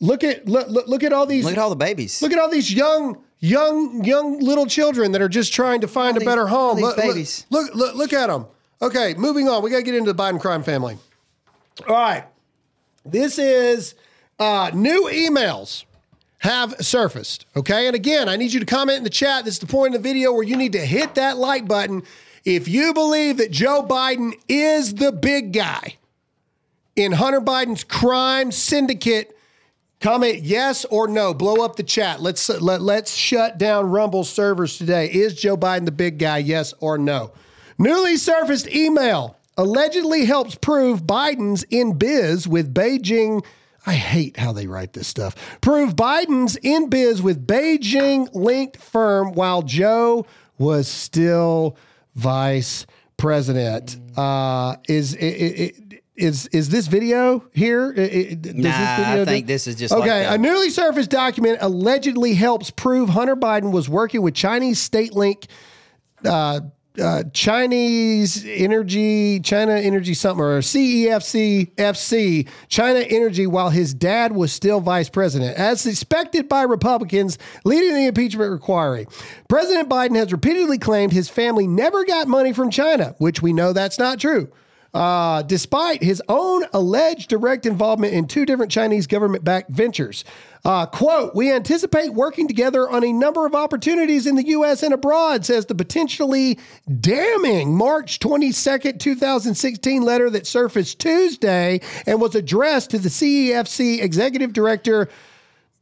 Look 0.00 0.22
at 0.24 0.46
look, 0.46 0.68
look, 0.68 0.86
look 0.88 1.02
at 1.02 1.12
all 1.12 1.26
these 1.26 1.44
Look 1.44 1.52
at 1.54 1.58
all 1.58 1.70
the 1.70 1.76
babies. 1.76 2.20
Look 2.22 2.32
at 2.32 2.38
all 2.38 2.48
these 2.50 2.72
young, 2.72 3.22
young, 3.38 4.04
young 4.04 4.38
little 4.40 4.66
children 4.66 5.12
that 5.12 5.22
are 5.22 5.28
just 5.28 5.52
trying 5.52 5.80
to 5.80 5.88
find 5.88 6.16
a 6.16 6.20
these- 6.20 6.26
better 6.28 6.48
all 6.48 6.74
home. 6.74 6.76
these 6.76 6.84
look, 6.84 6.96
look- 6.96 7.06
babies. 7.06 7.46
Look, 7.50 7.74
look, 7.74 7.94
look 7.94 8.12
at 8.12 8.26
them. 8.28 8.46
Okay, 8.80 9.14
moving 9.14 9.48
on. 9.48 9.62
We 9.62 9.70
got 9.70 9.78
to 9.78 9.82
get 9.82 9.94
into 9.94 10.12
the 10.12 10.22
Biden 10.22 10.40
crime 10.40 10.62
family. 10.62 10.98
All 11.88 11.94
right, 11.94 12.24
this 13.04 13.38
is 13.38 13.94
uh, 14.38 14.70
new 14.72 15.08
emails 15.12 15.84
have 16.38 16.74
surfaced. 16.80 17.46
Okay, 17.56 17.86
and 17.86 17.96
again, 17.96 18.28
I 18.28 18.36
need 18.36 18.52
you 18.52 18.60
to 18.60 18.66
comment 18.66 18.98
in 18.98 19.04
the 19.04 19.10
chat. 19.10 19.44
This 19.44 19.54
is 19.54 19.60
the 19.60 19.66
point 19.66 19.94
in 19.94 20.02
the 20.02 20.08
video 20.08 20.32
where 20.32 20.44
you 20.44 20.56
need 20.56 20.72
to 20.72 20.84
hit 20.84 21.16
that 21.16 21.36
like 21.36 21.66
button 21.66 22.02
if 22.44 22.68
you 22.68 22.94
believe 22.94 23.38
that 23.38 23.50
Joe 23.50 23.84
Biden 23.84 24.32
is 24.48 24.94
the 24.94 25.12
big 25.12 25.52
guy 25.52 25.96
in 26.94 27.12
Hunter 27.12 27.40
Biden's 27.40 27.84
crime 27.84 28.52
syndicate. 28.52 29.36
Comment 30.00 30.40
yes 30.42 30.84
or 30.84 31.08
no. 31.08 31.34
Blow 31.34 31.64
up 31.64 31.74
the 31.74 31.82
chat. 31.82 32.20
Let's 32.20 32.48
let, 32.48 32.80
let's 32.80 33.12
shut 33.12 33.58
down 33.58 33.90
Rumble 33.90 34.22
servers 34.22 34.78
today. 34.78 35.06
Is 35.06 35.34
Joe 35.34 35.56
Biden 35.56 35.86
the 35.86 35.92
big 35.92 36.18
guy? 36.18 36.38
Yes 36.38 36.72
or 36.78 36.98
no? 36.98 37.32
Newly 37.78 38.16
surfaced 38.16 38.68
email 38.68 39.36
allegedly 39.56 40.24
helps 40.24 40.54
prove 40.56 41.04
Biden's 41.04 41.64
in 41.70 41.96
biz 41.98 42.46
with 42.48 42.74
Beijing. 42.74 43.44
I 43.86 43.94
hate 43.94 44.36
how 44.36 44.52
they 44.52 44.66
write 44.66 44.92
this 44.92 45.06
stuff. 45.08 45.34
Prove 45.60 45.94
Biden's 45.96 46.56
in 46.56 46.88
biz 46.90 47.22
with 47.22 47.46
Beijing 47.46 48.28
linked 48.34 48.76
firm 48.78 49.32
while 49.32 49.62
Joe 49.62 50.26
was 50.58 50.88
still 50.88 51.76
vice 52.14 52.84
president. 53.16 53.96
Uh, 54.16 54.76
is 54.88 55.14
it, 55.14 55.24
it, 55.26 56.02
is 56.16 56.46
is 56.48 56.68
this 56.68 56.88
video 56.88 57.44
here? 57.52 57.92
Does 57.92 58.54
Nah, 58.54 58.70
I 58.72 59.24
think 59.24 59.46
do- 59.46 59.52
this 59.52 59.68
is 59.68 59.76
just 59.76 59.94
okay. 59.94 60.24
the- 60.24 60.32
a 60.34 60.38
newly 60.38 60.70
surfaced 60.70 61.10
document 61.10 61.58
allegedly 61.60 62.34
helps 62.34 62.70
prove 62.70 63.08
Hunter 63.08 63.36
Biden 63.36 63.70
was 63.70 63.88
working 63.88 64.20
with 64.22 64.34
Chinese 64.34 64.80
state 64.80 65.14
link, 65.14 65.46
uh, 66.24 66.60
uh, 67.00 67.24
Chinese 67.32 68.44
Energy, 68.46 69.40
China 69.40 69.72
Energy 69.72 70.14
something 70.14 70.44
or 70.44 70.60
CEFC 70.60 71.74
FC, 71.74 72.48
China 72.68 73.00
Energy, 73.00 73.46
while 73.46 73.70
his 73.70 73.94
dad 73.94 74.32
was 74.32 74.52
still 74.52 74.80
vice 74.80 75.08
president, 75.08 75.56
as 75.56 75.80
suspected 75.80 76.48
by 76.48 76.62
Republicans 76.62 77.38
leading 77.64 77.94
the 77.94 78.06
impeachment 78.06 78.52
inquiry. 78.52 79.06
President 79.48 79.88
Biden 79.88 80.16
has 80.16 80.32
repeatedly 80.32 80.78
claimed 80.78 81.12
his 81.12 81.28
family 81.28 81.66
never 81.66 82.04
got 82.04 82.28
money 82.28 82.52
from 82.52 82.70
China, 82.70 83.14
which 83.18 83.42
we 83.42 83.52
know 83.52 83.72
that's 83.72 83.98
not 83.98 84.18
true 84.18 84.50
uh, 84.94 85.42
despite 85.42 86.02
his 86.02 86.22
own 86.28 86.64
alleged 86.72 87.28
direct 87.28 87.66
involvement 87.66 88.12
in 88.14 88.26
two 88.26 88.46
different 88.46 88.72
Chinese 88.72 89.06
government 89.06 89.44
backed 89.44 89.70
ventures. 89.70 90.24
Uh, 90.64 90.86
quote, 90.86 91.34
we 91.34 91.52
anticipate 91.52 92.12
working 92.14 92.48
together 92.48 92.88
on 92.88 93.04
a 93.04 93.12
number 93.12 93.46
of 93.46 93.54
opportunities 93.54 94.26
in 94.26 94.36
the 94.36 94.46
U.S. 94.48 94.82
and 94.82 94.92
abroad, 94.92 95.44
says 95.44 95.66
the 95.66 95.74
potentially 95.74 96.58
damning 97.00 97.76
March 97.76 98.18
22nd, 98.18 98.98
2016 98.98 100.02
letter 100.02 100.30
that 100.30 100.46
surfaced 100.46 100.98
Tuesday 100.98 101.80
and 102.06 102.20
was 102.20 102.34
addressed 102.34 102.90
to 102.90 102.98
the 102.98 103.08
CEFC 103.08 104.02
executive 104.02 104.52
director. 104.52 105.08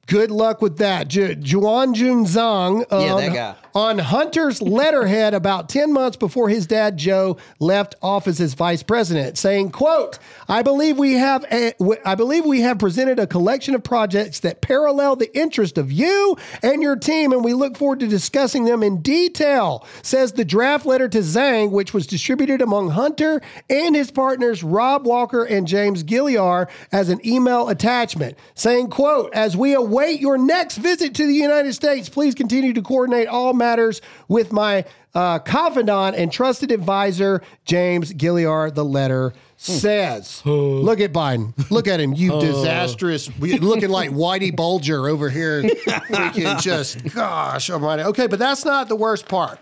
Good 0.07 0.31
luck 0.31 0.63
with 0.63 0.79
that. 0.79 1.09
Ju- 1.09 1.35
Juan 1.59 1.93
Jun 1.93 2.25
Zhang 2.27 2.85
Yeah, 2.93 3.15
on, 3.15 3.21
that 3.23 3.35
guy. 3.35 3.55
on 3.75 3.99
Hunter's 3.99 4.63
letterhead 4.63 5.35
about 5.35 5.69
10 5.69 5.93
months 5.93 6.17
before 6.17 6.49
his 6.49 6.65
dad 6.69 6.97
Joe 6.97 7.39
left 7.59 7.97
office 8.03 8.39
as 8.39 8.55
vice 8.55 8.85
president, 8.85 9.37
saying, 9.37 9.71
quote, 9.71 10.21
I 10.49 10.63
believe 10.63 10.97
we 10.97 11.15
have 11.15 11.45
a, 11.51 11.73
I 12.05 12.15
believe 12.15 12.45
we 12.45 12.61
have 12.61 12.79
presented 12.79 13.19
a 13.19 13.27
collection 13.27 13.75
of 13.75 13.83
projects 13.83 14.39
that 14.41 14.61
parallel 14.61 15.17
the 15.17 15.37
interest 15.37 15.77
of 15.77 15.91
you 15.91 16.37
and 16.63 16.83
your 16.83 16.95
team, 16.95 17.33
and 17.33 17.43
we 17.45 17.53
look 17.53 17.77
forward 17.77 17.99
to 17.99 18.07
discussing 18.07 18.65
them 18.65 18.85
in 18.85 19.03
detail, 19.03 19.85
says 20.03 20.35
the 20.35 20.45
draft 20.45 20.87
letter 20.87 21.09
to 21.09 21.19
Zhang, 21.19 21.73
which 21.73 21.93
was 21.93 22.07
distributed 22.07 22.63
among 22.63 22.91
Hunter 22.91 23.43
and 23.69 23.97
his 23.97 24.13
partners 24.13 24.63
Rob 24.63 25.05
Walker 25.05 25.43
and 25.43 25.67
James 25.67 26.05
Gilliar 26.05 26.69
as 26.93 27.09
an 27.09 27.19
email 27.27 27.69
attachment, 27.71 28.39
saying, 28.55 28.89
quote, 28.91 29.35
as 29.35 29.57
we 29.57 29.75
await 29.75 29.96
await 29.97 30.21
your 30.21 30.37
next 30.37 30.77
visit 30.77 31.15
to 31.15 31.27
the 31.27 31.33
United 31.33 31.73
States. 31.73 32.11
Please 32.11 32.35
continue 32.35 32.75
to 32.75 32.83
coordinate 32.83 33.29
all 33.29 33.55
matters 33.55 34.03
with 34.29 34.53
my 34.53 34.85
uh, 35.15 35.39
confidant 35.39 36.15
and 36.17 36.31
trusted 36.31 36.71
advisor, 36.71 37.43
James 37.65 38.13
Gilliar. 38.13 38.71
The 38.71 38.85
letter 38.85 39.33
says. 39.57 40.43
Look 40.45 41.01
at 41.01 41.15
Biden. 41.15 41.71
Look 41.71 41.89
at 41.89 41.99
him. 41.99 42.13
You 42.13 42.39
disastrous, 42.39 43.31
looking 43.39 43.89
like 43.89 44.11
Whitey 44.11 44.55
Bulger 44.55 45.09
over 45.09 45.31
here. 45.31 45.63
Freaking 45.63 46.61
just, 46.61 47.03
gosh 47.15 47.71
almighty. 47.71 48.03
Okay, 48.03 48.27
but 48.27 48.39
that's 48.39 48.67
not 48.67 48.91
the 48.91 48.97
worst 48.97 49.27
part. 49.27 49.59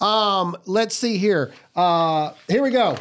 Um, 0.00 0.56
let's 0.66 0.96
see 0.96 1.16
here. 1.16 1.52
Uh, 1.76 2.32
here 2.48 2.62
we 2.62 2.70
go. 2.70 2.96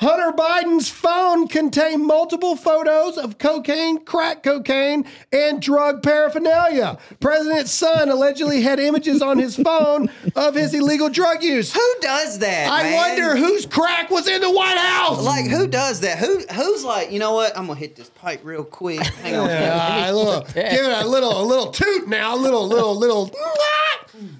Hunter 0.00 0.32
Biden's 0.34 0.88
phone 0.88 1.46
contained 1.46 2.06
multiple 2.06 2.56
photos 2.56 3.18
of 3.18 3.36
cocaine, 3.36 4.02
crack 4.02 4.42
cocaine, 4.42 5.04
and 5.30 5.60
drug 5.60 6.02
paraphernalia. 6.02 6.96
President's 7.20 7.70
son 7.70 8.08
allegedly 8.08 8.62
had 8.62 8.80
images 8.80 9.20
on 9.20 9.38
his 9.38 9.56
phone 9.56 10.08
of 10.34 10.54
his 10.54 10.72
illegal 10.72 11.10
drug 11.10 11.42
use. 11.42 11.74
Who 11.74 11.94
does 12.00 12.38
that? 12.38 12.70
I 12.72 12.82
man? 12.84 12.94
wonder 12.94 13.36
whose 13.36 13.66
crack 13.66 14.10
was 14.10 14.26
in 14.26 14.40
the 14.40 14.50
White 14.50 14.78
House. 14.78 15.22
Like 15.22 15.44
who 15.44 15.66
does 15.66 16.00
that? 16.00 16.16
Who 16.18 16.38
who's 16.50 16.82
like, 16.82 17.12
you 17.12 17.18
know 17.18 17.34
what? 17.34 17.54
I'm 17.56 17.66
gonna 17.66 17.78
hit 17.78 17.94
this 17.94 18.08
pipe 18.08 18.40
real 18.42 18.64
quick. 18.64 19.00
Hang 19.00 19.36
on. 19.36 19.48
Yeah, 19.48 20.10
a 20.10 20.14
little, 20.14 20.40
give 20.54 20.56
it 20.86 21.04
a 21.04 21.06
little, 21.06 21.42
a 21.42 21.44
little 21.44 21.70
toot 21.72 22.08
now, 22.08 22.34
a 22.34 22.38
little, 22.38 22.66
little, 22.66 22.96
little. 22.96 23.30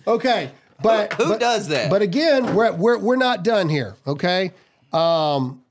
Okay, 0.07 0.51
but 0.83 1.13
Who 1.15 1.29
but- 1.31 1.41
does 1.41 1.69
that? 1.69 1.91
But 1.91 2.01
again, 2.03 2.55
we're 2.55 2.73
we're 2.73 2.99
we're 2.99 3.17
not 3.17 3.43
done 3.45 3.69
here. 3.69 3.95
Okay, 4.07 4.53
um, 4.93 5.63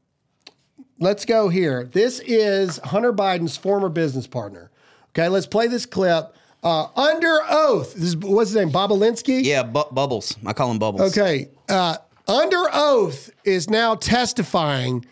let's 0.99 1.25
go 1.25 1.49
here. 1.49 1.85
This 1.91 2.19
is 2.19 2.77
Hunter 2.79 3.13
Biden's 3.13 3.57
former 3.57 3.89
business 3.89 4.27
partner. 4.27 4.71
Okay, 5.09 5.27
let's 5.27 5.47
play 5.47 5.67
this 5.67 5.85
clip. 5.85 6.35
Uh, 6.61 6.87
under 6.95 7.39
oath, 7.49 7.93
this 7.93 8.03
is, 8.03 8.17
what's 8.17 8.51
his 8.51 8.57
name? 8.57 8.71
Bobulinski. 8.71 9.43
Yeah, 9.43 9.63
bu- 9.63 9.91
bubbles. 9.91 10.35
I 10.45 10.53
call 10.53 10.71
him 10.71 10.79
bubbles. 10.79 11.17
Okay. 11.17 11.49
Uh, 11.69 11.97
under 12.27 12.63
oath 12.73 13.31
is 13.43 13.69
now 13.69 13.95
testifying 13.95 15.05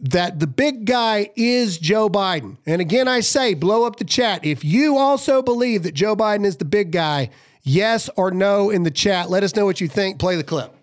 that 0.00 0.40
the 0.40 0.46
big 0.46 0.86
guy 0.86 1.30
is 1.36 1.78
Joe 1.78 2.08
Biden. 2.08 2.56
And 2.64 2.80
again, 2.80 3.06
I 3.06 3.20
say, 3.20 3.52
blow 3.52 3.84
up 3.84 3.96
the 3.96 4.04
chat. 4.04 4.44
If 4.44 4.64
you 4.64 4.96
also 4.96 5.42
believe 5.42 5.82
that 5.82 5.92
Joe 5.92 6.16
Biden 6.16 6.46
is 6.46 6.56
the 6.56 6.64
big 6.64 6.90
guy, 6.90 7.30
yes 7.62 8.08
or 8.16 8.30
no 8.30 8.70
in 8.70 8.82
the 8.82 8.90
chat. 8.90 9.28
Let 9.28 9.42
us 9.42 9.54
know 9.54 9.66
what 9.66 9.80
you 9.80 9.88
think. 9.88 10.18
Play 10.18 10.36
the 10.36 10.44
clip. 10.44 10.74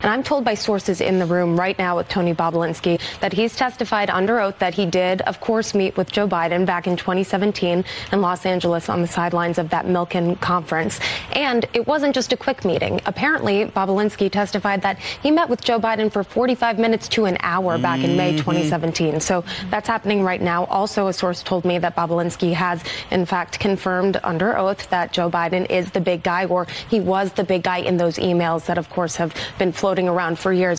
And 0.00 0.12
I'm 0.12 0.22
told 0.22 0.44
by 0.44 0.54
sources 0.54 1.00
in 1.00 1.18
the 1.18 1.26
room 1.26 1.58
right 1.58 1.76
now 1.76 1.96
with 1.96 2.08
Tony 2.08 2.32
Bobulinski 2.32 3.00
that 3.18 3.32
he's 3.32 3.56
testified 3.56 4.10
under 4.10 4.38
oath 4.38 4.56
that 4.60 4.72
he 4.72 4.86
did, 4.86 5.22
of 5.22 5.40
course, 5.40 5.74
meet 5.74 5.96
with 5.96 6.12
Joe 6.12 6.28
Biden 6.28 6.64
back 6.64 6.86
in 6.86 6.96
2017 6.96 7.84
in 8.12 8.20
Los 8.20 8.46
Angeles 8.46 8.88
on 8.88 9.02
the 9.02 9.08
sidelines 9.08 9.58
of 9.58 9.70
that 9.70 9.86
Milken 9.86 10.40
conference. 10.40 11.00
And 11.32 11.64
it 11.72 11.88
wasn't 11.88 12.14
just 12.14 12.32
a 12.32 12.36
quick 12.36 12.64
meeting. 12.64 13.00
Apparently, 13.06 13.64
Bobulinski 13.64 14.30
testified 14.30 14.82
that 14.82 15.00
he 15.00 15.32
met 15.32 15.48
with 15.48 15.64
Joe 15.64 15.80
Biden 15.80 16.12
for 16.12 16.22
45 16.22 16.78
minutes 16.78 17.08
to 17.08 17.24
an 17.24 17.36
hour 17.40 17.76
back 17.76 18.04
in 18.04 18.16
May 18.16 18.34
mm-hmm. 18.34 18.50
2017. 18.50 19.18
So 19.18 19.42
that's 19.68 19.88
happening 19.88 20.22
right 20.22 20.40
now. 20.40 20.66
Also, 20.66 21.08
a 21.08 21.12
source 21.12 21.42
told 21.42 21.64
me 21.64 21.76
that 21.78 21.96
Bobulinski 21.96 22.52
has, 22.52 22.84
in 23.10 23.26
fact, 23.26 23.58
confirmed 23.58 24.20
under 24.22 24.56
oath 24.56 24.88
that 24.90 25.12
Joe 25.12 25.28
Biden 25.28 25.68
is 25.68 25.90
the 25.90 26.00
big 26.00 26.22
guy, 26.22 26.44
or 26.44 26.68
he 26.88 27.00
was 27.00 27.32
the 27.32 27.42
big 27.42 27.64
guy 27.64 27.78
in 27.78 27.96
those 27.96 28.16
emails 28.18 28.66
that, 28.66 28.78
of 28.78 28.88
course, 28.90 29.16
have 29.16 29.34
been 29.58 29.72
floating 29.88 30.06
around 30.06 30.38
for 30.38 30.52
years. 30.52 30.78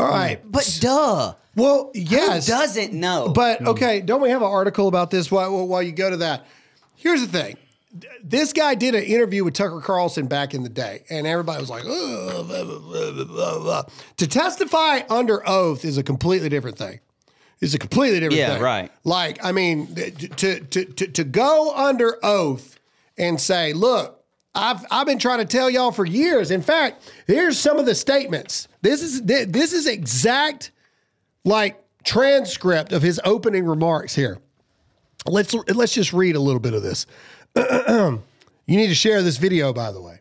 All 0.00 0.08
right. 0.08 0.40
But 0.44 0.78
duh. 0.80 1.34
Well, 1.54 1.92
yes. 1.94 2.48
Who 2.48 2.52
doesn't 2.52 2.92
know? 2.92 3.28
But 3.28 3.60
hmm. 3.60 3.68
okay, 3.68 4.00
don't 4.00 4.20
we 4.20 4.30
have 4.30 4.42
an 4.42 4.48
article 4.48 4.88
about 4.88 5.12
this 5.12 5.30
while, 5.30 5.64
while 5.68 5.80
you 5.82 5.92
go 5.92 6.10
to 6.10 6.16
that? 6.18 6.44
Here's 6.96 7.20
the 7.20 7.28
thing. 7.28 7.56
This 8.24 8.52
guy 8.52 8.74
did 8.74 8.96
an 8.96 9.04
interview 9.04 9.44
with 9.44 9.54
Tucker 9.54 9.80
Carlson 9.80 10.26
back 10.26 10.54
in 10.54 10.64
the 10.64 10.68
day, 10.70 11.04
and 11.10 11.26
everybody 11.26 11.60
was 11.60 11.68
like, 11.68 11.84
"Ugh, 11.84 12.46
blah, 12.46 12.64
blah, 12.64 12.78
blah, 12.78 13.12
blah, 13.12 13.24
blah, 13.24 13.58
blah." 13.58 13.82
to 14.16 14.26
testify 14.26 15.00
under 15.10 15.46
oath 15.46 15.84
is 15.84 15.98
a 15.98 16.02
completely 16.02 16.48
different 16.48 16.78
thing. 16.78 17.00
It's 17.60 17.74
a 17.74 17.78
completely 17.78 18.18
different 18.18 18.38
Yeah, 18.38 18.54
thing. 18.54 18.62
right. 18.62 18.90
Like, 19.04 19.44
I 19.44 19.52
mean, 19.52 19.94
to, 19.94 20.60
to, 20.60 20.84
to, 20.84 21.06
to 21.06 21.24
go 21.24 21.72
under 21.76 22.18
oath 22.24 22.78
and 23.18 23.38
say, 23.38 23.74
look, 23.74 24.21
I've, 24.54 24.84
I've 24.90 25.06
been 25.06 25.18
trying 25.18 25.38
to 25.38 25.44
tell 25.44 25.70
y'all 25.70 25.92
for 25.92 26.04
years. 26.04 26.50
In 26.50 26.62
fact, 26.62 27.10
here's 27.26 27.58
some 27.58 27.78
of 27.78 27.86
the 27.86 27.94
statements. 27.94 28.68
This 28.82 29.02
is 29.02 29.22
this 29.22 29.72
is 29.72 29.86
exact 29.86 30.72
like 31.44 31.82
transcript 32.04 32.92
of 32.92 33.02
his 33.02 33.20
opening 33.24 33.66
remarks 33.66 34.14
here. 34.14 34.38
Let's 35.26 35.54
let's 35.54 35.94
just 35.94 36.12
read 36.12 36.36
a 36.36 36.40
little 36.40 36.60
bit 36.60 36.74
of 36.74 36.82
this. 36.82 37.06
you 37.56 38.20
need 38.66 38.88
to 38.88 38.94
share 38.94 39.22
this 39.22 39.38
video, 39.38 39.72
by 39.72 39.92
the 39.92 40.00
way. 40.00 40.18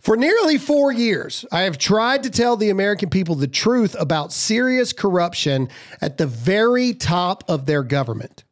For 0.00 0.16
nearly 0.16 0.56
four 0.56 0.92
years, 0.92 1.44
I 1.50 1.62
have 1.62 1.78
tried 1.78 2.22
to 2.22 2.30
tell 2.30 2.56
the 2.56 2.70
American 2.70 3.10
people 3.10 3.34
the 3.34 3.48
truth 3.48 3.96
about 3.98 4.32
serious 4.32 4.92
corruption 4.92 5.68
at 6.00 6.16
the 6.16 6.28
very 6.28 6.94
top 6.94 7.42
of 7.48 7.66
their 7.66 7.82
government. 7.82 8.44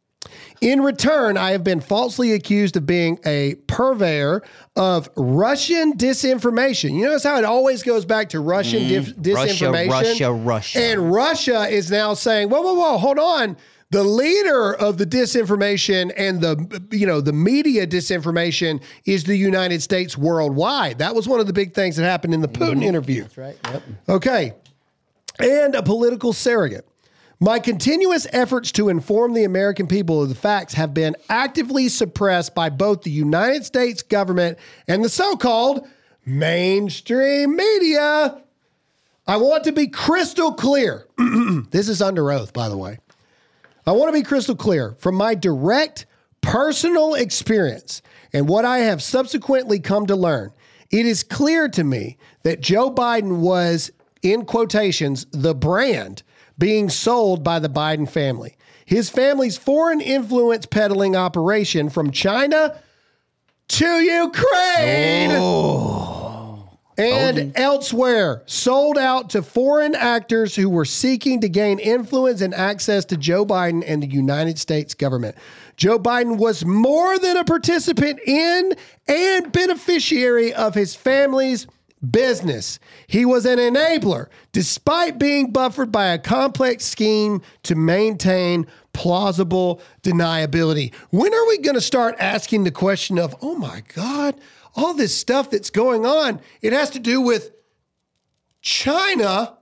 In 0.60 0.80
return, 0.80 1.36
I 1.36 1.50
have 1.50 1.62
been 1.62 1.80
falsely 1.80 2.32
accused 2.32 2.76
of 2.76 2.86
being 2.86 3.18
a 3.26 3.56
purveyor 3.66 4.42
of 4.76 5.10
Russian 5.16 5.92
disinformation. 5.94 6.94
You 6.94 7.04
notice 7.04 7.24
how 7.24 7.36
it 7.36 7.44
always 7.44 7.82
goes 7.82 8.04
back 8.04 8.30
to 8.30 8.40
Russian 8.40 8.84
mm-hmm. 8.84 9.22
dif- 9.22 9.36
Russia, 9.36 9.64
disinformation? 9.64 9.90
Russia, 9.90 10.32
Russia. 10.32 10.78
And 10.78 11.12
Russia 11.12 11.68
is 11.68 11.90
now 11.90 12.14
saying, 12.14 12.48
whoa, 12.48 12.62
whoa, 12.62 12.74
whoa, 12.74 12.98
hold 12.98 13.18
on. 13.18 13.56
The 13.90 14.02
leader 14.02 14.74
of 14.74 14.98
the 14.98 15.06
disinformation 15.06 16.12
and 16.16 16.40
the 16.40 16.82
you 16.90 17.06
know 17.06 17.20
the 17.20 17.32
media 17.32 17.86
disinformation 17.86 18.82
is 19.04 19.22
the 19.22 19.36
United 19.36 19.82
States 19.82 20.18
worldwide. 20.18 20.98
That 20.98 21.14
was 21.14 21.28
one 21.28 21.38
of 21.38 21.46
the 21.46 21.52
big 21.52 21.74
things 21.74 21.94
that 21.96 22.02
happened 22.02 22.34
in 22.34 22.40
the 22.40 22.48
Putin 22.48 22.72
mm-hmm. 22.72 22.82
interview. 22.82 23.22
That's 23.22 23.38
right. 23.38 23.56
Yep. 23.64 23.82
Okay. 24.08 24.54
And 25.38 25.74
a 25.76 25.82
political 25.82 26.32
surrogate. 26.32 26.88
My 27.44 27.58
continuous 27.58 28.26
efforts 28.32 28.72
to 28.72 28.88
inform 28.88 29.34
the 29.34 29.44
American 29.44 29.86
people 29.86 30.22
of 30.22 30.30
the 30.30 30.34
facts 30.34 30.72
have 30.72 30.94
been 30.94 31.14
actively 31.28 31.90
suppressed 31.90 32.54
by 32.54 32.70
both 32.70 33.02
the 33.02 33.10
United 33.10 33.66
States 33.66 34.02
government 34.02 34.58
and 34.88 35.04
the 35.04 35.10
so 35.10 35.36
called 35.36 35.86
mainstream 36.24 37.54
media. 37.54 38.40
I 39.26 39.36
want 39.36 39.64
to 39.64 39.72
be 39.72 39.88
crystal 39.88 40.54
clear. 40.54 41.06
this 41.70 41.90
is 41.90 42.00
under 42.00 42.32
oath, 42.32 42.54
by 42.54 42.70
the 42.70 42.78
way. 42.78 42.98
I 43.86 43.92
want 43.92 44.08
to 44.08 44.18
be 44.18 44.24
crystal 44.24 44.56
clear 44.56 44.96
from 44.98 45.14
my 45.14 45.34
direct 45.34 46.06
personal 46.40 47.12
experience 47.12 48.00
and 48.32 48.48
what 48.48 48.64
I 48.64 48.78
have 48.78 49.02
subsequently 49.02 49.80
come 49.80 50.06
to 50.06 50.16
learn. 50.16 50.50
It 50.90 51.04
is 51.04 51.22
clear 51.22 51.68
to 51.68 51.84
me 51.84 52.16
that 52.42 52.62
Joe 52.62 52.90
Biden 52.90 53.40
was, 53.40 53.90
in 54.22 54.46
quotations, 54.46 55.26
the 55.30 55.54
brand 55.54 56.22
being 56.58 56.88
sold 56.88 57.42
by 57.42 57.58
the 57.58 57.68
Biden 57.68 58.08
family. 58.08 58.56
His 58.86 59.10
family's 59.10 59.56
foreign 59.56 60.00
influence 60.00 60.66
peddling 60.66 61.16
operation 61.16 61.88
from 61.88 62.10
China 62.10 62.78
to 63.68 63.86
Ukraine 63.86 65.30
oh. 65.32 66.78
and 66.98 67.52
elsewhere 67.56 68.42
sold 68.44 68.98
out 68.98 69.30
to 69.30 69.42
foreign 69.42 69.94
actors 69.94 70.54
who 70.54 70.68
were 70.68 70.84
seeking 70.84 71.40
to 71.40 71.48
gain 71.48 71.78
influence 71.78 72.42
and 72.42 72.52
access 72.54 73.06
to 73.06 73.16
Joe 73.16 73.46
Biden 73.46 73.82
and 73.86 74.02
the 74.02 74.06
United 74.06 74.58
States 74.58 74.92
government. 74.92 75.36
Joe 75.76 75.98
Biden 75.98 76.36
was 76.38 76.64
more 76.64 77.18
than 77.18 77.38
a 77.38 77.44
participant 77.44 78.20
in 78.26 78.74
and 79.08 79.50
beneficiary 79.50 80.52
of 80.52 80.74
his 80.74 80.94
family's 80.94 81.66
business. 82.10 82.78
He 83.06 83.24
was 83.24 83.46
an 83.46 83.58
enabler, 83.58 84.28
despite 84.52 85.18
being 85.18 85.50
buffered 85.50 85.90
by 85.90 86.06
a 86.06 86.18
complex 86.18 86.84
scheme 86.84 87.42
to 87.64 87.74
maintain 87.74 88.66
plausible 88.92 89.80
deniability. 90.02 90.94
When 91.10 91.34
are 91.34 91.46
we 91.48 91.58
going 91.58 91.74
to 91.74 91.80
start 91.80 92.14
asking 92.18 92.64
the 92.64 92.70
question 92.70 93.18
of, 93.18 93.34
oh 93.42 93.56
my 93.56 93.82
God, 93.94 94.36
all 94.76 94.94
this 94.94 95.14
stuff 95.14 95.50
that's 95.50 95.70
going 95.70 96.06
on, 96.06 96.40
it 96.62 96.72
has 96.72 96.90
to 96.90 96.98
do 96.98 97.20
with 97.20 97.52
China 98.60 99.58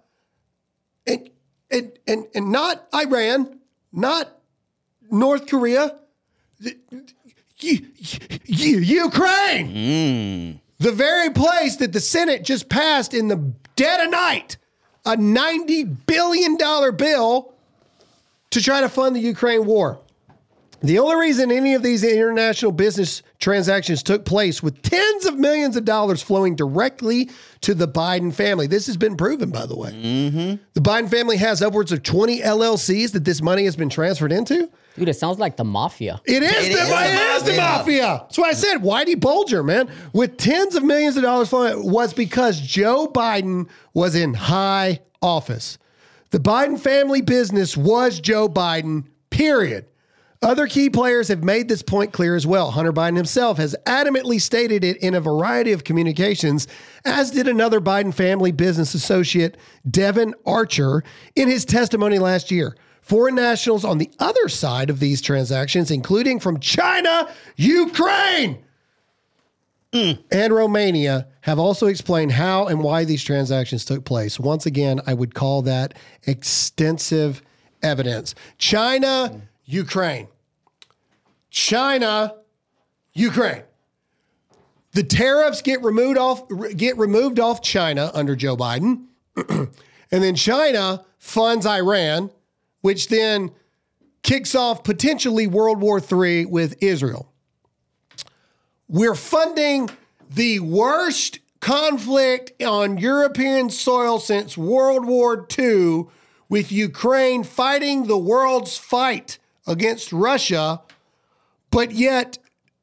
and 1.07 1.31
and 1.71 1.93
and, 2.07 2.27
and 2.35 2.53
not 2.53 2.87
Iran, 2.95 3.59
not 3.93 4.39
North 5.11 5.47
Korea, 5.47 5.99
Ukraine. 8.47 9.67
Hmm. 9.67 10.62
The 10.83 10.91
very 10.91 11.31
place 11.31 11.77
that 11.77 11.93
the 11.93 12.01
Senate 12.01 12.43
just 12.43 12.69
passed 12.69 13.15
in 13.15 13.29
the 13.29 13.37
dead 13.77 14.05
of 14.05 14.11
night 14.11 14.57
a 15.07 15.15
$90 15.17 15.97
billion 16.07 16.57
bill 16.97 17.55
to 18.51 18.61
try 18.61 18.81
to 18.81 18.89
fund 18.89 19.15
the 19.15 19.21
Ukraine 19.21 19.65
war. 19.65 20.01
The 20.83 20.99
only 20.99 21.17
reason 21.17 21.53
any 21.53 21.75
of 21.75 21.83
these 21.83 22.03
international 22.03 22.73
business 22.73 23.23
transactions 23.39 24.03
took 24.03 24.25
place 24.25 24.63
with 24.63 24.83
tens 24.83 25.27
of 25.27 25.39
millions 25.39 25.77
of 25.77 25.85
dollars 25.85 26.23
flowing 26.23 26.57
directly 26.57 27.31
to 27.61 27.75
the 27.75 27.87
Biden 27.87 28.35
family. 28.35 28.67
This 28.67 28.87
has 28.87 28.97
been 28.97 29.17
proven, 29.17 29.51
by 29.51 29.67
the 29.67 29.77
way. 29.77 29.93
Mm-hmm. 29.93 30.63
The 30.75 30.81
Biden 30.81 31.09
family 31.09 31.37
has 31.37 31.63
upwards 31.63 31.93
of 31.93 32.03
20 32.03 32.41
LLCs 32.41 33.13
that 33.13 33.25
this 33.25 33.41
money 33.41 33.65
has 33.65 33.77
been 33.77 33.89
transferred 33.89 34.33
into. 34.33 34.69
Dude, 34.97 35.09
it 35.09 35.15
sounds 35.15 35.39
like 35.39 35.57
the 35.57 35.65
mafia. 35.65 36.21
It 36.25 36.43
is, 36.43 36.51
It 36.51 36.55
the, 36.55 36.59
is 36.59 36.69
it 36.69 36.77
the 36.91 37.35
is 37.37 37.43
the 37.45 37.53
mafia. 37.57 38.03
mafia. 38.03 38.19
That's 38.23 38.39
why 38.39 38.49
I 38.49 38.53
said 38.53 38.79
Whitey 38.79 39.19
Bulger, 39.19 39.63
man, 39.63 39.89
with 40.13 40.37
tens 40.37 40.75
of 40.75 40.83
millions 40.83 41.17
of 41.17 41.23
dollars 41.23 41.49
flowing 41.49 41.91
was 41.91 42.13
because 42.13 42.61
Joe 42.61 43.07
Biden 43.07 43.69
was 43.95 44.15
in 44.15 44.35
high 44.35 45.01
office. 45.23 45.79
The 46.31 46.39
Biden 46.41 46.79
family 46.79 47.21
business 47.23 47.77
was 47.77 48.19
Joe 48.21 48.49
Biden, 48.49 49.05
period. 49.31 49.87
Other 50.43 50.67
key 50.67 50.91
players 50.91 51.29
have 51.29 51.45
made 51.45 51.69
this 51.69 51.83
point 51.83 52.13
clear 52.13 52.35
as 52.35 52.47
well. 52.47 52.73
Hunter 52.73 52.93
Biden 52.93 53.17
himself 53.17 53.59
has 53.59 53.77
adamantly 53.87 54.41
stated 54.41 54.83
it 54.83 54.97
in 54.97 55.15
a 55.15 55.21
variety 55.21 55.71
of 55.71 55.85
communications, 55.85 56.67
as 57.05 57.31
did 57.31 57.47
another 57.47 57.81
Biden 57.81 58.13
family 58.13 58.51
business 58.51 58.93
associate, 58.93 59.57
Devon 59.89 60.35
Archer, 60.45 61.05
in 61.37 61.49
his 61.49 61.65
testimony 61.65 62.19
last 62.19 62.51
year. 62.51 62.77
Foreign 63.03 63.37
nationals 63.37 63.85
on 63.85 63.99
the 63.99 64.11
other 64.19 64.49
side 64.49 64.91
of 64.91 64.99
these 64.99 65.21
transactions, 65.21 65.93
including 65.93 66.41
from 66.41 66.59
China, 66.59 67.33
Ukraine, 67.57 68.65
and 69.93 70.53
Romania, 70.53 71.29
have 71.43 71.59
also 71.59 71.87
explained 71.87 72.33
how 72.33 72.67
and 72.67 72.81
why 72.81 73.05
these 73.05 73.23
transactions 73.23 73.85
took 73.85 74.05
place. 74.05 74.41
Once 74.41 74.67
again, 74.67 75.01
I 75.07 75.15
would 75.15 75.35
call 75.35 75.63
that 75.63 75.95
extensive 76.25 77.43
evidence. 77.83 78.35
China, 78.59 79.43
Ukraine. 79.73 80.29
China, 81.51 82.35
Ukraine. 83.15 83.63
The 84.93 85.03
tariffs 85.03 85.63
get 85.63 85.83
removed 85.83 86.19
off 86.19 86.45
get 86.77 86.99
removed 86.99 87.41
off 87.41 87.63
China 87.63 88.11
under 88.13 88.37
Joe 88.37 88.57
Biden. 88.57 89.07
and 89.49 89.71
then 90.11 90.35
China 90.35 91.05
funds 91.19 91.65
Iran, 91.65 92.31
which 92.83 93.09
then 93.09 93.51
kicks 94.23 94.55
off 94.55 94.85
potentially 94.85 95.47
World 95.47 95.81
War 95.81 96.01
III 96.01 96.47
with 96.47 96.77
Israel. 96.83 97.33
We're 98.89 99.15
funding 99.15 99.89
the 100.29 100.61
worst 100.61 101.39
conflict 101.61 102.63
on 102.63 102.99
European 102.99 103.71
soil 103.71 104.19
since 104.19 104.59
World 104.59 105.07
War 105.07 105.47
II 105.59 106.05
with 106.51 106.71
Ukraine 106.71 107.43
fighting 107.43 108.07
the 108.07 108.19
world's 108.19 108.77
fight 108.77 109.39
against 109.67 110.13
Russia, 110.13 110.81
but 111.71 111.93
yet 111.93 112.39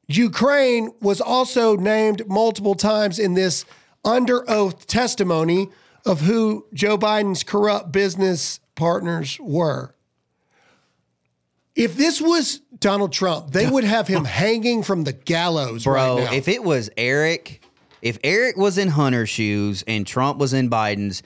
Ukraine 0.08 0.92
was 1.00 1.20
also 1.20 1.76
named 1.76 2.26
multiple 2.26 2.74
times 2.74 3.18
in 3.18 3.34
this 3.34 3.64
under 4.04 4.48
oath 4.50 4.86
testimony 4.86 5.68
of 6.06 6.22
who 6.22 6.66
Joe 6.72 6.98
Biden's 6.98 7.42
corrupt 7.42 7.92
business 7.92 8.60
partners 8.74 9.38
were. 9.40 9.94
If 11.76 11.96
this 11.96 12.20
was 12.20 12.60
Donald 12.78 13.12
Trump, 13.12 13.52
they 13.52 13.68
would 13.68 13.84
have 13.84 14.08
him 14.08 14.24
hanging 14.42 14.82
from 14.82 15.04
the 15.04 15.12
gallows 15.12 15.84
Bro, 15.84 16.16
right 16.16 16.24
now. 16.24 16.32
if 16.32 16.48
it 16.48 16.64
was 16.64 16.90
Eric, 16.96 17.62
if 18.02 18.18
Eric 18.24 18.56
was 18.56 18.78
in 18.78 18.88
Hunter's 18.88 19.28
shoes 19.28 19.84
and 19.86 20.06
Trump 20.06 20.38
was 20.38 20.52
in 20.52 20.68
Biden's, 20.68 21.22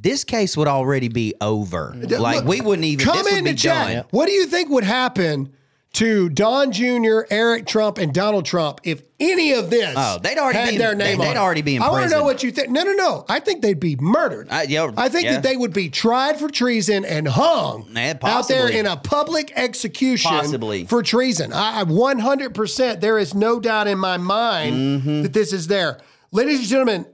this 0.00 0.24
case 0.24 0.56
would 0.56 0.68
already 0.68 1.08
be 1.08 1.34
over. 1.40 1.94
Like 1.96 2.36
Look, 2.38 2.44
we 2.46 2.60
wouldn't 2.60 2.86
even. 2.86 3.04
come 3.04 3.16
this 3.16 3.24
would 3.30 3.38
in 3.38 3.44
be 3.44 3.50
the 3.52 3.56
chat. 3.58 3.92
done. 3.94 4.04
What 4.10 4.26
do 4.26 4.32
you 4.32 4.46
think 4.46 4.70
would 4.70 4.84
happen 4.84 5.52
to 5.94 6.28
Don 6.28 6.70
Jr., 6.70 7.22
Eric 7.30 7.66
Trump, 7.66 7.98
and 7.98 8.14
Donald 8.14 8.44
Trump 8.46 8.80
if 8.84 9.02
any 9.18 9.52
of 9.54 9.70
this 9.70 9.92
Oh, 9.96 10.18
they'd 10.22 10.38
already 10.38 10.58
had 10.58 10.68
be 10.68 10.74
in- 10.76 10.78
their 10.78 10.94
name 10.94 11.18
they- 11.18 11.24
on 11.24 11.30
they'd 11.30 11.30
it? 11.32 11.36
already 11.36 11.62
be 11.62 11.74
in 11.76 11.82
I 11.82 11.90
want 11.90 12.04
to 12.04 12.10
know 12.10 12.22
what 12.22 12.44
you 12.44 12.52
think. 12.52 12.70
No, 12.70 12.84
no, 12.84 12.92
no. 12.92 13.24
I 13.28 13.40
think 13.40 13.60
they'd 13.60 13.80
be 13.80 13.96
murdered. 13.96 14.46
Uh, 14.50 14.62
yeah, 14.68 14.88
I 14.96 15.08
think 15.08 15.24
yeah. 15.24 15.32
that 15.32 15.42
they 15.42 15.56
would 15.56 15.72
be 15.72 15.88
tried 15.90 16.38
for 16.38 16.48
treason 16.48 17.04
and 17.04 17.26
hung 17.26 17.88
Yeah, 17.92 18.14
out 18.22 18.46
there 18.46 18.68
in 18.70 18.86
a 18.86 18.96
public 18.96 19.52
execution 19.56 20.30
Possibly. 20.30 20.84
for 20.84 21.02
treason. 21.02 21.52
I, 21.52 21.80
I 21.80 21.84
100%. 21.84 23.00
There 23.00 23.18
is 23.18 23.34
no 23.34 23.58
doubt 23.58 23.88
in 23.88 23.98
my 23.98 24.16
mind 24.16 24.76
Mm-hmm. 24.76 25.22
that 25.22 25.32
this 25.32 25.52
is 25.52 25.66
there. 25.66 25.98
Ladies 26.30 26.60
and 26.60 26.68
gentlemen, 26.68 27.06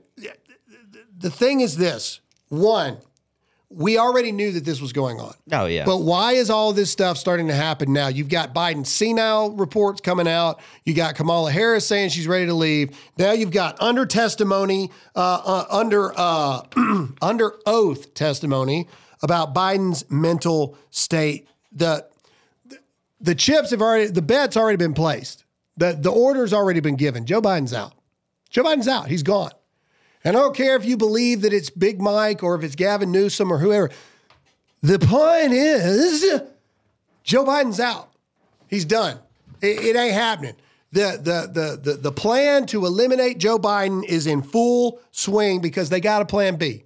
the 1.19 1.31
thing 1.31 1.61
is 1.61 1.77
this. 1.77 2.19
One, 2.49 2.97
we 3.69 3.97
already 3.97 4.31
knew 4.31 4.53
that 4.53 4.63
this 4.63 4.79
was 4.79 4.93
going 4.93 5.19
on. 5.19 5.33
Oh, 5.51 5.65
yeah. 5.65 5.83
But 5.83 5.97
why 5.97 6.33
is 6.33 6.49
all 6.49 6.71
this 6.71 6.89
stuff 6.89 7.17
starting 7.17 7.47
to 7.47 7.53
happen 7.53 7.91
now? 7.91 8.07
You've 8.07 8.29
got 8.29 8.53
Biden 8.53 8.85
senile 8.85 9.51
reports 9.51 9.99
coming 9.99 10.27
out. 10.27 10.61
You 10.85 10.93
got 10.93 11.15
Kamala 11.15 11.51
Harris 11.51 11.85
saying 11.85 12.09
she's 12.09 12.27
ready 12.27 12.45
to 12.45 12.53
leave. 12.53 12.97
Now 13.17 13.33
you've 13.33 13.51
got 13.51 13.81
under 13.81 14.05
testimony, 14.05 14.89
uh, 15.15 15.41
uh, 15.43 15.65
under 15.69 16.13
uh, 16.17 16.61
under 17.21 17.55
oath 17.65 18.13
testimony 18.13 18.87
about 19.21 19.53
Biden's 19.53 20.09
mental 20.09 20.77
state. 20.89 21.47
The 21.73 22.07
the 23.19 23.35
chips 23.35 23.71
have 23.71 23.81
already 23.81 24.07
the 24.07 24.21
bet's 24.21 24.55
already 24.55 24.77
been 24.77 24.93
placed. 24.93 25.43
The 25.75 25.91
the 25.99 26.11
order's 26.11 26.53
already 26.53 26.79
been 26.79 26.95
given. 26.95 27.25
Joe 27.25 27.41
Biden's 27.41 27.73
out. 27.73 27.93
Joe 28.49 28.63
Biden's 28.63 28.87
out. 28.87 29.07
He's 29.09 29.23
gone. 29.23 29.51
And 30.23 30.35
I 30.35 30.39
don't 30.39 30.55
care 30.55 30.75
if 30.75 30.85
you 30.85 30.97
believe 30.97 31.41
that 31.41 31.53
it's 31.53 31.69
Big 31.69 32.01
Mike 32.01 32.43
or 32.43 32.55
if 32.55 32.63
it's 32.63 32.75
Gavin 32.75 33.11
Newsom 33.11 33.51
or 33.51 33.59
whoever. 33.59 33.89
The 34.81 34.99
point 34.99 35.53
is, 35.53 36.41
Joe 37.23 37.45
Biden's 37.45 37.79
out. 37.79 38.11
He's 38.67 38.85
done. 38.85 39.19
It, 39.61 39.79
it 39.79 39.95
ain't 39.95 40.13
happening. 40.13 40.55
The, 40.91 41.19
the, 41.21 41.51
the, 41.51 41.91
the, 41.91 41.97
the 41.97 42.11
plan 42.11 42.65
to 42.67 42.85
eliminate 42.85 43.37
Joe 43.37 43.59
Biden 43.59 44.03
is 44.05 44.27
in 44.27 44.41
full 44.41 44.99
swing 45.11 45.61
because 45.61 45.89
they 45.89 45.99
got 45.99 46.21
a 46.21 46.25
plan 46.25 46.55
B. 46.55 46.83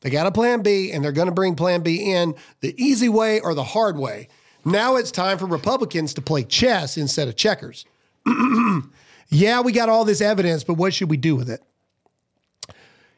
They 0.00 0.10
got 0.10 0.26
a 0.26 0.32
plan 0.32 0.62
B, 0.62 0.90
and 0.90 1.02
they're 1.02 1.12
going 1.12 1.28
to 1.28 1.34
bring 1.34 1.54
plan 1.54 1.82
B 1.82 2.12
in 2.12 2.34
the 2.60 2.74
easy 2.76 3.08
way 3.08 3.40
or 3.40 3.54
the 3.54 3.64
hard 3.64 3.96
way. 3.96 4.28
Now 4.64 4.96
it's 4.96 5.10
time 5.10 5.38
for 5.38 5.46
Republicans 5.46 6.14
to 6.14 6.20
play 6.20 6.44
chess 6.44 6.96
instead 6.96 7.28
of 7.28 7.36
checkers. 7.36 7.84
yeah, 9.28 9.60
we 9.60 9.72
got 9.72 9.88
all 9.88 10.04
this 10.04 10.20
evidence, 10.20 10.64
but 10.64 10.74
what 10.74 10.92
should 10.92 11.08
we 11.08 11.16
do 11.16 11.34
with 11.34 11.48
it? 11.48 11.62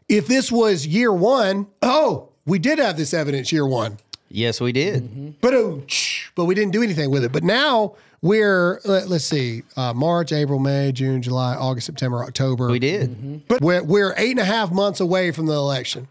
If 0.09 0.27
this 0.27 0.53
was 0.53 0.87
year 0.87 1.13
one, 1.13 1.67
oh, 1.83 2.29
we 2.47 2.59
did 2.59 2.79
have 2.79 2.97
this 2.97 3.15
evidence 3.15 3.51
year 3.53 3.67
one, 3.67 3.99
Yes, 4.29 4.61
we 4.61 4.73
did. 4.73 5.41
but 5.41 5.53
but 6.35 6.45
we 6.47 6.55
didn't 6.55 6.73
do 6.73 6.83
anything 6.83 7.11
with 7.11 7.25
it. 7.25 7.31
But 7.33 7.45
now 7.45 7.95
we're 8.21 8.81
let, 8.85 9.09
us 9.11 9.25
see, 9.25 9.63
uh, 9.77 9.93
March, 9.95 10.33
April, 10.33 10.59
May, 10.59 10.91
June, 10.93 11.23
July, 11.23 11.55
August, 11.55 11.87
September, 11.87 12.25
October. 12.25 12.69
We 12.69 12.79
did. 12.81 13.47
But 13.47 13.61
we're, 13.61 13.83
we're 13.85 14.15
eight 14.17 14.33
and 14.33 14.41
a 14.41 14.45
half 14.45 14.73
months 14.73 14.99
away 15.01 15.31
from 15.31 15.47
the 15.47 15.53
election. 15.53 16.09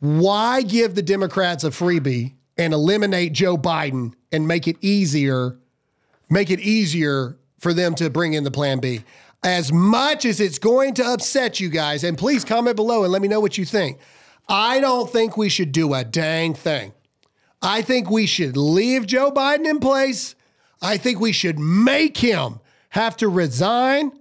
Why 0.00 0.62
give 0.62 0.94
the 0.94 1.02
Democrats 1.02 1.64
a 1.64 1.70
freebie 1.70 2.32
and 2.56 2.72
eliminate 2.72 3.32
Joe 3.32 3.56
Biden 3.56 4.14
and 4.32 4.46
make 4.46 4.68
it 4.68 4.76
easier, 4.80 5.56
make 6.30 6.50
it 6.50 6.60
easier 6.60 7.36
for 7.58 7.72
them 7.74 7.94
to 7.96 8.10
bring 8.10 8.34
in 8.34 8.44
the 8.44 8.50
plan 8.50 8.78
B? 8.80 9.02
As 9.44 9.70
much 9.70 10.24
as 10.24 10.40
it's 10.40 10.58
going 10.58 10.94
to 10.94 11.04
upset 11.04 11.60
you 11.60 11.68
guys, 11.68 12.02
and 12.02 12.16
please 12.16 12.44
comment 12.44 12.76
below 12.76 13.04
and 13.04 13.12
let 13.12 13.20
me 13.20 13.28
know 13.28 13.40
what 13.40 13.58
you 13.58 13.66
think. 13.66 13.98
I 14.48 14.80
don't 14.80 15.10
think 15.10 15.36
we 15.36 15.50
should 15.50 15.70
do 15.70 15.92
a 15.92 16.02
dang 16.02 16.54
thing. 16.54 16.94
I 17.60 17.82
think 17.82 18.10
we 18.10 18.26
should 18.26 18.56
leave 18.56 19.06
Joe 19.06 19.30
Biden 19.30 19.66
in 19.66 19.80
place. 19.80 20.34
I 20.82 20.96
think 20.96 21.20
we 21.20 21.32
should 21.32 21.58
make 21.58 22.16
him 22.16 22.60
have 22.90 23.16
to 23.18 23.28
resign. 23.28 24.12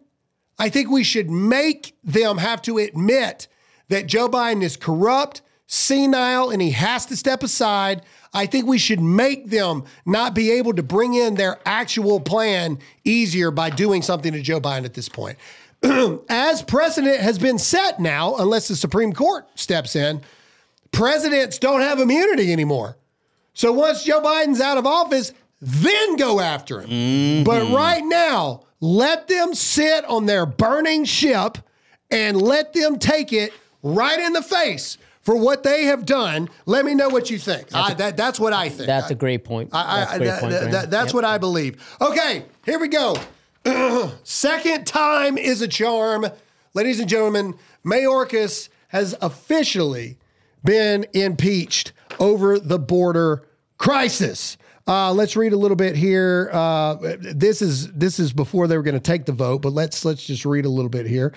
I 0.59 0.69
think 0.69 0.89
we 0.89 1.03
should 1.03 1.29
make 1.29 1.95
them 2.03 2.37
have 2.37 2.61
to 2.63 2.77
admit 2.77 3.47
that 3.89 4.07
Joe 4.07 4.29
Biden 4.29 4.61
is 4.61 4.77
corrupt, 4.77 5.41
senile, 5.67 6.49
and 6.49 6.61
he 6.61 6.71
has 6.71 7.05
to 7.07 7.17
step 7.17 7.43
aside. 7.43 8.01
I 8.33 8.47
think 8.47 8.65
we 8.65 8.77
should 8.77 9.01
make 9.01 9.49
them 9.49 9.83
not 10.05 10.33
be 10.33 10.51
able 10.51 10.73
to 10.73 10.83
bring 10.83 11.13
in 11.13 11.35
their 11.35 11.59
actual 11.65 12.19
plan 12.19 12.79
easier 13.03 13.51
by 13.51 13.69
doing 13.69 14.01
something 14.01 14.33
to 14.33 14.41
Joe 14.41 14.59
Biden 14.59 14.85
at 14.85 14.93
this 14.93 15.07
point. 15.07 15.37
As 16.29 16.61
precedent 16.61 17.19
has 17.19 17.37
been 17.37 17.59
set 17.59 17.99
now, 17.99 18.35
unless 18.37 18.67
the 18.67 18.75
Supreme 18.75 19.13
Court 19.13 19.47
steps 19.55 19.95
in, 19.95 20.21
presidents 20.91 21.59
don't 21.59 21.81
have 21.81 21.99
immunity 21.99 22.51
anymore. 22.51 22.97
So 23.53 23.71
once 23.71 24.03
Joe 24.03 24.21
Biden's 24.21 24.61
out 24.61 24.77
of 24.77 24.87
office, 24.87 25.31
then 25.61 26.15
go 26.15 26.39
after 26.39 26.81
him. 26.81 26.89
Mm-hmm. 26.89 27.43
But 27.43 27.71
right 27.71 28.03
now, 28.03 28.63
let 28.79 29.27
them 29.27 29.53
sit 29.53 30.03
on 30.05 30.25
their 30.25 30.45
burning 30.45 31.05
ship 31.05 31.57
and 32.09 32.41
let 32.41 32.73
them 32.73 32.97
take 32.97 33.31
it 33.31 33.53
right 33.81 34.19
in 34.19 34.33
the 34.33 34.41
face 34.41 34.97
for 35.23 35.35
what 35.35 35.63
they 35.63 35.85
have 35.85 36.05
done. 36.05 36.49
Let 36.65 36.85
me 36.85 36.93
know 36.95 37.09
what 37.09 37.29
you 37.31 37.39
think. 37.39 37.67
I, 37.73 37.93
that, 37.95 38.15
that's 38.17 38.39
what 38.39 38.53
I 38.53 38.69
think. 38.69 38.85
That's 38.87 39.09
a 39.09 39.15
great 39.15 39.43
point. 39.43 39.69
I, 39.73 39.99
That's 40.05 40.17
great 40.19 40.39
point, 40.39 40.51
that- 40.51 40.71
that- 40.71 40.91
that's 40.91 41.07
Yep. 41.07 41.13
what 41.15 41.25
I 41.25 41.37
believe. 41.37 41.81
Okay, 41.99 42.45
here 42.65 42.79
we 42.79 42.87
go. 42.89 43.15
Second 44.23 44.85
time 44.85 45.37
is 45.37 45.61
a 45.61 45.67
charm. 45.67 46.25
Ladies 46.73 46.99
and 46.99 47.07
gentlemen, 47.09 47.55
Mayorkas 47.85 48.69
has 48.89 49.15
officially 49.21 50.17
been 50.63 51.05
impeached 51.13 51.93
over 52.19 52.59
the 52.59 52.79
border 52.79 53.43
crisis. 53.77 54.57
Uh, 54.87 55.13
let's 55.13 55.35
read 55.37 55.53
a 55.53 55.57
little 55.57 55.77
bit 55.77 55.95
here. 55.95 56.49
Uh, 56.51 56.95
this 57.19 57.61
is 57.61 57.91
this 57.93 58.19
is 58.19 58.33
before 58.33 58.67
they 58.67 58.75
were 58.75 58.83
going 58.83 58.93
to 58.95 58.99
take 58.99 59.25
the 59.25 59.31
vote, 59.31 59.61
but 59.61 59.71
let's 59.71 60.03
let's 60.03 60.25
just 60.25 60.45
read 60.45 60.65
a 60.65 60.69
little 60.69 60.89
bit 60.89 61.05
here. 61.05 61.33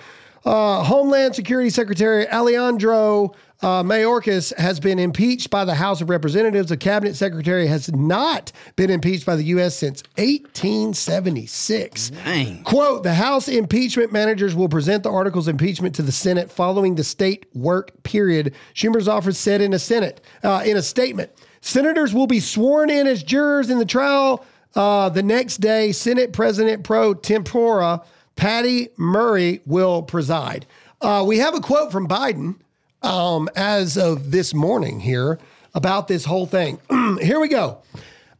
Uh, 0.47 0.81
Homeland 0.81 1.35
Security 1.35 1.69
Secretary 1.69 2.25
Alejandro 2.29 3.35
uh, 3.61 3.83
Mayorkas 3.83 4.55
has 4.55 4.79
been 4.79 4.97
impeached 4.97 5.49
by 5.49 5.65
the 5.65 5.75
House 5.75 5.99
of 5.99 6.09
Representatives. 6.09 6.69
The 6.69 6.77
cabinet 6.77 7.17
secretary 7.17 7.67
has 7.67 7.91
not 7.91 8.53
been 8.77 8.89
impeached 8.89 9.25
by 9.25 9.35
the 9.35 9.43
U.S. 9.43 9.75
since 9.75 10.03
1876. 10.15 12.11
Dang. 12.11 12.63
Quote 12.63 13.03
The 13.03 13.15
House 13.15 13.49
impeachment 13.49 14.13
managers 14.13 14.55
will 14.55 14.69
present 14.69 15.03
the 15.03 15.11
articles 15.11 15.49
of 15.49 15.55
impeachment 15.55 15.95
to 15.95 16.01
the 16.01 16.13
Senate 16.13 16.49
following 16.49 16.95
the 16.95 17.03
state 17.03 17.47
work 17.53 17.91
period. 18.03 18.55
Schumer's 18.73 19.09
office 19.09 19.37
said 19.37 19.59
in 19.59 19.73
a 19.73 19.79
Senate 19.79 20.21
uh, 20.43 20.63
in 20.65 20.77
a 20.77 20.81
statement. 20.81 21.29
Senators 21.59 22.13
will 22.13 22.27
be 22.27 22.39
sworn 22.39 22.89
in 22.89 23.05
as 23.05 23.21
jurors 23.21 23.69
in 23.69 23.79
the 23.79 23.85
trial 23.85 24.45
uh, 24.75 25.09
the 25.09 25.23
next 25.23 25.57
day. 25.57 25.91
Senate 25.91 26.31
President 26.31 26.85
pro 26.85 27.13
tempore 27.13 28.01
Patty 28.37 28.89
Murray 28.95 29.61
will 29.65 30.03
preside. 30.03 30.65
Uh, 31.01 31.23
we 31.27 31.39
have 31.39 31.55
a 31.55 31.59
quote 31.59 31.91
from 31.91 32.07
Biden 32.07 32.55
um, 33.01 33.49
as 33.55 33.97
of 33.97 34.31
this 34.31 34.53
morning 34.53 34.99
here 34.99 35.39
about 35.75 36.07
this 36.07 36.23
whole 36.23 36.45
thing. 36.45 36.79
here 37.21 37.39
we 37.39 37.49
go. 37.49 37.79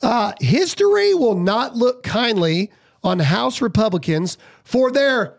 Uh, 0.01 0.33
history 0.39 1.13
will 1.13 1.35
not 1.35 1.75
look 1.75 2.03
kindly 2.03 2.71
on 3.03 3.19
House 3.19 3.61
Republicans 3.61 4.37
for 4.63 4.91
their 4.91 5.37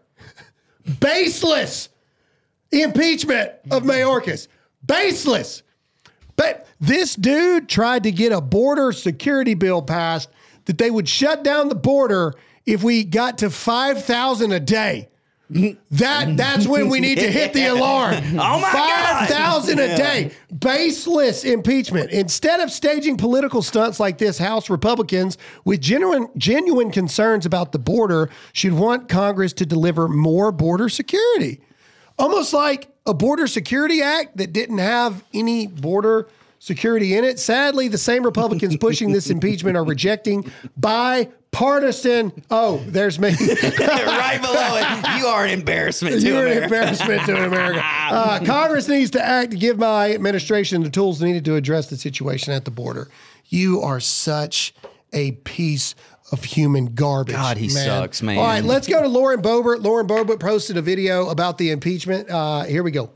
baseless 1.00 1.88
impeachment 2.72 3.52
of 3.70 3.84
Mayorkas. 3.84 4.48
Baseless. 4.84 5.62
But 6.36 6.66
this 6.80 7.14
dude 7.14 7.68
tried 7.68 8.02
to 8.04 8.12
get 8.12 8.32
a 8.32 8.40
border 8.40 8.92
security 8.92 9.54
bill 9.54 9.82
passed 9.82 10.28
that 10.64 10.78
they 10.78 10.90
would 10.90 11.08
shut 11.08 11.42
down 11.42 11.68
the 11.68 11.74
border 11.74 12.34
if 12.68 12.82
we 12.82 13.02
got 13.02 13.38
to 13.38 13.48
5,000 13.48 14.52
a 14.52 14.60
day. 14.60 15.08
That 15.50 16.36
that's 16.36 16.66
when 16.66 16.90
we 16.90 17.00
need 17.00 17.18
to 17.20 17.32
hit 17.32 17.54
the 17.54 17.66
alarm. 17.66 18.16
Oh 18.34 18.60
my 18.60 18.70
God. 18.70 19.28
5,000 19.28 19.78
a 19.78 19.96
day. 19.96 20.30
Baseless 20.56 21.42
impeachment. 21.42 22.10
Instead 22.10 22.60
of 22.60 22.70
staging 22.70 23.16
political 23.16 23.62
stunts 23.62 23.98
like 23.98 24.18
this, 24.18 24.36
House 24.36 24.68
Republicans 24.68 25.38
with 25.64 25.80
genuine 25.80 26.28
genuine 26.36 26.90
concerns 26.90 27.46
about 27.46 27.72
the 27.72 27.78
border 27.78 28.28
should 28.52 28.74
want 28.74 29.08
Congress 29.08 29.54
to 29.54 29.64
deliver 29.64 30.06
more 30.06 30.52
border 30.52 30.90
security. 30.90 31.62
Almost 32.18 32.52
like 32.52 32.88
a 33.06 33.14
border 33.14 33.46
security 33.46 34.02
act 34.02 34.36
that 34.36 34.52
didn't 34.52 34.78
have 34.78 35.24
any 35.32 35.66
border 35.66 36.28
security 36.58 37.16
in 37.16 37.24
it. 37.24 37.38
Sadly, 37.38 37.88
the 37.88 37.98
same 37.98 38.24
Republicans 38.24 38.76
pushing 38.76 39.12
this 39.12 39.30
impeachment 39.30 39.76
are 39.76 39.84
rejecting 39.84 40.50
bipartisan. 40.76 42.32
Oh, 42.50 42.82
there's 42.86 43.18
me. 43.18 43.28
right 43.78 44.38
below 44.40 44.76
it. 44.76 45.18
You 45.18 45.26
are 45.26 45.44
an 45.44 45.50
embarrassment 45.50 46.20
to 46.20 46.26
You're 46.26 46.46
an 46.46 46.64
embarrassment 46.64 47.24
to 47.26 47.44
America. 47.44 47.82
Uh, 47.84 48.40
Congress 48.44 48.88
needs 48.88 49.10
to 49.12 49.24
act 49.24 49.52
to 49.52 49.56
give 49.56 49.78
my 49.78 50.12
administration 50.12 50.82
the 50.82 50.90
tools 50.90 51.22
needed 51.22 51.44
to 51.46 51.54
address 51.54 51.88
the 51.88 51.96
situation 51.96 52.52
at 52.52 52.64
the 52.64 52.70
border. 52.70 53.08
You 53.46 53.80
are 53.80 54.00
such 54.00 54.74
a 55.12 55.32
piece 55.32 55.94
of 56.30 56.44
human 56.44 56.94
garbage. 56.94 57.34
God, 57.34 57.56
he 57.56 57.68
sucks, 57.68 58.22
man. 58.22 58.36
All 58.38 58.44
right, 58.44 58.62
let's 58.62 58.86
go 58.86 59.00
to 59.00 59.08
Lauren 59.08 59.40
Boebert. 59.40 59.82
Lauren 59.82 60.06
Boebert 60.06 60.40
posted 60.40 60.76
a 60.76 60.82
video 60.82 61.28
about 61.28 61.56
the 61.56 61.70
impeachment. 61.70 62.28
Uh, 62.28 62.64
here 62.64 62.82
we 62.82 62.90
go. 62.90 63.10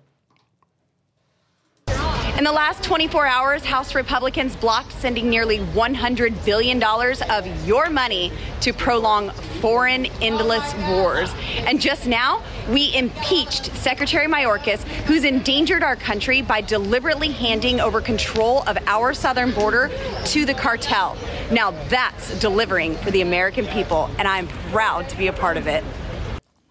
In 2.38 2.44
the 2.44 2.52
last 2.52 2.82
24 2.82 3.26
hours, 3.26 3.62
House 3.62 3.94
Republicans 3.94 4.56
blocked 4.56 4.92
sending 4.92 5.28
nearly 5.28 5.58
$100 5.58 6.44
billion 6.46 6.82
of 6.82 7.68
your 7.68 7.90
money 7.90 8.32
to 8.62 8.72
prolong 8.72 9.30
foreign 9.60 10.06
endless 10.22 10.74
wars. 10.88 11.30
And 11.66 11.78
just 11.78 12.06
now, 12.06 12.42
we 12.70 12.96
impeached 12.96 13.66
Secretary 13.76 14.26
Mayorkas, 14.28 14.82
who's 15.04 15.24
endangered 15.24 15.82
our 15.82 15.94
country 15.94 16.40
by 16.40 16.62
deliberately 16.62 17.30
handing 17.30 17.80
over 17.80 18.00
control 18.00 18.62
of 18.66 18.78
our 18.86 19.12
southern 19.12 19.52
border 19.52 19.90
to 20.24 20.46
the 20.46 20.54
cartel. 20.54 21.18
Now 21.52 21.72
that's 21.90 22.40
delivering 22.40 22.96
for 22.96 23.10
the 23.10 23.20
American 23.20 23.66
people, 23.66 24.08
and 24.18 24.26
I'm 24.26 24.48
proud 24.70 25.10
to 25.10 25.18
be 25.18 25.26
a 25.26 25.34
part 25.34 25.58
of 25.58 25.66
it. 25.66 25.84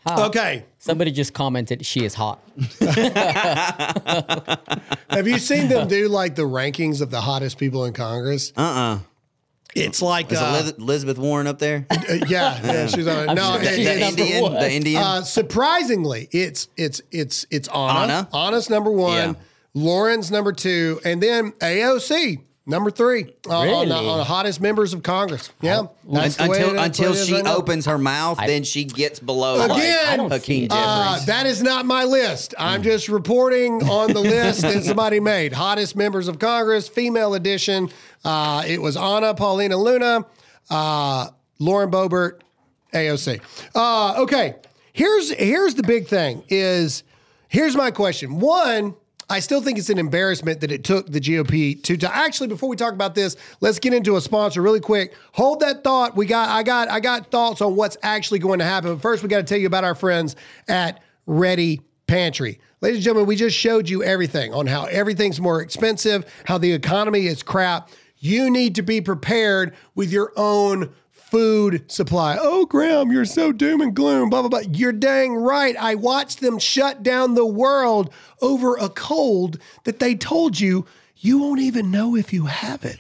Okay. 0.07 0.65
Somebody 0.79 1.11
just 1.11 1.33
commented 1.33 1.85
she 1.85 2.03
is 2.03 2.13
hot. 2.15 2.39
Have 5.09 5.27
you 5.27 5.37
seen 5.37 5.67
them 5.67 5.87
do 5.87 6.07
like 6.07 6.35
the 6.35 6.41
rankings 6.43 7.01
of 7.01 7.11
the 7.11 7.21
hottest 7.21 7.57
people 7.57 7.85
in 7.85 7.93
Congress? 7.93 8.51
Uh 8.57 8.61
uh 8.61 8.99
It's 9.75 10.01
like, 10.01 10.31
Is 10.31 10.39
uh, 10.39 10.45
Eliz- 10.63 10.77
Elizabeth 10.79 11.17
Warren 11.17 11.47
up 11.47 11.59
there? 11.59 11.85
uh, 11.91 11.97
yeah, 12.27 12.59
yeah, 12.63 12.87
she's 12.87 13.07
on 13.07 13.29
it. 13.29 13.33
No, 13.35 13.53
sure 13.53 13.61
it- 13.61 13.75
the 13.75 13.81
it's- 13.81 14.09
Indian? 14.09 14.41
one. 14.43 14.53
The 14.53 14.71
Indian? 14.71 15.03
Uh, 15.03 15.21
surprisingly, 15.21 16.27
it's 16.31 16.67
it's 16.77 17.01
it's 17.11 17.45
it's 17.51 17.67
Anna. 17.69 17.99
Anna? 17.99 18.29
Anna's 18.33 18.69
number 18.69 18.91
one. 18.91 19.13
Yeah. 19.13 19.33
Lauren's 19.73 20.31
number 20.31 20.51
two, 20.51 20.99
and 21.05 21.21
then 21.23 21.51
AOC 21.53 22.41
number 22.72 22.89
three 22.89 23.36
uh, 23.47 23.59
on, 23.59 23.89
the, 23.89 23.95
on 23.95 24.17
the 24.17 24.24
hottest 24.24 24.59
members 24.61 24.93
of 24.95 25.03
Congress. 25.03 25.51
Yeah, 25.61 25.84
that's 26.11 26.38
the 26.38 26.49
way 26.49 26.57
until 26.57 26.69
it- 26.72 26.74
that's 26.74 26.99
until 26.99 27.11
way 27.11 27.17
it 27.17 27.22
is 27.22 27.28
she 27.28 27.34
right 27.36 27.43
now. 27.43 27.55
opens 27.57 27.86
her 27.86 27.97
mouth, 27.99 28.39
then 28.39 28.63
she 28.63 28.86
gets 28.86 29.19
below 29.19 29.63
Again, 29.65 30.19
like 30.22 30.32
Hakeem 30.41 30.61
see 30.61 30.65
it. 30.65 30.72
Uh, 30.72 31.09
Jeffries. 31.11 31.26
that 31.28 31.45
is 31.45 31.61
not 31.61 31.86
my 31.86 32.05
list. 32.05 32.55
I'm 32.57 32.82
just 32.82 33.09
reporting 33.09 33.84
on 33.88 34.13
the 34.13 34.19
list 34.36 34.61
that 34.61 34.84
somebody 34.84 35.19
made. 35.19 35.53
Hottest 35.53 35.95
members 35.95 36.28
of 36.28 36.39
Congress, 36.39 36.88
female 36.88 37.36
edition. 37.36 37.89
Uh, 38.26 38.63
it 38.65 38.82
was 38.82 38.97
Anna, 38.97 39.36
Paulina 39.36 39.78
Luna, 39.78 40.26
uh, 40.72 41.28
Lauren 41.59 41.91
Boebert, 41.91 42.39
AOC. 42.93 43.41
Uh, 43.76 44.22
okay, 44.24 44.55
here's 44.93 45.32
here's 45.32 45.76
the 45.76 45.84
big 45.84 46.07
thing. 46.07 46.43
Is 46.49 47.03
here's 47.49 47.76
my 47.76 47.91
question. 47.91 48.39
One. 48.39 48.95
I 49.32 49.39
still 49.39 49.61
think 49.61 49.79
it's 49.79 49.89
an 49.89 49.97
embarrassment 49.97 50.59
that 50.59 50.73
it 50.73 50.84
took 50.84 51.09
the 51.09 51.21
GOP 51.21 51.82
to, 51.84 51.95
to 51.95 52.13
actually 52.13 52.49
before 52.49 52.67
we 52.67 52.75
talk 52.75 52.91
about 52.91 53.15
this, 53.15 53.38
let's 53.61 53.79
get 53.79 53.93
into 53.93 54.17
a 54.17 54.21
sponsor 54.21 54.61
really 54.61 54.82
quick. 54.82 55.15
Hold 55.32 55.61
that 55.61 55.86
thought. 55.86 56.17
We 56.17 56.25
got 56.25 56.49
I 56.49 56.63
got 56.63 56.89
I 56.89 56.99
got 56.99 57.32
thoughts 57.32 57.61
on 57.61 57.77
what's 57.77 57.95
actually 58.03 58.39
going 58.39 58.59
to 58.59 58.65
happen. 58.65 58.93
But 58.93 59.01
first 59.01 59.23
we 59.23 59.29
got 59.29 59.38
to 59.38 59.43
tell 59.43 59.57
you 59.57 59.67
about 59.67 59.86
our 59.86 59.95
friends 59.95 60.36
at 60.67 61.01
Ready 61.25 61.79
Pantry. 62.07 62.59
Ladies 62.82 62.97
and 62.97 63.05
gentlemen, 63.05 63.25
we 63.25 63.38
just 63.38 63.55
showed 63.55 63.88
you 63.88 64.03
everything 64.03 64.53
on 64.53 64.67
how 64.67 64.84
everything's 64.86 65.39
more 65.39 65.61
expensive, 65.61 66.25
how 66.43 66.57
the 66.57 66.73
economy 66.73 67.27
is 67.27 67.41
crap. 67.41 67.89
You 68.17 68.49
need 68.49 68.75
to 68.75 68.82
be 68.82 68.99
prepared 68.99 69.75
with 69.95 70.11
your 70.11 70.34
own 70.36 70.93
food 71.32 71.89
supply. 71.89 72.38
Oh, 72.39 72.65
Graham, 72.65 73.11
you're 73.11 73.25
so 73.25 73.51
doom 73.51 73.82
and 73.82 73.95
gloom, 73.95 74.29
blah, 74.29 74.41
blah, 74.41 74.49
blah. 74.49 74.69
You're 74.71 74.91
dang 74.91 75.34
right. 75.34 75.75
I 75.77 75.95
watched 75.95 76.41
them 76.41 76.59
shut 76.59 77.01
down 77.01 77.34
the 77.34 77.45
world 77.45 78.13
over 78.41 78.75
a 78.75 78.89
cold 78.89 79.57
that 79.86 79.99
they 79.99 80.13
told 80.13 80.59
you 80.59 80.86
you 81.17 81.39
won't 81.39 81.61
even 81.61 81.89
know 81.89 82.15
if 82.15 82.34
you 82.34 82.45
have 82.45 82.84
it. 82.84 82.99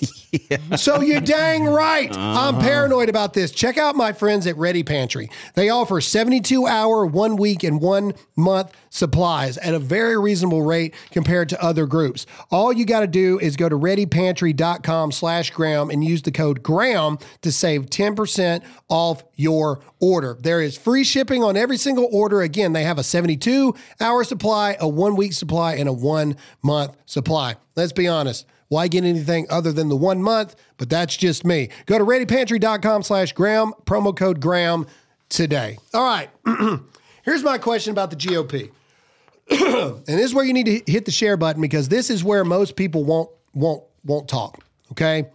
So 0.76 1.00
you're 1.00 1.20
dang 1.20 1.64
right. 1.64 2.10
Uh-huh. 2.10 2.48
I'm 2.48 2.60
paranoid 2.60 3.08
about 3.08 3.32
this. 3.32 3.50
Check 3.50 3.78
out 3.78 3.96
my 3.96 4.12
friends 4.12 4.46
at 4.46 4.56
Ready 4.56 4.82
Pantry. 4.82 5.30
They 5.54 5.70
offer 5.70 6.00
72 6.00 6.66
hour, 6.66 7.06
one 7.06 7.36
week, 7.36 7.64
and 7.64 7.80
one 7.80 8.12
month 8.36 8.72
supplies 8.90 9.58
at 9.58 9.74
a 9.74 9.78
very 9.78 10.18
reasonable 10.18 10.62
rate 10.62 10.94
compared 11.10 11.48
to 11.50 11.62
other 11.62 11.86
groups. 11.86 12.26
All 12.50 12.72
you 12.72 12.84
got 12.84 13.00
to 13.00 13.06
do 13.06 13.38
is 13.38 13.56
go 13.56 13.68
to 13.68 13.76
readypantry.com 13.76 15.12
slash 15.12 15.50
Graham 15.50 15.90
and 15.90 16.04
use 16.04 16.22
the 16.22 16.32
code 16.32 16.62
Graham 16.62 17.18
to 17.42 17.50
save 17.50 17.86
10% 17.86 18.62
off 18.88 19.24
your 19.34 19.80
order. 20.00 20.36
There 20.40 20.60
is 20.60 20.76
free 20.76 21.04
shipping 21.04 21.42
on 21.42 21.56
every 21.56 21.76
single 21.76 22.08
order. 22.12 22.42
Again, 22.42 22.72
they 22.72 22.84
have 22.84 22.98
a 22.98 23.02
72 23.02 23.74
hour 24.00 24.24
supply, 24.24 24.76
a 24.78 24.88
one 24.88 25.16
week 25.16 25.32
supply, 25.32 25.74
and 25.74 25.88
a 25.88 25.92
one 25.92 26.36
month 26.62 26.96
supply. 27.06 27.56
Let's 27.76 27.92
be 27.92 28.08
honest. 28.08 28.46
Why 28.68 28.88
get 28.88 29.04
anything 29.04 29.46
other 29.50 29.72
than 29.72 29.88
the 29.88 29.96
one 29.96 30.22
month? 30.22 30.54
But 30.76 30.90
that's 30.90 31.16
just 31.16 31.44
me. 31.44 31.70
Go 31.86 31.98
to 31.98 32.04
readypantry.com 32.04 33.02
slash 33.02 33.32
Graham, 33.32 33.72
promo 33.84 34.14
code 34.14 34.40
Graham 34.40 34.86
today. 35.28 35.78
All 35.94 36.04
right. 36.04 36.30
Here's 37.24 37.42
my 37.42 37.58
question 37.58 37.92
about 37.92 38.10
the 38.10 38.16
GOP. 38.16 38.70
and 39.50 40.04
this 40.06 40.26
is 40.26 40.34
where 40.34 40.44
you 40.44 40.52
need 40.52 40.66
to 40.66 40.92
hit 40.92 41.06
the 41.06 41.10
share 41.10 41.36
button 41.36 41.62
because 41.62 41.88
this 41.88 42.10
is 42.10 42.22
where 42.22 42.44
most 42.44 42.76
people 42.76 43.04
won't 43.04 43.30
won't 43.54 43.82
won't 44.04 44.28
talk. 44.28 44.62
Okay? 44.92 45.28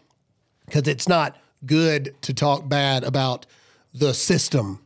Because 0.65 0.87
it's 0.87 1.07
not 1.07 1.35
good 1.65 2.15
to 2.21 2.33
talk 2.33 2.67
bad 2.67 3.03
about 3.03 3.45
the 3.93 4.13
system. 4.13 4.79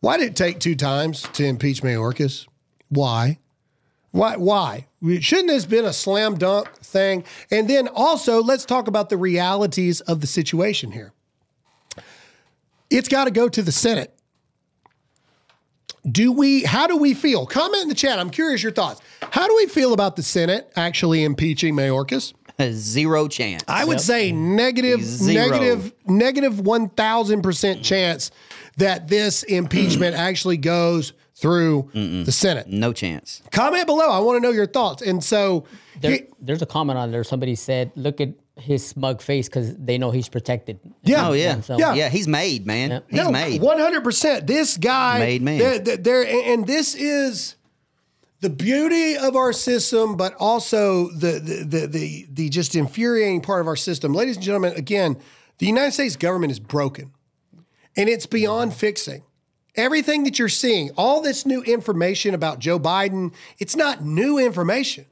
Why 0.00 0.18
did 0.18 0.30
it 0.30 0.36
take 0.36 0.60
two 0.60 0.76
times 0.76 1.22
to 1.34 1.44
impeach 1.44 1.82
Mayorkas? 1.82 2.46
Why? 2.88 3.38
Why? 4.12 4.36
Why? 4.36 4.86
Shouldn't 5.20 5.48
this 5.48 5.64
been 5.64 5.84
a 5.84 5.92
slam 5.92 6.36
dunk 6.36 6.68
thing? 6.76 7.24
And 7.50 7.68
then 7.68 7.88
also, 7.88 8.42
let's 8.42 8.64
talk 8.64 8.88
about 8.88 9.08
the 9.08 9.16
realities 9.16 10.00
of 10.02 10.20
the 10.20 10.26
situation 10.26 10.92
here. 10.92 11.12
It's 12.90 13.08
got 13.08 13.24
to 13.24 13.30
go 13.30 13.48
to 13.48 13.62
the 13.62 13.72
Senate. 13.72 14.12
Do 16.10 16.30
we? 16.30 16.62
How 16.62 16.86
do 16.86 16.96
we 16.96 17.14
feel? 17.14 17.46
Comment 17.46 17.82
in 17.82 17.88
the 17.88 17.94
chat. 17.94 18.18
I'm 18.20 18.30
curious 18.30 18.62
your 18.62 18.70
thoughts. 18.72 19.00
How 19.32 19.48
do 19.48 19.56
we 19.56 19.66
feel 19.66 19.92
about 19.92 20.14
the 20.14 20.22
Senate 20.22 20.70
actually 20.76 21.24
impeaching 21.24 21.74
Mayorkas? 21.74 22.32
Zero 22.70 23.26
chance. 23.26 23.64
I 23.66 23.84
would 23.84 24.00
say 24.00 24.30
negative, 24.30 25.02
Zero. 25.02 25.48
negative, 25.48 25.92
negative 26.06 26.60
one 26.60 26.88
thousand 26.90 27.42
percent 27.42 27.82
chance 27.82 28.30
that 28.76 29.08
this 29.08 29.42
impeachment 29.42 30.14
actually 30.14 30.58
goes 30.58 31.12
through 31.36 31.90
the 31.92 32.32
Senate. 32.32 32.66
no 32.68 32.92
chance. 32.92 33.42
Comment 33.50 33.86
below. 33.86 34.08
I 34.10 34.18
want 34.20 34.36
to 34.36 34.40
know 34.40 34.52
your 34.54 34.66
thoughts. 34.66 35.02
And 35.02 35.22
so, 35.22 35.64
There, 36.00 36.10
he- 36.12 36.26
there's 36.40 36.62
a 36.62 36.66
comment 36.66 36.98
on 36.98 37.10
there. 37.12 37.24
Somebody 37.24 37.54
said, 37.54 37.92
"Look 37.94 38.20
at 38.20 38.30
his 38.56 38.86
smug 38.86 39.20
face 39.20 39.46
because 39.48 39.76
they 39.76 39.98
know 39.98 40.10
he's 40.10 40.28
protected." 40.30 40.80
yeah, 41.02 41.28
Oh 41.28 41.32
yeah. 41.34 41.60
so- 41.60 41.78
Yeah. 41.78 41.94
yeah. 41.94 42.08
He's 42.08 42.26
made, 42.26 42.66
man. 42.66 42.90
Yeah. 42.90 43.00
He's 43.08 43.20
no, 43.24 43.30
made. 43.30 43.60
one 43.60 43.78
hundred 43.78 44.02
percent. 44.02 44.46
This 44.46 44.76
guy 44.78 45.18
Made 45.18 45.42
man. 45.42 45.58
There, 45.58 45.78
there- 45.78 45.96
there- 45.98 46.26
and 46.52 46.66
this 46.66 46.94
is 46.94 47.56
the 48.40 48.48
beauty 48.50 49.16
of 49.18 49.36
our 49.36 49.52
system, 49.52 50.16
but 50.16 50.34
also 50.38 51.10
the 51.10 51.32
the, 51.38 51.64
the 51.68 51.86
the 51.86 52.26
the 52.32 52.48
just 52.48 52.74
infuriating 52.74 53.42
part 53.42 53.60
of 53.60 53.66
our 53.66 53.76
system, 53.76 54.14
ladies 54.14 54.36
and 54.36 54.44
gentlemen. 54.44 54.72
Again, 54.74 55.16
the 55.58 55.66
United 55.66 55.92
States 55.92 56.16
government 56.16 56.50
is 56.52 56.60
broken, 56.60 57.12
and 57.96 58.08
it's 58.08 58.24
beyond 58.26 58.72
fixing. 58.74 59.22
Everything 59.76 60.24
that 60.24 60.38
you're 60.38 60.48
seeing, 60.48 60.90
all 60.96 61.20
this 61.20 61.44
new 61.44 61.62
information 61.62 62.34
about 62.34 62.58
Joe 62.58 62.78
Biden, 62.78 63.32
it's 63.58 63.76
not 63.76 64.04
new 64.04 64.38
information. 64.38 65.04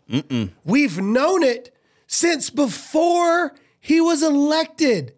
We've 0.65 0.99
known 1.01 1.43
it 1.43 1.75
since 2.07 2.51
before 2.51 3.55
he 3.81 4.01
was 4.01 4.23
elected. 4.23 5.13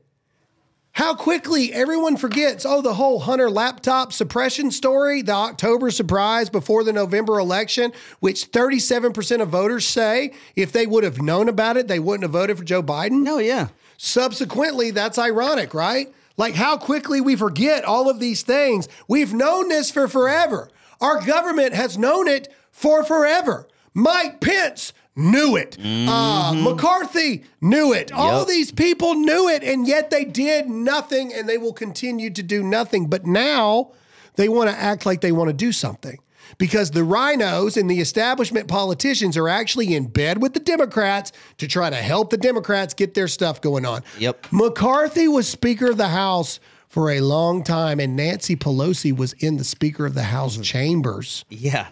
How 0.93 1.15
quickly 1.15 1.75
everyone 1.75 2.17
forgets, 2.17 2.65
oh, 2.65 2.81
the 2.81 2.95
whole 2.95 3.19
Hunter 3.19 3.51
laptop 3.51 4.15
suppression 4.15 4.71
story, 4.71 5.21
the 5.21 5.33
October 5.33 5.91
surprise 5.91 6.49
before 6.49 6.85
the 6.85 6.93
November 6.93 7.39
election, 7.39 7.93
which 8.21 8.51
37% 8.51 9.43
of 9.43 9.51
voters 9.51 9.87
say 9.87 10.33
if 10.57 10.73
they 10.73 10.87
would 10.87 11.05
have 11.05 11.21
known 11.21 11.51
about 11.51 11.77
it, 11.77 11.87
they 11.87 11.99
wouldn't 11.99 12.23
have 12.23 12.33
voted 12.33 12.57
for 12.57 12.65
Joe 12.65 12.83
Biden. 12.83 13.23
no, 13.23 13.37
yeah. 13.37 13.69
Subsequently, 13.99 14.91
that's 14.91 15.19
ironic, 15.19 15.75
right? 15.75 16.13
Like 16.37 16.55
how 16.55 16.77
quickly 16.77 17.21
we 17.21 17.37
forget 17.37 17.85
all 17.85 18.11
of 18.11 18.21
these 18.21 18.43
things. 18.43 18.89
We've 19.09 19.33
known 19.33 19.69
this 19.69 19.91
for 19.91 20.09
forever. 20.09 20.69
Our 21.01 21.25
government 21.25 21.75
has 21.75 21.97
known 21.99 22.29
it 22.29 22.49
for 22.71 23.05
forever. 23.05 23.69
Mike 23.95 24.41
Pence 24.41 24.93
knew 25.15 25.57
it. 25.57 25.79
Uh, 25.83 26.53
McCarthy 26.55 27.45
knew 27.61 27.93
it. 27.95 28.13
All 28.13 28.45
these 28.45 28.71
people 28.71 29.15
knew 29.15 29.49
it, 29.49 29.63
and 29.63 29.89
yet 29.89 30.11
they 30.11 30.25
did 30.25 30.69
nothing 30.69 31.33
and 31.33 31.49
they 31.49 31.57
will 31.57 31.73
continue 31.73 32.29
to 32.31 32.43
do 32.43 32.63
nothing. 32.63 33.09
But 33.09 33.27
now 33.27 33.93
they 34.37 34.49
want 34.49 34.69
to 34.71 34.77
act 34.77 35.07
like 35.07 35.23
they 35.23 35.33
want 35.33 35.49
to 35.49 35.55
do 35.55 35.73
something 35.73 36.19
because 36.59 36.91
the 36.91 37.01
RINOs 37.01 37.77
and 37.77 37.91
the 37.91 38.01
establishment 38.01 38.69
politicians 38.69 39.37
are 39.37 39.49
actually 39.49 39.95
in 39.95 40.07
bed 40.07 40.41
with 40.41 40.55
the 40.55 40.61
Democrats 40.61 41.33
to 41.59 41.69
try 41.69 41.91
to 41.91 41.97
help 41.97 42.31
the 42.31 42.37
Democrats 42.37 42.95
get 42.95 43.15
their 43.15 43.29
stuff 43.29 43.61
going 43.61 43.85
on. 43.85 44.03
Yep. 44.19 44.47
McCarthy 44.51 45.29
was 45.29 45.49
Speaker 45.49 45.91
of 45.91 45.97
the 45.97 46.09
House 46.09 46.61
for 46.89 47.11
a 47.11 47.21
long 47.21 47.63
time, 47.63 48.01
and 48.01 48.17
Nancy 48.17 48.57
Pelosi 48.57 49.15
was 49.15 49.35
in 49.35 49.59
the 49.59 49.65
Speaker 49.65 50.07
of 50.07 50.15
the 50.15 50.23
House 50.23 50.55
mm-hmm. 50.55 50.63
chambers. 50.63 51.45
Yeah. 51.51 51.89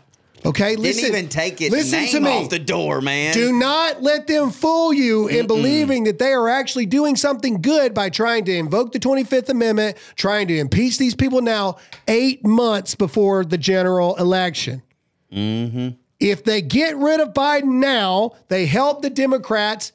Okay, 0.47 0.71
Didn't 0.71 0.83
listen. 0.83 1.07
even 1.07 1.29
take 1.29 1.63
it 1.63 1.73
Listen 1.73 2.07
to 2.07 2.21
me. 2.21 2.31
off 2.31 2.51
the 2.51 2.59
door, 2.59 3.01
man. 3.01 3.33
Do 3.33 3.53
not 3.53 4.03
let 4.03 4.27
them 4.27 4.51
fool 4.51 4.93
you 4.93 5.27
in 5.29 5.47
believing 5.47 6.05
that 6.05 6.19
they 6.19 6.33
are 6.33 6.51
actually 6.51 6.85
doing 6.85 7.17
something 7.17 7.63
good 7.63 7.95
by 7.95 8.11
trying 8.11 8.45
to 8.45 8.55
invoke 8.55 8.93
the 8.93 8.99
25th 8.99 9.49
Amendment, 9.49 9.97
trying 10.17 10.49
to 10.49 10.59
impeach 10.59 10.99
these 10.99 11.15
people 11.15 11.41
now, 11.41 11.79
eight 12.09 12.45
months 12.45 12.95
before 12.95 13.45
the 13.45 13.57
general 13.57 14.17
election. 14.17 14.83
Mm-hmm. 15.33 15.91
If 16.21 16.45
they 16.45 16.61
get 16.61 16.97
rid 16.97 17.21
of 17.21 17.33
Biden 17.33 17.81
now, 17.81 18.33
they 18.49 18.67
help 18.67 19.01
the 19.01 19.11
Democrats 19.11 19.93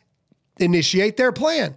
initiate 0.59 1.15
their 1.15 1.31
plan. 1.31 1.75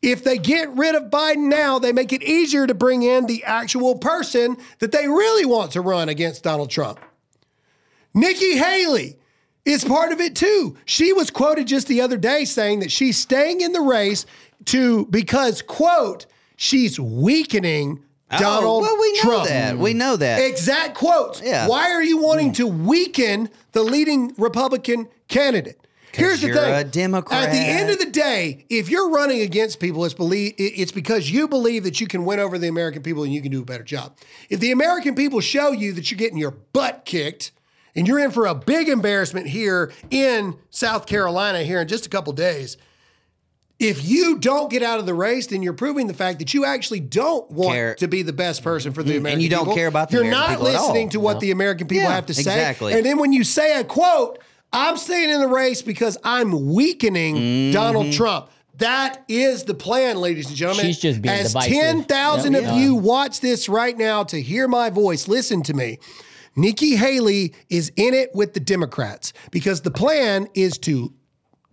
If 0.00 0.24
they 0.24 0.38
get 0.38 0.70
rid 0.70 0.94
of 0.94 1.04
Biden 1.04 1.48
now, 1.48 1.78
they 1.78 1.92
make 1.92 2.12
it 2.12 2.22
easier 2.22 2.66
to 2.66 2.74
bring 2.74 3.02
in 3.02 3.26
the 3.26 3.44
actual 3.44 3.96
person 3.96 4.56
that 4.80 4.92
they 4.92 5.06
really 5.06 5.44
want 5.44 5.72
to 5.72 5.80
run 5.80 6.08
against 6.08 6.42
Donald 6.42 6.70
Trump. 6.70 7.00
Nikki 8.14 8.56
Haley 8.56 9.18
is 9.64 9.84
part 9.84 10.12
of 10.12 10.20
it 10.20 10.36
too. 10.36 10.76
She 10.84 11.12
was 11.12 11.30
quoted 11.30 11.66
just 11.66 11.88
the 11.88 12.00
other 12.00 12.16
day 12.16 12.44
saying 12.44 12.80
that 12.80 12.92
she's 12.92 13.16
staying 13.18 13.60
in 13.60 13.72
the 13.72 13.80
race 13.80 14.26
to 14.66 15.06
because 15.06 15.62
quote 15.62 16.26
she's 16.56 16.98
weakening 16.98 18.00
Oh, 18.30 18.38
Donald 18.38 18.82
well, 18.82 18.98
we 18.98 19.12
know 19.12 19.20
Trump. 19.20 19.48
that. 19.48 19.78
We 19.78 19.92
know 19.94 20.16
that. 20.16 20.38
Exact 20.40 20.96
quotes. 20.96 21.42
Yeah. 21.42 21.68
Why 21.68 21.90
are 21.92 22.02
you 22.02 22.18
wanting 22.18 22.52
to 22.54 22.66
weaken 22.66 23.50
the 23.72 23.82
leading 23.82 24.32
Republican 24.38 25.08
candidate? 25.28 25.78
Here's 26.12 26.40
the 26.40 26.52
thing. 26.52 26.74
a 26.74 26.84
Democrat. 26.84 27.48
At 27.48 27.52
the 27.52 27.58
end 27.58 27.90
of 27.90 27.98
the 27.98 28.06
day, 28.10 28.64
if 28.70 28.88
you're 28.88 29.10
running 29.10 29.40
against 29.42 29.78
people, 29.78 30.04
it's 30.04 30.14
believe 30.14 30.54
it's 30.56 30.92
because 30.92 31.30
you 31.30 31.48
believe 31.48 31.84
that 31.84 32.00
you 32.00 32.06
can 32.06 32.24
win 32.24 32.38
over 32.38 32.56
the 32.56 32.68
American 32.68 33.02
people 33.02 33.24
and 33.24 33.32
you 33.32 33.42
can 33.42 33.50
do 33.52 33.62
a 33.62 33.64
better 33.64 33.82
job. 33.84 34.16
If 34.48 34.60
the 34.60 34.70
American 34.70 35.14
people 35.14 35.40
show 35.40 35.72
you 35.72 35.92
that 35.92 36.10
you're 36.10 36.18
getting 36.18 36.38
your 36.38 36.52
butt 36.52 37.04
kicked 37.04 37.52
and 37.96 38.06
you're 38.08 38.18
in 38.18 38.30
for 38.30 38.46
a 38.46 38.54
big 38.54 38.88
embarrassment 38.88 39.46
here 39.46 39.92
in 40.10 40.56
South 40.70 41.06
Carolina 41.06 41.62
here 41.62 41.80
in 41.80 41.88
just 41.88 42.06
a 42.06 42.08
couple 42.08 42.32
days, 42.32 42.76
if 43.80 44.04
you 44.08 44.38
don't 44.38 44.70
get 44.70 44.82
out 44.82 45.00
of 45.00 45.06
the 45.06 45.14
race, 45.14 45.48
then 45.48 45.62
you're 45.62 45.72
proving 45.72 46.06
the 46.06 46.14
fact 46.14 46.38
that 46.38 46.54
you 46.54 46.64
actually 46.64 47.00
don't 47.00 47.50
want 47.50 47.74
Care. 47.74 47.94
to 47.96 48.06
be 48.08 48.22
the 48.22 48.32
best 48.32 48.62
person 48.62 48.92
for 48.92 49.02
the 49.02 49.16
American 49.16 49.22
people. 49.24 49.32
And 49.32 49.42
you 49.42 49.48
don't 49.50 49.60
people. 49.64 49.74
care 49.74 49.86
about 49.88 50.10
the 50.10 50.16
You're 50.18 50.24
American 50.26 50.48
not 50.48 50.50
people 50.58 50.68
at 50.68 50.76
all. 50.76 50.86
listening 50.88 51.08
to 51.10 51.20
what 51.20 51.40
the 51.40 51.50
American 51.50 51.88
people 51.88 52.04
Yeah, 52.04 52.14
have 52.14 52.26
to 52.26 52.34
say. 52.34 52.40
exactly. 52.42 52.92
And 52.94 53.04
then 53.04 53.18
when 53.18 53.32
you 53.32 53.42
say 53.42 53.78
a 53.78 53.84
quote, 53.84 54.38
I'm 54.72 54.96
staying 54.96 55.30
in 55.30 55.40
the 55.40 55.48
race 55.48 55.82
because 55.82 56.16
I'm 56.24 56.72
weakening 56.72 57.36
Mm-hmm. 57.36 57.72
Donald 57.72 58.12
Trump. 58.12 58.48
That 58.78 59.22
is 59.28 59.64
the 59.64 59.74
plan, 59.74 60.16
ladies 60.18 60.48
and 60.48 60.56
gentlemen. 60.56 60.86
She's 60.86 60.98
just 60.98 61.22
being 61.22 61.32
As 61.34 61.52
divisive. 61.52 61.72
10,000 61.72 62.52
Yep. 62.54 62.62
of 62.62 62.68
Yeah. 62.70 62.76
you 62.78 62.94
watch 62.96 63.40
this 63.40 63.68
right 63.68 63.96
now 63.96 64.24
to 64.24 64.40
hear 64.40 64.66
my 64.66 64.90
voice, 64.90 65.28
listen 65.28 65.62
to 65.64 65.74
me. 65.74 65.98
Nikki 66.56 66.96
Haley 66.96 67.54
is 67.68 67.92
in 67.96 68.14
it 68.14 68.34
with 68.34 68.54
the 68.54 68.60
Democrats 68.60 69.32
because 69.50 69.80
the 69.80 69.90
plan 69.90 70.48
is 70.54 70.78
to 70.78 71.12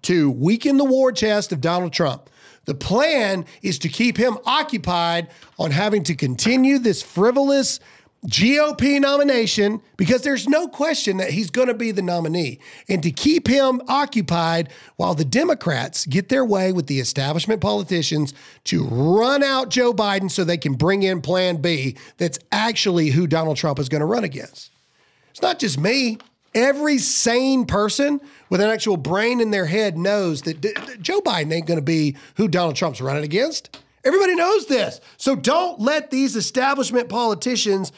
to 0.03 0.31
weaken 0.31 0.77
the 0.77 0.83
war 0.83 1.11
chest 1.11 1.51
of 1.51 1.61
Donald 1.61 1.93
Trump. 1.93 2.27
The 2.65 2.73
plan 2.73 3.45
is 3.61 3.77
to 3.79 3.89
keep 3.89 4.17
him 4.17 4.37
occupied 4.45 5.29
on 5.59 5.71
having 5.71 6.03
to 6.03 6.15
continue 6.15 6.79
this 6.79 7.01
frivolous 7.03 7.79
GOP 8.27 9.01
nomination 9.01 9.81
because 9.97 10.21
there's 10.21 10.47
no 10.47 10.67
question 10.67 11.17
that 11.17 11.31
he's 11.31 11.49
going 11.49 11.69
to 11.69 11.73
be 11.73 11.91
the 11.91 12.03
nominee. 12.03 12.59
And 12.87 13.01
to 13.01 13.11
keep 13.11 13.47
him 13.47 13.81
occupied 13.87 14.69
while 14.97 15.15
the 15.15 15.25
Democrats 15.25 16.05
get 16.05 16.29
their 16.29 16.45
way 16.45 16.71
with 16.71 16.85
the 16.85 16.99
establishment 16.99 17.61
politicians 17.61 18.35
to 18.65 18.85
run 18.85 19.41
out 19.41 19.69
Joe 19.69 19.91
Biden 19.91 20.29
so 20.29 20.43
they 20.43 20.57
can 20.57 20.73
bring 20.73 21.01
in 21.01 21.21
Plan 21.21 21.57
B 21.57 21.97
that's 22.17 22.37
actually 22.51 23.09
who 23.09 23.25
Donald 23.25 23.57
Trump 23.57 23.79
is 23.79 23.89
going 23.89 24.01
to 24.01 24.05
run 24.05 24.23
against. 24.23 24.70
It's 25.31 25.41
not 25.41 25.59
just 25.59 25.79
me. 25.79 26.17
Every 26.53 26.97
sane 26.97 27.65
person 27.65 28.19
with 28.49 28.61
an 28.61 28.69
actual 28.69 28.97
brain 28.97 29.39
in 29.39 29.51
their 29.51 29.65
head 29.65 29.97
knows 29.97 30.41
that 30.43 30.59
D- 30.61 30.73
D- 30.73 30.93
Joe 31.01 31.21
Biden 31.21 31.51
ain't 31.53 31.65
going 31.65 31.79
to 31.79 31.85
be 31.85 32.17
who 32.35 32.47
Donald 32.47 32.75
Trump's 32.75 32.99
running 33.01 33.23
against. 33.23 33.79
Everybody 34.03 34.35
knows 34.35 34.65
this. 34.65 34.99
So 35.17 35.35
don't 35.35 35.79
let 35.79 36.11
these 36.11 36.35
establishment 36.35 37.07
politicians 37.07 37.91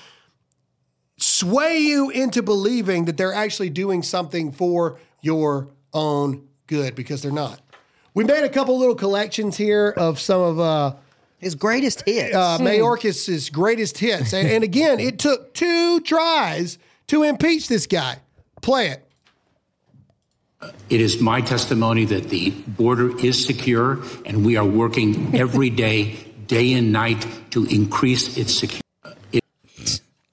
sway 1.18 1.80
you 1.80 2.10
into 2.10 2.44
believing 2.44 3.06
that 3.06 3.18
they're 3.18 3.34
actually 3.34 3.70
doing 3.70 4.04
something 4.04 4.52
for 4.52 5.00
your 5.22 5.70
own 5.94 6.48
good 6.68 6.96
because 6.96 7.22
they're 7.22 7.32
not. 7.32 7.60
We 8.14 8.24
made 8.24 8.44
a 8.44 8.50
couple 8.50 8.78
little 8.78 8.96
collections 8.96 9.58
here 9.58 9.94
of 9.98 10.20
some 10.20 10.42
of 10.42 10.60
uh, 10.60 10.96
His 11.38 11.56
greatest 11.56 12.04
hits. 12.06 12.36
uh, 12.36 12.58
Mayorkas's 12.60 13.50
greatest 13.50 13.98
hits. 13.98 14.34
And, 14.34 14.48
and 14.48 14.64
again, 14.64 15.00
it 15.00 15.18
took 15.20 15.54
two 15.54 16.00
tries 16.02 16.78
to 17.08 17.24
impeach 17.24 17.68
this 17.68 17.88
guy. 17.88 18.18
Play 18.62 18.88
it. 18.90 19.08
It 20.90 21.02
is 21.02 21.20
my 21.20 21.42
testimony 21.42 22.06
that 22.06 22.30
the 22.30 22.52
border 22.52 23.18
is 23.20 23.44
secure, 23.44 24.00
and 24.26 24.46
we 24.46 24.56
are 24.56 24.66
working 24.66 25.36
every 25.36 25.70
day, 25.70 26.16
day 26.48 26.74
and 26.74 26.92
night, 26.94 27.28
to 27.52 27.66
increase 27.66 28.38
its 28.38 28.54
security. 28.54 28.82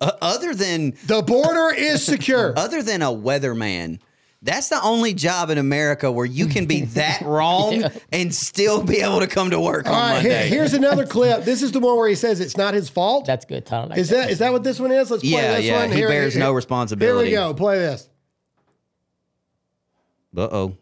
Uh, 0.01 0.12
other 0.23 0.55
than 0.55 0.95
The 1.07 1.23
border 1.23 1.75
is 1.75 2.05
secure. 2.05 2.55
other 2.57 2.83
than 2.83 3.03
a 3.03 3.11
weatherman. 3.11 4.01
That's 4.43 4.70
the 4.70 4.80
only 4.82 5.12
job 5.12 5.51
in 5.51 5.59
America 5.59 6.11
where 6.11 6.24
you 6.24 6.47
can 6.47 6.64
be 6.64 6.80
that 6.97 7.20
wrong 7.22 7.84
and 8.11 8.34
still 8.34 8.82
be 8.82 9.01
able 9.03 9.20
to 9.20 9.26
come 9.26 9.51
to 9.51 9.61
work 9.61 9.86
All 9.86 9.93
on 9.95 10.12
right, 10.14 10.22
here- 10.22 10.32
Monday. 10.32 10.49
here's 10.49 10.72
another 10.72 11.05
clip. 11.07 11.45
This 11.51 11.62
is 11.62 11.72
the 11.72 11.80
one 11.80 11.97
where 11.99 12.09
he 12.09 12.14
says 12.14 12.41
it's 12.41 12.57
not 12.57 12.72
his 12.72 12.88
fault. 12.88 13.26
That's 13.26 13.45
good, 13.45 13.66
Tyler. 13.66 13.95
Is 13.99 14.09
that 14.11 14.30
is 14.30 14.38
that 14.38 14.53
what 14.53 14.64
this 14.64 14.80
one 14.80 14.93
is? 14.93 15.11
Let's 15.11 15.22
play 15.22 15.30
Yeah, 15.32 15.57
this 15.57 15.64
yeah, 15.66 15.80
one. 15.86 15.91
he 15.93 16.01
bears 16.03 16.36
no 16.36 16.53
responsibility. 16.53 17.30
Here 17.30 17.41
we 17.41 17.49
go. 17.49 17.55
Play 17.55 17.78
this. 17.78 18.09
Uh 20.36 20.49
oh. 20.51 20.76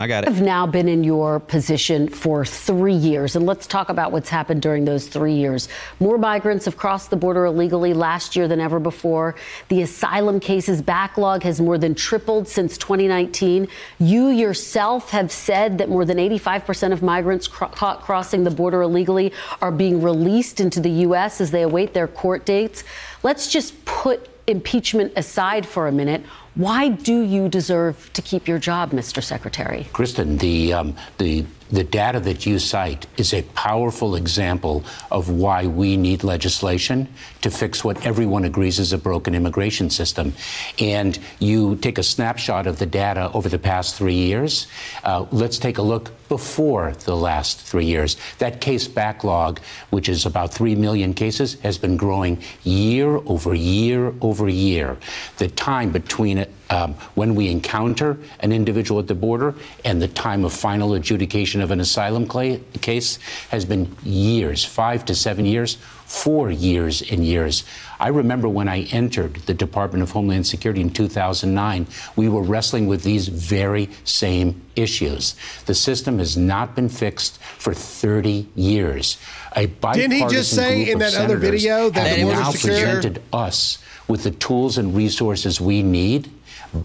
I 0.00 0.08
got 0.08 0.24
it. 0.24 0.28
have 0.28 0.42
now 0.42 0.66
been 0.66 0.88
in 0.88 1.04
your 1.04 1.38
position 1.38 2.08
for 2.08 2.44
three 2.44 2.96
years, 2.96 3.36
and 3.36 3.46
let's 3.46 3.64
talk 3.64 3.90
about 3.90 4.10
what's 4.10 4.28
happened 4.28 4.60
during 4.60 4.84
those 4.84 5.06
three 5.06 5.34
years. 5.34 5.68
More 6.00 6.18
migrants 6.18 6.64
have 6.64 6.76
crossed 6.76 7.10
the 7.10 7.16
border 7.16 7.44
illegally 7.44 7.94
last 7.94 8.34
year 8.34 8.48
than 8.48 8.58
ever 8.58 8.80
before. 8.80 9.36
The 9.68 9.82
asylum 9.82 10.40
cases 10.40 10.82
backlog 10.82 11.44
has 11.44 11.60
more 11.60 11.78
than 11.78 11.94
tripled 11.94 12.48
since 12.48 12.76
2019. 12.76 13.68
You 14.00 14.30
yourself 14.30 15.10
have 15.10 15.30
said 15.30 15.78
that 15.78 15.88
more 15.88 16.04
than 16.04 16.16
85% 16.16 16.90
of 16.92 17.00
migrants 17.00 17.46
cro- 17.46 17.68
caught 17.68 18.00
crossing 18.00 18.42
the 18.42 18.50
border 18.50 18.82
illegally 18.82 19.32
are 19.62 19.70
being 19.70 20.02
released 20.02 20.58
into 20.58 20.80
the 20.80 20.90
U.S. 20.90 21.40
as 21.40 21.52
they 21.52 21.62
await 21.62 21.94
their 21.94 22.08
court 22.08 22.44
dates. 22.44 22.82
Let's 23.22 23.48
just 23.48 23.84
put 23.84 24.28
impeachment 24.48 25.12
aside 25.16 25.64
for 25.64 25.86
a 25.86 25.92
minute. 25.92 26.24
Why 26.54 26.88
do 26.88 27.22
you 27.22 27.48
deserve 27.48 28.12
to 28.12 28.22
keep 28.22 28.46
your 28.46 28.60
job, 28.60 28.92
Mr. 28.92 29.20
Secretary? 29.20 29.88
Kristen, 29.92 30.38
the 30.38 30.72
um, 30.72 30.94
the 31.18 31.44
the 31.72 31.82
data 31.82 32.20
that 32.20 32.46
you 32.46 32.60
cite 32.60 33.06
is 33.16 33.34
a 33.34 33.42
powerful 33.54 34.14
example 34.14 34.84
of 35.10 35.28
why 35.30 35.66
we 35.66 35.96
need 35.96 36.22
legislation 36.22 37.08
to 37.44 37.50
fix 37.50 37.84
what 37.84 38.06
everyone 38.06 38.44
agrees 38.44 38.78
is 38.78 38.94
a 38.94 38.98
broken 38.98 39.34
immigration 39.34 39.90
system. 39.90 40.32
And 40.78 41.18
you 41.40 41.76
take 41.76 41.98
a 41.98 42.02
snapshot 42.02 42.66
of 42.66 42.78
the 42.78 42.86
data 42.86 43.30
over 43.34 43.50
the 43.50 43.58
past 43.58 43.96
three 43.96 44.14
years. 44.14 44.66
Uh, 45.04 45.26
let's 45.30 45.58
take 45.58 45.76
a 45.76 45.82
look 45.82 46.10
before 46.30 46.94
the 47.04 47.14
last 47.14 47.60
three 47.60 47.84
years. 47.84 48.16
That 48.38 48.62
case 48.62 48.88
backlog, 48.88 49.60
which 49.90 50.08
is 50.08 50.24
about 50.24 50.54
3 50.54 50.74
million 50.74 51.12
cases, 51.12 51.60
has 51.60 51.76
been 51.76 51.98
growing 51.98 52.42
year 52.62 53.16
over 53.26 53.54
year 53.54 54.14
over 54.22 54.48
year. 54.48 54.96
The 55.36 55.48
time 55.48 55.92
between 55.92 56.46
um, 56.70 56.94
when 57.14 57.34
we 57.34 57.48
encounter 57.48 58.18
an 58.40 58.52
individual 58.52 58.98
at 59.00 59.06
the 59.06 59.14
border 59.14 59.54
and 59.84 60.00
the 60.00 60.08
time 60.08 60.46
of 60.46 60.52
final 60.54 60.94
adjudication 60.94 61.60
of 61.60 61.70
an 61.70 61.80
asylum 61.80 62.26
case 62.26 63.18
has 63.50 63.64
been 63.66 63.94
years, 64.02 64.64
five 64.64 65.04
to 65.04 65.14
seven 65.14 65.44
years, 65.44 65.76
four 66.06 66.50
years 66.50 67.02
and 67.10 67.24
years. 67.24 67.64
I 67.98 68.08
remember 68.08 68.48
when 68.48 68.68
I 68.68 68.82
entered 68.84 69.34
the 69.46 69.54
Department 69.54 70.02
of 70.02 70.10
Homeland 70.10 70.46
Security 70.46 70.80
in 70.80 70.90
2009, 70.90 71.86
we 72.16 72.28
were 72.28 72.42
wrestling 72.42 72.86
with 72.86 73.02
these 73.02 73.28
very 73.28 73.88
same 74.04 74.60
issues. 74.76 75.36
The 75.66 75.74
system 75.74 76.18
has 76.18 76.36
not 76.36 76.74
been 76.74 76.88
fixed 76.88 77.40
for 77.40 77.72
30 77.72 78.46
years. 78.54 79.18
A 79.56 79.66
Didn't 79.66 80.12
he 80.12 80.26
just 80.28 80.54
say 80.54 80.90
in 80.90 80.98
that 80.98 81.14
other 81.14 81.36
video 81.36 81.90
that 81.90 82.16
the 82.16 82.24
now 82.24 82.50
secure? 82.50 82.74
presented 82.74 83.22
us 83.32 83.78
with 84.08 84.24
the 84.24 84.32
tools 84.32 84.76
and 84.78 84.94
resources 84.94 85.60
we 85.60 85.82
need, 85.82 86.30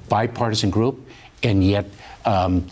bipartisan 0.07 0.69
group, 0.69 1.05
and 1.43 1.63
yet 1.63 1.85
um, 2.25 2.67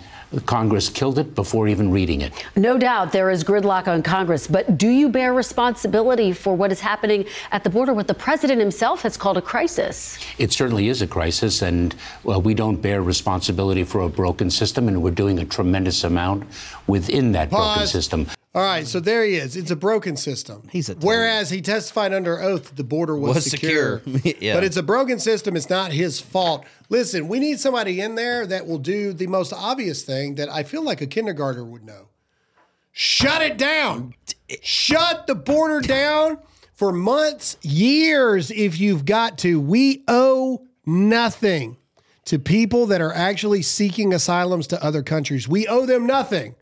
Congress 0.46 0.90
killed 0.90 1.20
it 1.20 1.36
before 1.36 1.68
even 1.68 1.92
reading 1.92 2.22
it. 2.22 2.34
No 2.56 2.78
doubt 2.78 3.12
there 3.12 3.30
is 3.30 3.44
gridlock 3.44 3.88
on 3.88 4.04
Congress, 4.04 4.48
but 4.48 4.78
do 4.78 4.90
you 4.90 5.10
bear 5.10 5.34
responsibility 5.34 6.34
for 6.34 6.56
what 6.56 6.72
is 6.72 6.80
happening 6.80 7.26
at 7.52 7.64
the 7.64 7.70
border, 7.70 7.94
what 7.94 8.08
the 8.08 8.14
president 8.14 8.60
himself 8.60 9.02
has 9.04 9.16
called 9.16 9.38
a 9.38 9.42
crisis? 9.42 10.20
It 10.38 10.52
certainly 10.52 10.90
is 10.90 11.02
a 11.02 11.08
crisis, 11.08 11.62
and 11.62 11.96
well, 12.24 12.42
we 12.42 12.54
don't 12.54 12.82
bear 12.82 13.02
responsibility 13.02 13.84
for 13.84 14.02
a 14.02 14.10
broken 14.10 14.50
system, 14.52 14.88
and 14.88 15.02
we're 15.02 15.12
doing 15.12 15.40
a 15.40 15.46
tremendous 15.46 16.04
amount 16.04 16.44
within 16.88 17.32
that 17.32 17.50
broken 17.50 17.88
system. 17.88 18.28
All 18.58 18.64
right, 18.64 18.88
so 18.88 19.00
there 19.00 19.24
he 19.24 19.36
is. 19.36 19.56
It's 19.56 19.70
a 19.70 19.76
broken 19.76 20.18
system. 20.18 20.68
He's 20.72 20.90
a 20.90 20.96
Whereas 20.96 21.52
he 21.52 21.62
testified 21.62 22.12
under 22.12 22.42
oath 22.42 22.70
that 22.70 22.76
the 22.76 22.84
border 22.84 23.16
was, 23.16 23.36
Was 23.36 23.52
secure. 23.52 24.02
secure. 24.04 24.34
Yeah. 24.42 24.56
But 24.56 24.64
it's 24.64 24.78
a 24.78 24.82
broken 24.82 25.20
system. 25.20 25.56
It's 25.56 25.70
not 25.70 25.92
his 25.92 26.20
fault. 26.20 26.66
Listen, 26.90 27.28
we 27.28 27.38
need 27.38 27.60
somebody 27.60 28.02
in 28.02 28.16
there 28.16 28.48
that 28.48 28.66
will 28.66 28.80
do 28.80 29.14
the 29.14 29.28
most 29.28 29.54
obvious 29.54 30.02
thing 30.02 30.36
that 30.36 30.50
I 30.50 30.64
feel 30.64 30.82
like 30.82 31.02
a 31.02 31.06
kindergartner 31.06 31.64
would 31.64 31.86
know. 31.86 32.08
Shut 32.94 33.44
it 33.44 33.60
down. 33.60 34.16
Shut 34.64 35.28
the 35.28 35.36
border 35.36 35.80
down 35.80 36.40
for 36.74 36.92
months, 36.92 37.58
years 37.62 38.50
if 38.50 38.80
you've 38.80 39.06
got 39.06 39.38
to. 39.40 39.60
We 39.60 40.04
owe 40.08 40.66
nothing 40.84 41.78
to 42.26 42.40
people 42.40 42.88
that 42.88 43.02
are 43.02 43.14
actually 43.14 43.62
seeking 43.62 44.16
asylums 44.16 44.66
to 44.68 44.84
other 44.84 45.04
countries. 45.04 45.48
We 45.48 45.68
owe 45.68 45.86
them 45.86 46.08
nothing. 46.08 46.56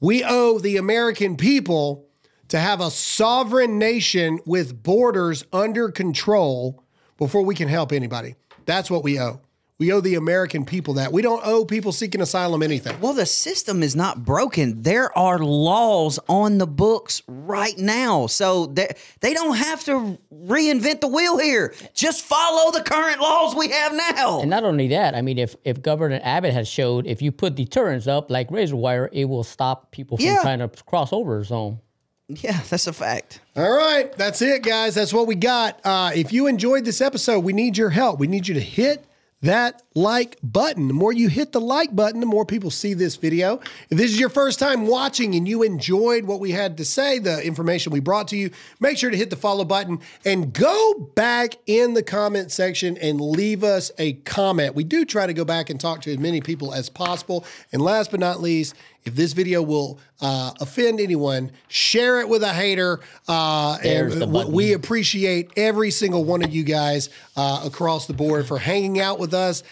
We 0.00 0.24
owe 0.24 0.58
the 0.58 0.76
American 0.76 1.36
people 1.36 2.06
to 2.48 2.58
have 2.58 2.80
a 2.80 2.90
sovereign 2.90 3.78
nation 3.78 4.40
with 4.44 4.82
borders 4.82 5.44
under 5.52 5.90
control 5.90 6.82
before 7.16 7.42
we 7.42 7.54
can 7.54 7.68
help 7.68 7.92
anybody. 7.92 8.34
That's 8.66 8.90
what 8.90 9.02
we 9.02 9.18
owe. 9.18 9.40
We 9.80 9.92
owe 9.92 10.00
the 10.00 10.14
American 10.14 10.64
people 10.64 10.94
that. 10.94 11.12
We 11.12 11.20
don't 11.20 11.42
owe 11.44 11.64
people 11.64 11.90
seeking 11.90 12.20
asylum 12.20 12.62
anything. 12.62 13.00
Well, 13.00 13.12
the 13.12 13.26
system 13.26 13.82
is 13.82 13.96
not 13.96 14.24
broken. 14.24 14.82
There 14.82 15.16
are 15.18 15.40
laws 15.40 16.20
on 16.28 16.58
the 16.58 16.66
books 16.66 17.22
right 17.26 17.76
now. 17.76 18.28
So 18.28 18.66
they, 18.66 18.94
they 19.20 19.34
don't 19.34 19.56
have 19.56 19.82
to 19.86 20.16
reinvent 20.32 21.00
the 21.00 21.08
wheel 21.08 21.38
here. 21.38 21.74
Just 21.92 22.24
follow 22.24 22.70
the 22.70 22.82
current 22.82 23.20
laws 23.20 23.56
we 23.56 23.66
have 23.68 23.92
now. 23.94 24.40
And 24.42 24.48
not 24.50 24.62
only 24.62 24.86
that, 24.88 25.16
I 25.16 25.22
mean, 25.22 25.38
if 25.38 25.56
if 25.64 25.82
Governor 25.82 26.20
Abbott 26.22 26.52
has 26.54 26.68
showed 26.68 27.06
if 27.08 27.20
you 27.20 27.32
put 27.32 27.56
deterrents 27.56 28.06
up 28.06 28.30
like 28.30 28.52
razor 28.52 28.76
wire, 28.76 29.10
it 29.12 29.24
will 29.24 29.42
stop 29.44 29.90
people 29.90 30.18
from 30.18 30.26
Yeah. 30.26 30.40
trying 30.42 30.60
to 30.60 30.68
cross 30.84 31.12
over 31.12 31.40
a 31.40 31.44
zone. 31.44 31.80
Yeah, 32.28 32.60
that's 32.70 32.86
a 32.86 32.92
fact. 32.92 33.40
All 33.56 33.76
right, 33.76 34.10
that's 34.16 34.40
it, 34.40 34.62
guys. 34.62 34.94
That's 34.94 35.12
what 35.12 35.26
we 35.26 35.34
got. 35.34 35.78
Uh, 35.84 36.12
if 36.14 36.32
you 36.32 36.46
enjoyed 36.46 36.84
this 36.84 37.00
episode, 37.00 37.40
we 37.40 37.52
need 37.52 37.76
your 37.76 37.90
help. 37.90 38.18
We 38.20 38.28
need 38.28 38.46
you 38.48 38.54
to 38.54 38.60
hit 38.60 39.04
that 39.44 39.82
like 39.94 40.38
button. 40.42 40.88
The 40.88 40.94
more 40.94 41.12
you 41.12 41.28
hit 41.28 41.52
the 41.52 41.60
like 41.60 41.94
button, 41.94 42.20
the 42.20 42.26
more 42.26 42.46
people 42.46 42.70
see 42.70 42.94
this 42.94 43.16
video. 43.16 43.60
If 43.90 43.98
this 43.98 44.10
is 44.10 44.18
your 44.18 44.30
first 44.30 44.58
time 44.58 44.86
watching 44.86 45.34
and 45.34 45.46
you 45.46 45.62
enjoyed 45.62 46.24
what 46.24 46.40
we 46.40 46.50
had 46.50 46.78
to 46.78 46.84
say, 46.84 47.18
the 47.18 47.44
information 47.44 47.92
we 47.92 48.00
brought 48.00 48.28
to 48.28 48.36
you, 48.36 48.50
make 48.80 48.96
sure 48.96 49.10
to 49.10 49.16
hit 49.16 49.30
the 49.30 49.36
follow 49.36 49.64
button 49.64 50.00
and 50.24 50.52
go 50.52 51.10
back 51.14 51.56
in 51.66 51.92
the 51.94 52.02
comment 52.02 52.52
section 52.52 52.96
and 52.98 53.20
leave 53.20 53.62
us 53.62 53.92
a 53.98 54.14
comment. 54.14 54.74
We 54.74 54.84
do 54.84 55.04
try 55.04 55.26
to 55.26 55.34
go 55.34 55.44
back 55.44 55.68
and 55.68 55.78
talk 55.78 56.00
to 56.02 56.12
as 56.12 56.18
many 56.18 56.40
people 56.40 56.72
as 56.72 56.88
possible. 56.88 57.44
And 57.72 57.82
last 57.82 58.10
but 58.10 58.20
not 58.20 58.40
least, 58.40 58.74
if 59.04 59.14
this 59.14 59.32
video 59.32 59.62
will 59.62 59.98
uh, 60.20 60.52
offend 60.60 61.00
anyone, 61.00 61.52
share 61.68 62.20
it 62.20 62.28
with 62.28 62.42
a 62.42 62.52
hater. 62.52 63.00
Uh, 63.28 63.78
There's 63.82 64.12
and 64.14 64.22
the 64.22 64.26
w- 64.26 64.48
we 64.50 64.72
appreciate 64.72 65.50
every 65.56 65.90
single 65.90 66.24
one 66.24 66.42
of 66.42 66.54
you 66.54 66.62
guys 66.64 67.10
uh, 67.36 67.62
across 67.64 68.06
the 68.06 68.14
board 68.14 68.46
for 68.46 68.58
hanging 68.58 69.00
out 69.00 69.18
with 69.18 69.34
us. 69.34 69.62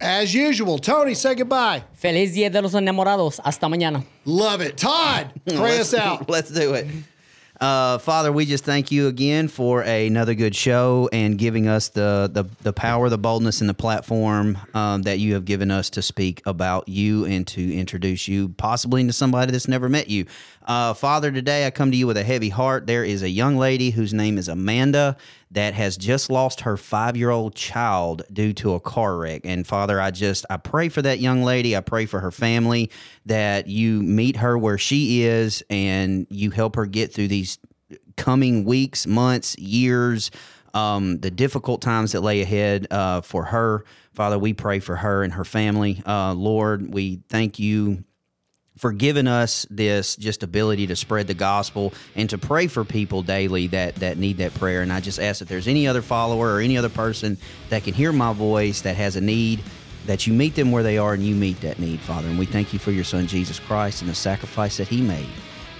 As 0.00 0.34
usual, 0.34 0.78
Tony, 0.78 1.14
say 1.14 1.34
goodbye. 1.34 1.82
Feliz 1.94 2.36
Día 2.36 2.52
de 2.52 2.60
los 2.60 2.74
Enamorados. 2.74 3.40
Hasta 3.42 3.66
mañana. 3.66 4.04
Love 4.26 4.60
it. 4.60 4.76
Todd, 4.76 5.30
pray 5.48 5.80
us 5.80 5.94
out. 5.94 6.28
Let's 6.28 6.50
do 6.50 6.74
it. 6.74 6.86
Uh, 7.60 7.96
Father, 7.98 8.30
we 8.30 8.44
just 8.44 8.64
thank 8.64 8.90
you 8.92 9.06
again 9.06 9.48
for 9.48 9.80
another 9.80 10.34
good 10.34 10.54
show 10.54 11.08
and 11.10 11.38
giving 11.38 11.66
us 11.66 11.88
the 11.88 12.28
the, 12.30 12.44
the 12.62 12.72
power, 12.72 13.08
the 13.08 13.16
boldness, 13.16 13.60
and 13.60 13.70
the 13.70 13.74
platform 13.74 14.58
um, 14.74 15.02
that 15.02 15.18
you 15.18 15.32
have 15.34 15.46
given 15.46 15.70
us 15.70 15.88
to 15.90 16.02
speak 16.02 16.42
about 16.44 16.86
you 16.88 17.24
and 17.24 17.46
to 17.46 17.74
introduce 17.74 18.28
you 18.28 18.50
possibly 18.50 19.00
into 19.00 19.12
somebody 19.12 19.52
that's 19.52 19.68
never 19.68 19.88
met 19.88 20.08
you. 20.08 20.26
Uh, 20.66 20.92
Father, 20.92 21.32
today 21.32 21.66
I 21.66 21.70
come 21.70 21.90
to 21.90 21.96
you 21.96 22.06
with 22.06 22.18
a 22.18 22.24
heavy 22.24 22.50
heart. 22.50 22.86
There 22.86 23.04
is 23.04 23.22
a 23.22 23.30
young 23.30 23.56
lady 23.56 23.90
whose 23.90 24.12
name 24.12 24.36
is 24.36 24.48
Amanda 24.48 25.16
that 25.50 25.74
has 25.74 25.96
just 25.96 26.28
lost 26.28 26.62
her 26.62 26.76
five 26.76 27.16
year 27.16 27.30
old 27.30 27.54
child 27.54 28.22
due 28.32 28.52
to 28.54 28.74
a 28.74 28.80
car 28.80 29.16
wreck. 29.16 29.42
And 29.44 29.66
Father, 29.66 30.00
I 30.00 30.10
just 30.10 30.44
I 30.50 30.56
pray 30.56 30.88
for 30.88 31.02
that 31.02 31.20
young 31.20 31.42
lady. 31.42 31.76
I 31.76 31.80
pray 31.80 32.06
for 32.06 32.20
her 32.20 32.30
family 32.30 32.90
that 33.26 33.68
you 33.68 34.02
meet 34.02 34.36
her 34.36 34.58
where 34.58 34.78
she 34.78 35.22
is 35.22 35.62
and 35.70 36.26
you 36.30 36.50
help 36.50 36.76
her 36.76 36.86
get 36.86 37.12
through 37.12 37.28
these 37.28 37.58
coming 38.16 38.64
weeks, 38.64 39.06
months, 39.06 39.56
years, 39.58 40.30
um, 40.74 41.18
the 41.20 41.30
difficult 41.30 41.80
times 41.80 42.12
that 42.12 42.20
lay 42.20 42.42
ahead 42.42 42.86
uh, 42.90 43.20
for 43.20 43.44
her. 43.44 43.84
Father, 44.14 44.38
we 44.38 44.52
pray 44.52 44.80
for 44.80 44.96
her 44.96 45.22
and 45.22 45.34
her 45.34 45.44
family. 45.44 46.02
Uh, 46.06 46.32
Lord, 46.34 46.92
we 46.92 47.20
thank 47.28 47.58
you 47.58 48.04
for 48.76 48.92
giving 48.92 49.26
us 49.26 49.66
this 49.70 50.16
just 50.16 50.42
ability 50.42 50.86
to 50.88 50.96
spread 50.96 51.26
the 51.26 51.34
gospel 51.34 51.94
and 52.14 52.28
to 52.30 52.38
pray 52.38 52.66
for 52.66 52.84
people 52.84 53.22
daily 53.22 53.66
that 53.68 53.94
that 53.96 54.18
need 54.18 54.38
that 54.38 54.54
prayer. 54.54 54.82
And 54.82 54.92
I 54.92 55.00
just 55.00 55.18
ask 55.18 55.40
if 55.40 55.48
there's 55.48 55.68
any 55.68 55.88
other 55.88 56.02
follower 56.02 56.54
or 56.54 56.60
any 56.60 56.76
other 56.76 56.88
person 56.88 57.38
that 57.70 57.84
can 57.84 57.94
hear 57.94 58.12
my 58.12 58.32
voice 58.32 58.82
that 58.82 58.96
has 58.96 59.16
a 59.16 59.20
need, 59.20 59.62
that 60.06 60.26
you 60.26 60.32
meet 60.32 60.54
them 60.54 60.70
where 60.70 60.82
they 60.82 60.98
are 60.98 61.14
and 61.14 61.22
you 61.22 61.34
meet 61.34 61.60
that 61.62 61.78
need, 61.78 62.00
Father. 62.00 62.28
And 62.28 62.38
we 62.38 62.46
thank 62.46 62.72
you 62.72 62.78
for 62.78 62.90
your 62.90 63.04
Son 63.04 63.26
Jesus 63.26 63.58
Christ 63.58 64.02
and 64.02 64.10
the 64.10 64.14
sacrifice 64.14 64.76
that 64.76 64.88
He 64.88 65.00
made, 65.00 65.28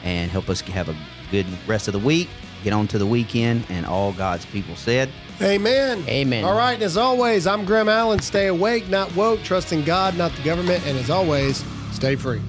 and 0.03 0.31
help 0.31 0.49
us 0.49 0.61
have 0.63 0.89
a 0.89 0.97
good 1.31 1.47
rest 1.67 1.89
of 1.89 1.93
the 1.93 2.01
week. 2.01 2.29
Get 2.65 2.73
on 2.73 2.89
to 2.89 2.99
the 2.99 3.07
weekend, 3.07 3.67
and 3.69 3.85
all 3.85 4.13
God's 4.13 4.47
people 4.47 4.75
said. 4.75 5.11
Amen. 5.43 6.03
Amen. 6.09 6.45
All 6.45 6.57
right, 6.57 6.73
and 6.73 6.83
as 6.83 6.97
always, 6.97 7.47
I'm 7.47 7.67
Graham 7.67 7.89
Allen. 7.89 8.21
Stay 8.21 8.47
awake, 8.47 8.89
not 8.89 9.15
woke. 9.15 9.43
Trust 9.43 9.73
in 9.73 9.85
God, 9.85 10.17
not 10.17 10.33
the 10.33 10.43
government. 10.43 10.85
And 10.87 10.97
as 10.99 11.11
always, 11.11 11.63
stay 11.93 12.17
free. 12.17 12.41